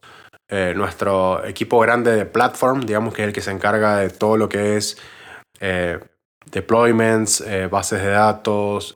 eh, 0.48 0.74
nuestro 0.76 1.44
equipo 1.44 1.78
grande 1.80 2.14
de 2.14 2.24
platform, 2.24 2.82
digamos 2.82 3.14
que 3.14 3.22
es 3.22 3.28
el 3.28 3.34
que 3.34 3.40
se 3.40 3.50
encarga 3.50 3.96
de 3.96 4.10
todo 4.10 4.36
lo 4.36 4.48
que 4.48 4.76
es 4.76 4.96
deployments, 6.50 7.44
bases 7.68 8.00
de 8.00 8.10
datos, 8.10 8.94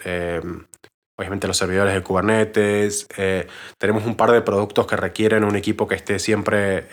obviamente 1.19 1.49
los 1.49 1.57
servidores 1.57 1.93
de 1.93 2.03
Kubernetes. 2.03 3.09
tenemos 3.79 4.07
un 4.07 4.15
par 4.15 4.31
de 4.31 4.43
productos 4.43 4.87
que 4.87 4.97
requieren 4.97 5.43
un 5.43 5.57
equipo 5.57 5.89
que 5.89 5.97
esté 5.97 6.21
siempre 6.21 6.87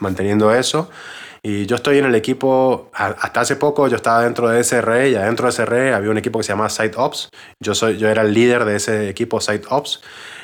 manteniendo 0.00 0.54
eso. 0.54 0.90
Y 1.42 1.64
yo 1.64 1.76
estoy 1.76 1.98
en 1.98 2.04
el 2.04 2.14
equipo, 2.14 2.90
hasta 2.92 3.40
hace 3.40 3.56
poco 3.56 3.88
yo 3.88 3.96
estaba 3.96 4.22
dentro 4.22 4.48
de 4.48 4.62
SRE 4.62 5.08
y 5.08 5.14
adentro 5.14 5.46
de 5.46 5.52
SRE 5.52 5.94
había 5.94 6.10
un 6.10 6.18
equipo 6.18 6.38
que 6.38 6.42
se 6.42 6.52
llama 6.52 6.68
Site 6.68 6.96
Ops. 6.96 7.30
Yo, 7.60 7.74
soy, 7.74 7.96
yo 7.96 8.08
era 8.08 8.22
el 8.22 8.34
líder 8.34 8.66
de 8.66 8.76
ese 8.76 9.08
equipo 9.08 9.40
Site 9.40 9.66
Ops. 9.70 10.02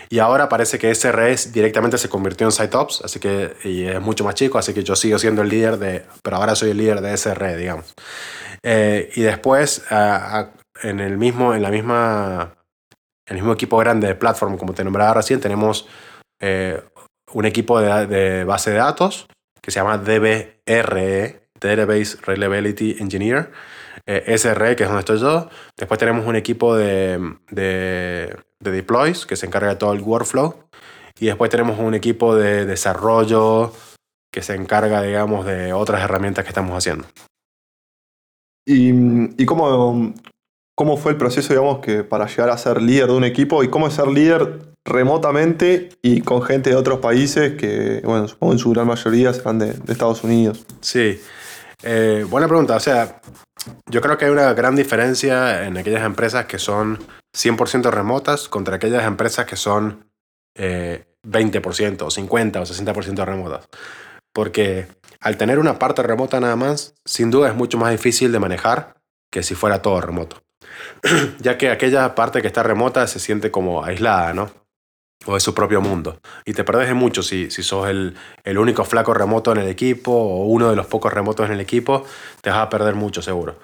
Y 0.09 0.21
ahora 0.21 0.49
parece 0.49 0.79
que 0.79 0.95
SRE 0.95 1.37
directamente 1.53 1.99
se 1.99 2.09
convirtió 2.09 2.47
en 2.47 2.53
Site 2.53 2.77
Ops, 2.77 3.03
así 3.05 3.19
que 3.19 3.57
y 3.65 3.85
es 3.85 4.01
mucho 4.01 4.25
más 4.25 4.37
chico, 4.37 4.57
así 4.57 4.73
que 4.73 4.85
yo 4.85 4.95
sigo 4.95 5.19
siendo 5.19 5.43
el 5.43 5.49
líder 5.49 5.79
de, 5.79 6.07
pero 6.23 6.37
ahora 6.37 6.55
soy 6.55 6.71
el 6.71 6.77
líder 6.77 7.01
de 7.01 7.17
SRE, 7.17 7.57
digamos. 7.57 7.93
Eh, 8.63 9.11
y 9.17 9.23
después, 9.23 9.85
en 9.91 11.01
el 11.01 11.19
mismo, 11.19 11.55
en 11.55 11.63
la 11.63 11.71
misma, 11.71 12.55
el 13.27 13.35
mismo 13.35 13.53
equipo 13.53 13.77
grande 13.79 14.07
de 14.07 14.15
platform, 14.15 14.57
como 14.57 14.75
te 14.75 14.85
nombraba 14.85 15.15
recién, 15.15 15.41
tenemos 15.41 15.89
eh, 16.41 16.81
un 17.33 17.45
equipo 17.45 17.81
de 17.81 18.45
base 18.45 18.71
de 18.71 18.77
datos 18.77 19.27
que 19.67 19.73
se 19.73 19.81
llama 19.81 19.99
DBRE, 19.99 21.41
Database 21.61 22.19
Reliability 22.23 22.99
Engineer, 23.01 23.51
eh, 24.07 24.39
SRE, 24.39 24.77
que 24.77 24.85
es 24.85 24.89
donde 24.89 25.01
estoy 25.01 25.19
yo. 25.19 25.51
Después 25.77 25.99
tenemos 25.99 26.25
un 26.25 26.37
equipo 26.37 26.77
de, 26.77 27.35
de, 27.51 28.37
de 28.61 28.71
deploys 28.71 29.27
que 29.27 29.35
se 29.35 29.45
encarga 29.45 29.71
de 29.71 29.75
todo 29.75 29.93
el 29.93 30.03
workflow. 30.03 30.55
Y 31.19 31.27
después 31.27 31.51
tenemos 31.51 31.81
un 31.81 31.95
equipo 31.95 32.37
de 32.37 32.65
desarrollo 32.65 33.73
que 34.33 34.41
se 34.43 34.55
encarga, 34.55 35.03
digamos, 35.03 35.45
de 35.45 35.73
otras 35.73 36.01
herramientas 36.01 36.45
que 36.45 36.51
estamos 36.51 36.77
haciendo. 36.79 37.05
¿Y, 38.65 38.93
y 39.43 39.47
cómo, 39.47 40.15
cómo 40.77 40.97
fue 40.97 41.11
el 41.11 41.19
proceso, 41.19 41.53
digamos, 41.53 41.81
que 41.81 42.05
para 42.05 42.29
llegar 42.29 42.51
a 42.51 42.59
ser 42.59 42.81
líder 42.81 43.09
de 43.09 43.15
un 43.15 43.25
equipo? 43.25 43.65
¿Y 43.65 43.69
cómo 43.69 43.89
es 43.89 43.95
ser 43.95 44.07
líder 44.07 44.76
remotamente 44.87 45.91
y 46.01 46.23
con 46.23 46.43
gente 46.43 46.71
de 46.71 46.77
otros 46.77 47.01
países 47.01 47.57
que, 47.57 48.01
bueno, 48.05 48.29
supongo 48.29 48.53
en 48.55 48.59
su 48.59 48.71
gran 48.71 48.87
mayoría 48.87 49.33
serán 49.33 49.59
de, 49.59 49.75
Estados 49.89 50.25
Unidos? 50.25 50.65
Sí, 50.81 51.21
Eh, 51.83 52.25
buena 52.29 52.49
pregunta. 52.49 52.75
O 52.75 52.81
sea, 52.81 53.21
yo 53.91 54.01
creo 54.01 54.17
que 54.17 54.25
hay 54.25 54.31
una 54.31 54.55
gran 54.55 54.75
diferencia 54.75 55.67
en 55.67 55.77
aquellas 55.77 56.05
empresas 56.05 56.47
que 56.47 56.59
son 56.59 56.99
100% 57.37 57.91
remotas 57.91 58.49
contra 58.49 58.77
aquellas 58.77 59.05
empresas 59.05 59.45
que 59.45 59.57
son 59.57 60.11
eh, 60.57 61.05
20% 61.23 62.03
o 62.03 62.11
50 62.11 62.61
o 62.61 62.65
60% 62.65 63.25
remotas. 63.25 63.69
Porque 64.33 64.89
al 65.21 65.37
tener 65.37 65.59
una 65.59 65.79
parte 65.79 66.03
remota 66.03 66.41
nada 66.41 66.57
más, 66.57 66.95
sin 67.05 67.31
duda 67.31 67.49
es 67.49 67.55
mucho 67.55 67.77
más 67.79 67.91
difícil 67.91 68.33
de 68.33 68.39
manejar 68.39 68.95
que 69.31 69.43
si 69.43 69.55
fuera 69.55 69.83
todo 69.83 70.01
remoto. 70.01 70.43
ya 71.41 71.59
que 71.59 71.71
aquella 71.71 72.15
parte 72.15 72.41
que 72.41 72.47
está 72.47 72.63
remota 72.63 73.07
se 73.07 73.19
siente 73.21 73.51
como 73.51 73.85
aislada, 73.85 74.33
¿no? 74.33 74.66
O 75.27 75.35
de 75.35 75.41
su 75.41 75.55
propio 75.55 75.81
mundo. 75.81 76.19
Y 76.45 76.53
te 76.53 76.65
perdés 76.65 76.89
de 76.89 76.95
mucho 76.95 77.23
si, 77.23 77.51
si 77.51 77.63
sos 77.63 77.89
el, 77.89 78.15
el 78.45 78.59
único 78.59 78.85
flaco 78.85 79.13
remoto 79.13 79.53
en 79.53 79.59
el 79.59 79.69
equipo 79.69 80.13
o 80.13 80.47
uno 80.47 80.71
de 80.71 80.77
los 80.77 80.87
pocos 80.87 81.13
remotos 81.13 81.47
en 81.47 81.53
el 81.53 81.61
equipo, 81.61 82.05
te 82.41 82.51
vas 82.51 82.61
a 82.61 82.69
perder 82.69 82.95
mucho 82.95 83.23
seguro. 83.23 83.57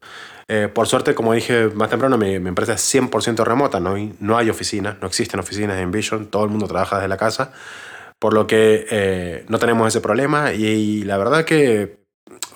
Eh, 0.49 0.69
por 0.69 0.87
suerte, 0.87 1.15
como 1.15 1.33
dije 1.33 1.69
más 1.69 1.89
temprano, 1.89 2.19
mi, 2.19 2.39
mi 2.39 2.49
empresa 2.49 2.75
es 2.75 2.95
100% 2.95 3.45
remota, 3.45 3.81
no 3.81 3.95
hay, 3.95 4.13
no 4.21 4.37
hay 4.37 4.51
oficinas, 4.51 4.97
no 5.01 5.07
existen 5.07 5.41
oficinas 5.41 5.79
en 5.79 5.91
Vision, 5.91 6.27
todo 6.27 6.45
el 6.45 6.51
mundo 6.51 6.67
trabaja 6.67 6.97
desde 6.97 7.09
la 7.09 7.17
casa, 7.17 7.53
por 8.19 8.35
lo 8.35 8.47
que 8.47 8.87
eh, 8.91 9.45
no 9.49 9.59
tenemos 9.59 9.89
ese 9.89 10.01
problema 10.01 10.53
y, 10.53 10.67
y 10.67 11.03
la 11.05 11.17
verdad 11.17 11.45
que 11.45 12.03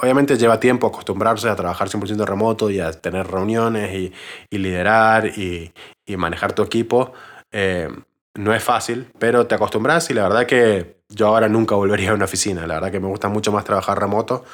obviamente 0.00 0.36
lleva 0.36 0.60
tiempo 0.60 0.86
acostumbrarse 0.86 1.48
a 1.48 1.56
trabajar 1.56 1.88
100% 1.88 2.24
remoto 2.24 2.70
y 2.70 2.80
a 2.80 2.92
tener 2.92 3.26
reuniones 3.26 3.94
y, 3.94 4.12
y 4.50 4.58
liderar 4.58 5.26
y, 5.26 5.72
y 6.04 6.16
manejar 6.16 6.52
tu 6.52 6.62
equipo. 6.62 7.12
Eh, 7.50 7.88
no 8.36 8.54
es 8.54 8.62
fácil, 8.62 9.08
pero 9.18 9.46
te 9.46 9.54
acostumbras 9.54 10.10
y 10.10 10.14
la 10.14 10.22
verdad 10.24 10.46
que 10.46 10.96
yo 11.08 11.28
ahora 11.28 11.48
nunca 11.48 11.74
volvería 11.74 12.10
a 12.10 12.14
una 12.14 12.24
oficina. 12.24 12.66
La 12.66 12.74
verdad 12.74 12.90
que 12.90 13.00
me 13.00 13.08
gusta 13.08 13.28
mucho 13.28 13.52
más 13.52 13.64
trabajar 13.64 13.98
remoto 13.98 14.44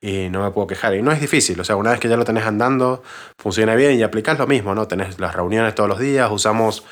y 0.00 0.28
no 0.30 0.42
me 0.42 0.50
puedo 0.50 0.66
quejar. 0.66 0.94
Y 0.94 1.02
no 1.02 1.12
es 1.12 1.20
difícil, 1.20 1.58
o 1.60 1.64
sea, 1.64 1.76
una 1.76 1.90
vez 1.90 2.00
que 2.00 2.08
ya 2.08 2.16
lo 2.16 2.24
tenés 2.24 2.44
andando, 2.44 3.02
funciona 3.38 3.74
bien 3.74 3.98
y 3.98 4.02
aplicás 4.02 4.38
lo 4.38 4.46
mismo, 4.46 4.74
¿no? 4.74 4.86
Tenés 4.86 5.18
las 5.18 5.34
reuniones 5.34 5.74
todos 5.74 5.88
los 5.88 5.98
días, 5.98 6.30
usamos 6.30 6.84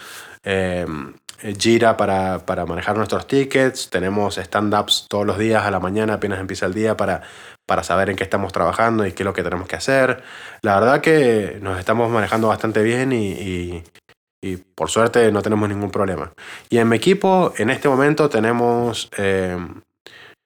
eh, 0.45 0.87
Jira 1.59 1.97
para, 1.97 2.47
para 2.47 2.65
manejar 2.67 2.97
nuestros 2.97 3.27
tickets, 3.27 3.91
tenemos 3.91 4.39
stand-ups 4.39 5.07
todos 5.09 5.27
los 5.27 5.39
días 5.39 5.65
a 5.65 5.71
la 5.71 5.81
mañana, 5.81 6.15
apenas 6.15 6.41
empieza 6.41 6.67
el 6.67 6.75
día, 6.75 6.97
para, 6.97 7.23
para 7.67 7.83
saber 7.83 8.11
en 8.11 8.17
qué 8.17 8.25
estamos 8.25 8.53
trabajando 8.53 9.07
y 9.07 9.13
qué 9.13 9.23
es 9.23 9.25
lo 9.25 9.35
que 9.35 9.43
tenemos 9.43 9.69
que 9.69 9.77
hacer. 9.77 10.23
La 10.63 10.79
verdad 10.81 11.01
que 11.01 11.59
nos 11.61 11.79
estamos 11.79 12.11
manejando 12.11 12.49
bastante 12.49 12.83
bien 12.83 13.13
y, 13.13 13.33
y, 13.33 13.85
y 14.47 14.57
por 14.57 14.91
suerte 14.91 15.31
no 15.33 15.43
tenemos 15.43 15.69
ningún 15.69 15.91
problema. 15.91 16.33
Y 16.69 16.79
en 16.79 16.89
mi 16.89 16.97
equipo, 16.97 17.53
en 17.57 17.71
este 17.71 17.89
momento 17.89 18.29
tenemos... 18.29 19.09
eh, 19.17 19.57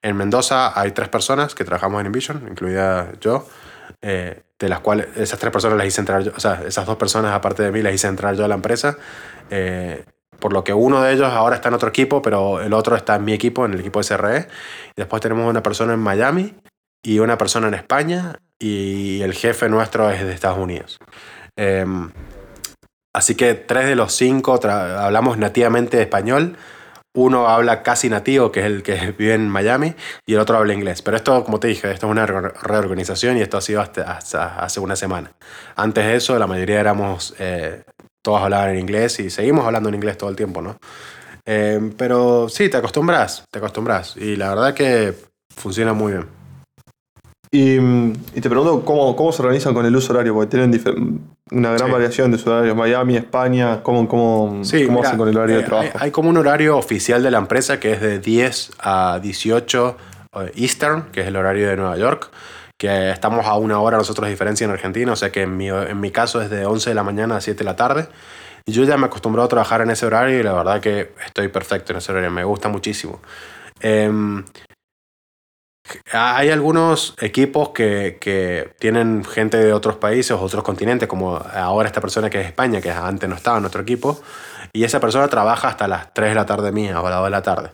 en 0.03 0.17
Mendoza 0.17 0.79
hay 0.79 0.91
tres 0.91 1.09
personas 1.09 1.53
que 1.53 1.63
trabajamos 1.63 1.99
en 2.01 2.07
Envision, 2.07 2.47
incluida 2.49 3.11
yo, 3.21 3.47
eh, 4.01 4.41
de 4.57 4.69
las 4.69 4.79
cuales 4.79 5.07
esas 5.15 5.37
tres 5.39 5.51
personas 5.51 5.77
las 5.77 5.87
hice 5.87 6.01
entrar 6.01 6.23
yo, 6.23 6.31
o 6.35 6.39
sea, 6.39 6.63
esas 6.65 6.85
dos 6.87 6.97
personas 6.97 7.33
aparte 7.33 7.61
de 7.61 7.71
mí 7.71 7.81
las 7.83 7.93
hice 7.93 8.07
entrar 8.07 8.35
yo 8.35 8.45
a 8.45 8.47
la 8.47 8.55
empresa, 8.55 8.97
eh, 9.51 10.03
por 10.39 10.53
lo 10.53 10.63
que 10.63 10.73
uno 10.73 11.03
de 11.03 11.13
ellos 11.13 11.27
ahora 11.31 11.55
está 11.55 11.69
en 11.69 11.75
otro 11.75 11.89
equipo, 11.89 12.21
pero 12.23 12.61
el 12.61 12.73
otro 12.73 12.95
está 12.95 13.15
en 13.15 13.25
mi 13.25 13.33
equipo, 13.33 13.63
en 13.63 13.73
el 13.73 13.79
equipo 13.79 13.99
de 13.99 14.05
SRE. 14.05 14.47
Después 14.95 15.21
tenemos 15.21 15.47
una 15.47 15.61
persona 15.61 15.93
en 15.93 15.99
Miami 15.99 16.55
y 17.03 17.19
una 17.19 17.37
persona 17.37 17.67
en 17.67 17.75
España 17.75 18.39
y 18.57 19.21
el 19.21 19.33
jefe 19.33 19.69
nuestro 19.69 20.09
es 20.09 20.23
de 20.23 20.33
Estados 20.33 20.57
Unidos. 20.57 20.97
Así 23.13 23.35
que 23.35 23.53
tres 23.55 23.85
de 23.87 23.95
los 23.95 24.13
cinco 24.13 24.59
hablamos 24.63 25.37
nativamente 25.37 26.01
español. 26.01 26.55
Uno 27.13 27.49
habla 27.49 27.83
casi 27.83 28.09
nativo, 28.09 28.53
que 28.53 28.61
es 28.61 28.65
el 28.67 28.83
que 28.83 29.11
vive 29.17 29.33
en 29.33 29.49
Miami, 29.49 29.93
y 30.25 30.33
el 30.35 30.39
otro 30.39 30.57
habla 30.57 30.73
inglés. 30.73 31.01
Pero 31.01 31.17
esto, 31.17 31.43
como 31.43 31.59
te 31.59 31.67
dije, 31.67 31.91
esto 31.91 32.05
es 32.07 32.11
una 32.11 32.25
re- 32.25 32.53
reorganización 32.63 33.37
y 33.37 33.41
esto 33.41 33.57
ha 33.57 33.61
sido 33.61 33.81
hasta, 33.81 34.03
hasta 34.13 34.55
hace 34.63 34.79
una 34.79 34.95
semana. 34.95 35.33
Antes 35.75 36.05
de 36.05 36.15
eso, 36.15 36.39
la 36.39 36.47
mayoría 36.47 36.79
éramos, 36.79 37.35
eh, 37.37 37.83
todos 38.23 38.41
hablaban 38.41 38.69
en 38.69 38.79
inglés 38.79 39.19
y 39.19 39.29
seguimos 39.29 39.65
hablando 39.65 39.89
en 39.89 39.95
inglés 39.95 40.17
todo 40.17 40.29
el 40.29 40.37
tiempo, 40.37 40.61
¿no? 40.61 40.77
Eh, 41.45 41.91
pero 41.97 42.47
sí, 42.47 42.69
te 42.69 42.77
acostumbras, 42.77 43.43
te 43.51 43.59
acostumbras. 43.59 44.15
Y 44.15 44.37
la 44.37 44.49
verdad 44.49 44.73
que 44.73 45.13
funciona 45.53 45.91
muy 45.91 46.13
bien. 46.13 46.40
Y, 47.53 47.75
y 47.75 48.41
te 48.41 48.49
pregunto 48.49 48.85
cómo, 48.85 49.13
cómo 49.15 49.31
se 49.33 49.41
organizan 49.41 49.73
con 49.73 49.85
el 49.85 49.93
uso 49.93 50.13
horario, 50.13 50.33
porque 50.33 50.51
tienen 50.51 50.71
una 51.51 51.73
gran 51.73 51.87
Sí. 51.87 51.91
variación 51.91 52.31
de 52.31 52.39
horarios. 52.49 52.77
Miami, 52.77 53.17
España, 53.17 53.83
¿cómo, 53.83 54.07
cómo, 54.07 54.63
Sí, 54.63 54.85
cómo 54.85 54.99
mira, 54.99 55.09
hacen 55.09 55.19
con 55.19 55.27
el 55.27 55.35
horario 55.37 55.57
eh, 55.57 55.59
de 55.59 55.65
trabajo? 55.65 55.89
Hay, 55.95 56.05
hay 56.05 56.11
como 56.11 56.29
un 56.29 56.37
horario 56.37 56.77
oficial 56.77 57.21
de 57.21 57.29
la 57.29 57.39
empresa 57.39 57.77
que 57.79 57.91
es 57.91 57.99
de 58.01 58.19
10 58.19 58.71
a 58.79 59.19
18 59.21 59.97
eh, 60.33 60.51
Eastern, 60.55 61.11
que 61.11 61.21
es 61.21 61.27
el 61.27 61.35
horario 61.35 61.67
de 61.67 61.75
Nueva 61.75 61.97
York, 61.97 62.29
que 62.77 63.11
estamos 63.11 63.45
a 63.45 63.55
una 63.57 63.81
hora 63.81 63.97
nosotros 63.97 64.25
de 64.27 64.31
diferencia 64.31 64.63
en 64.63 64.71
Argentina, 64.71 65.11
o 65.11 65.15
sea 65.17 65.29
que 65.29 65.41
en 65.41 65.57
mi, 65.57 65.67
en 65.69 65.99
mi 65.99 66.09
caso 66.11 66.41
es 66.41 66.49
de 66.49 66.65
11 66.65 66.91
de 66.91 66.95
la 66.95 67.03
mañana 67.03 67.35
a 67.35 67.41
7 67.41 67.57
de 67.59 67.65
la 67.65 67.75
tarde. 67.75 68.07
Y 68.65 68.71
yo 68.71 68.85
ya 68.85 68.95
me 68.95 69.03
he 69.03 69.05
acostumbrado 69.07 69.47
a 69.47 69.49
trabajar 69.49 69.81
en 69.81 69.89
ese 69.89 70.05
horario 70.05 70.39
y 70.39 70.43
la 70.43 70.53
verdad 70.53 70.79
que 70.79 71.11
estoy 71.25 71.49
perfecto 71.49 71.91
en 71.91 71.97
ese 71.97 72.13
horario, 72.13 72.31
me 72.31 72.45
gusta 72.45 72.69
muchísimo. 72.69 73.19
Em, 73.81 74.43
hay 76.11 76.49
algunos 76.49 77.15
equipos 77.19 77.69
que, 77.69 78.17
que 78.19 78.73
tienen 78.79 79.23
gente 79.23 79.57
de 79.57 79.73
otros 79.73 79.95
países 79.97 80.31
otros 80.39 80.63
continentes, 80.63 81.07
como 81.07 81.37
ahora 81.37 81.87
esta 81.87 82.01
persona 82.01 82.29
que 82.29 82.41
es 82.41 82.47
España, 82.47 82.81
que 82.81 82.91
antes 82.91 83.29
no 83.29 83.35
estaba 83.35 83.57
en 83.57 83.63
nuestro 83.63 83.81
equipo, 83.81 84.21
y 84.73 84.83
esa 84.83 84.99
persona 84.99 85.27
trabaja 85.27 85.67
hasta 85.67 85.87
las 85.87 86.13
3 86.13 86.29
de 86.29 86.35
la 86.35 86.45
tarde 86.45 86.71
mía 86.71 87.01
o 87.01 87.07
a 87.07 87.09
las 87.09 87.19
2 87.19 87.25
de 87.25 87.31
la 87.31 87.41
tarde. 87.41 87.71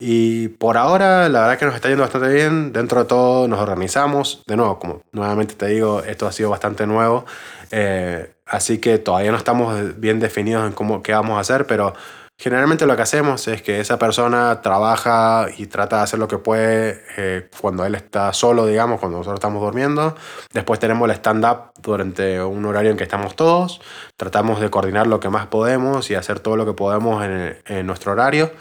Y 0.00 0.48
por 0.48 0.76
ahora, 0.76 1.28
la 1.28 1.40
verdad 1.40 1.58
que 1.58 1.66
nos 1.66 1.74
está 1.74 1.88
yendo 1.88 2.02
bastante 2.04 2.28
bien. 2.28 2.72
Dentro 2.72 3.00
de 3.00 3.06
todo, 3.06 3.48
nos 3.48 3.58
organizamos. 3.60 4.44
De 4.46 4.56
nuevo, 4.56 4.78
como 4.78 5.02
nuevamente 5.10 5.54
te 5.54 5.66
digo, 5.66 6.02
esto 6.04 6.26
ha 6.28 6.32
sido 6.32 6.50
bastante 6.50 6.86
nuevo. 6.86 7.24
eh, 7.72 8.32
así 8.46 8.78
que 8.78 8.98
todavía 8.98 9.30
no 9.32 9.36
estamos 9.36 10.00
bien 10.00 10.20
definidos 10.20 10.66
en 10.66 10.72
cómo, 10.72 11.02
qué 11.02 11.12
vamos 11.12 11.36
a 11.36 11.40
hacer, 11.40 11.66
pero 11.66 11.94
generalmente 12.38 12.86
lo 12.86 12.94
que 12.96 13.02
hacemos 13.02 13.48
es 13.48 13.62
que 13.62 13.80
esa 13.80 13.98
persona 13.98 14.62
trabaja 14.62 15.48
y 15.56 15.66
trata 15.66 15.96
de 15.96 16.02
hacer 16.02 16.18
lo 16.18 16.28
que 16.28 16.38
puede 16.38 17.02
eh, 17.16 17.50
cuando 17.60 17.84
él 17.84 17.94
está 17.94 18.32
solo, 18.32 18.66
digamos, 18.66 19.00
cuando 19.00 19.18
nosotros 19.18 19.38
estamos 19.38 19.60
durmiendo. 19.60 20.14
Después 20.52 20.78
tenemos 20.78 21.08
el 21.08 21.16
stand-up 21.16 21.72
durante 21.82 22.40
un 22.42 22.64
horario 22.64 22.90
en 22.92 22.96
que 22.96 23.04
estamos 23.04 23.36
todos. 23.36 23.80
Tratamos 24.16 24.60
de 24.60 24.70
coordinar 24.70 25.06
lo 25.06 25.20
que 25.20 25.28
más 25.28 25.46
podemos 25.48 26.10
y 26.10 26.14
hacer 26.14 26.40
todo 26.40 26.56
lo 26.56 26.64
que 26.64 26.72
podemos 26.72 27.24
en, 27.24 27.58
en 27.66 27.86
nuestro 27.86 28.12
horario 28.12 28.52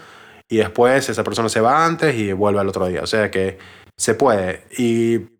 y 0.49 0.57
después 0.57 1.09
esa 1.09 1.23
persona 1.23 1.49
se 1.49 1.61
va 1.61 1.85
antes 1.85 2.15
y 2.15 2.31
vuelve 2.31 2.59
al 2.59 2.69
otro 2.69 2.87
día. 2.87 3.01
O 3.01 3.07
sea 3.07 3.29
que 3.29 3.57
se 3.97 4.15
puede. 4.15 4.63
Y 4.77 5.37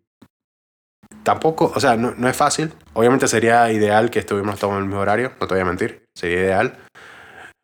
tampoco, 1.22 1.72
o 1.74 1.80
sea, 1.80 1.96
no, 1.96 2.14
no 2.16 2.28
es 2.28 2.36
fácil. 2.36 2.72
Obviamente 2.94 3.28
sería 3.28 3.70
ideal 3.72 4.10
que 4.10 4.18
estuviéramos 4.18 4.58
todos 4.58 4.72
en 4.72 4.78
el 4.78 4.84
mismo 4.84 5.00
horario, 5.00 5.32
no 5.40 5.46
te 5.46 5.54
voy 5.54 5.62
a 5.62 5.66
mentir, 5.66 6.04
sería 6.14 6.38
ideal. 6.38 6.78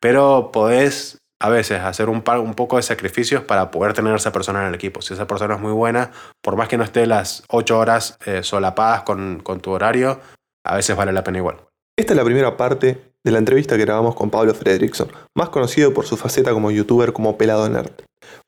Pero 0.05 0.50
podés 0.52 1.16
a 1.40 1.48
veces 1.48 1.80
hacer 1.80 2.11
un, 2.11 2.20
poco 2.20 2.76
de 2.76 2.82
sacrificios 2.82 3.42
para 3.42 3.70
poder 3.70 3.94
tener 3.94 4.12
a 4.12 4.16
esa 4.16 4.32
persona 4.32 4.61
en 4.61 4.68
el 4.68 4.74
equipo. 4.74 5.00
Si 5.00 5.14
esa 5.14 5.26
persona 5.26 5.55
es 5.55 5.62
muy 5.62 5.72
buena, 5.72 6.11
por 6.42 6.57
más 6.57 6.68
que 6.68 6.76
no 6.76 6.84
esté 6.84 7.07
las 7.07 7.42
8 7.48 7.78
horas 7.78 8.18
eh, 8.26 8.42
solapadas 8.42 9.05
con, 9.05 9.40
tu 9.62 9.70
horario, 9.70 10.20
a 10.62 10.76
veces 10.76 10.94
vale 10.94 11.11
la 11.11 11.24
pena 11.24 11.38
igual. 11.38 11.57
Esta 11.98 12.12
es 12.12 12.18
la 12.18 12.24
primera 12.24 12.59
parte 12.59 13.00
de 13.24 13.30
la 13.30 13.38
entrevista 13.38 13.78
que 13.78 13.86
grabamos 13.86 14.14
con 14.14 14.28
Pablo 14.28 14.52
Fredrickson, 14.52 15.09
más 15.34 15.48
conocido 15.48 15.94
por 15.94 16.05
su 16.05 16.18
faceta 16.18 16.52
como 16.52 16.70
youtuber 16.70 17.14
como 17.14 17.38
Pelado 17.38 17.66
Nerd. 17.70 17.92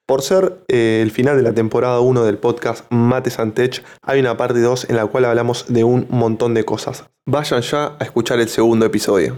Por 0.06 0.20
ser 0.20 0.58
eh, 0.68 1.00
el 1.02 1.10
final 1.10 1.38
de 1.38 1.42
la 1.42 1.54
temporada 1.54 2.00
1 2.00 2.22
del 2.22 2.36
podcast 2.36 2.84
Mates 2.90 3.38
and 3.38 3.54
Tech, 3.54 3.82
hay 4.02 4.20
una 4.20 4.36
parte 4.36 4.60
2 4.60 4.90
en 4.90 4.96
la 4.96 5.06
cual 5.06 5.24
hablamos 5.24 5.72
de 5.72 5.84
un 5.84 6.06
montón 6.10 6.52
de 6.52 6.66
cosas. 6.66 7.04
Vayan 7.26 7.62
ya 7.62 7.96
a 7.98 8.04
escuchar 8.04 8.40
el 8.40 8.50
segundo 8.50 8.84
episodio. 8.84 9.36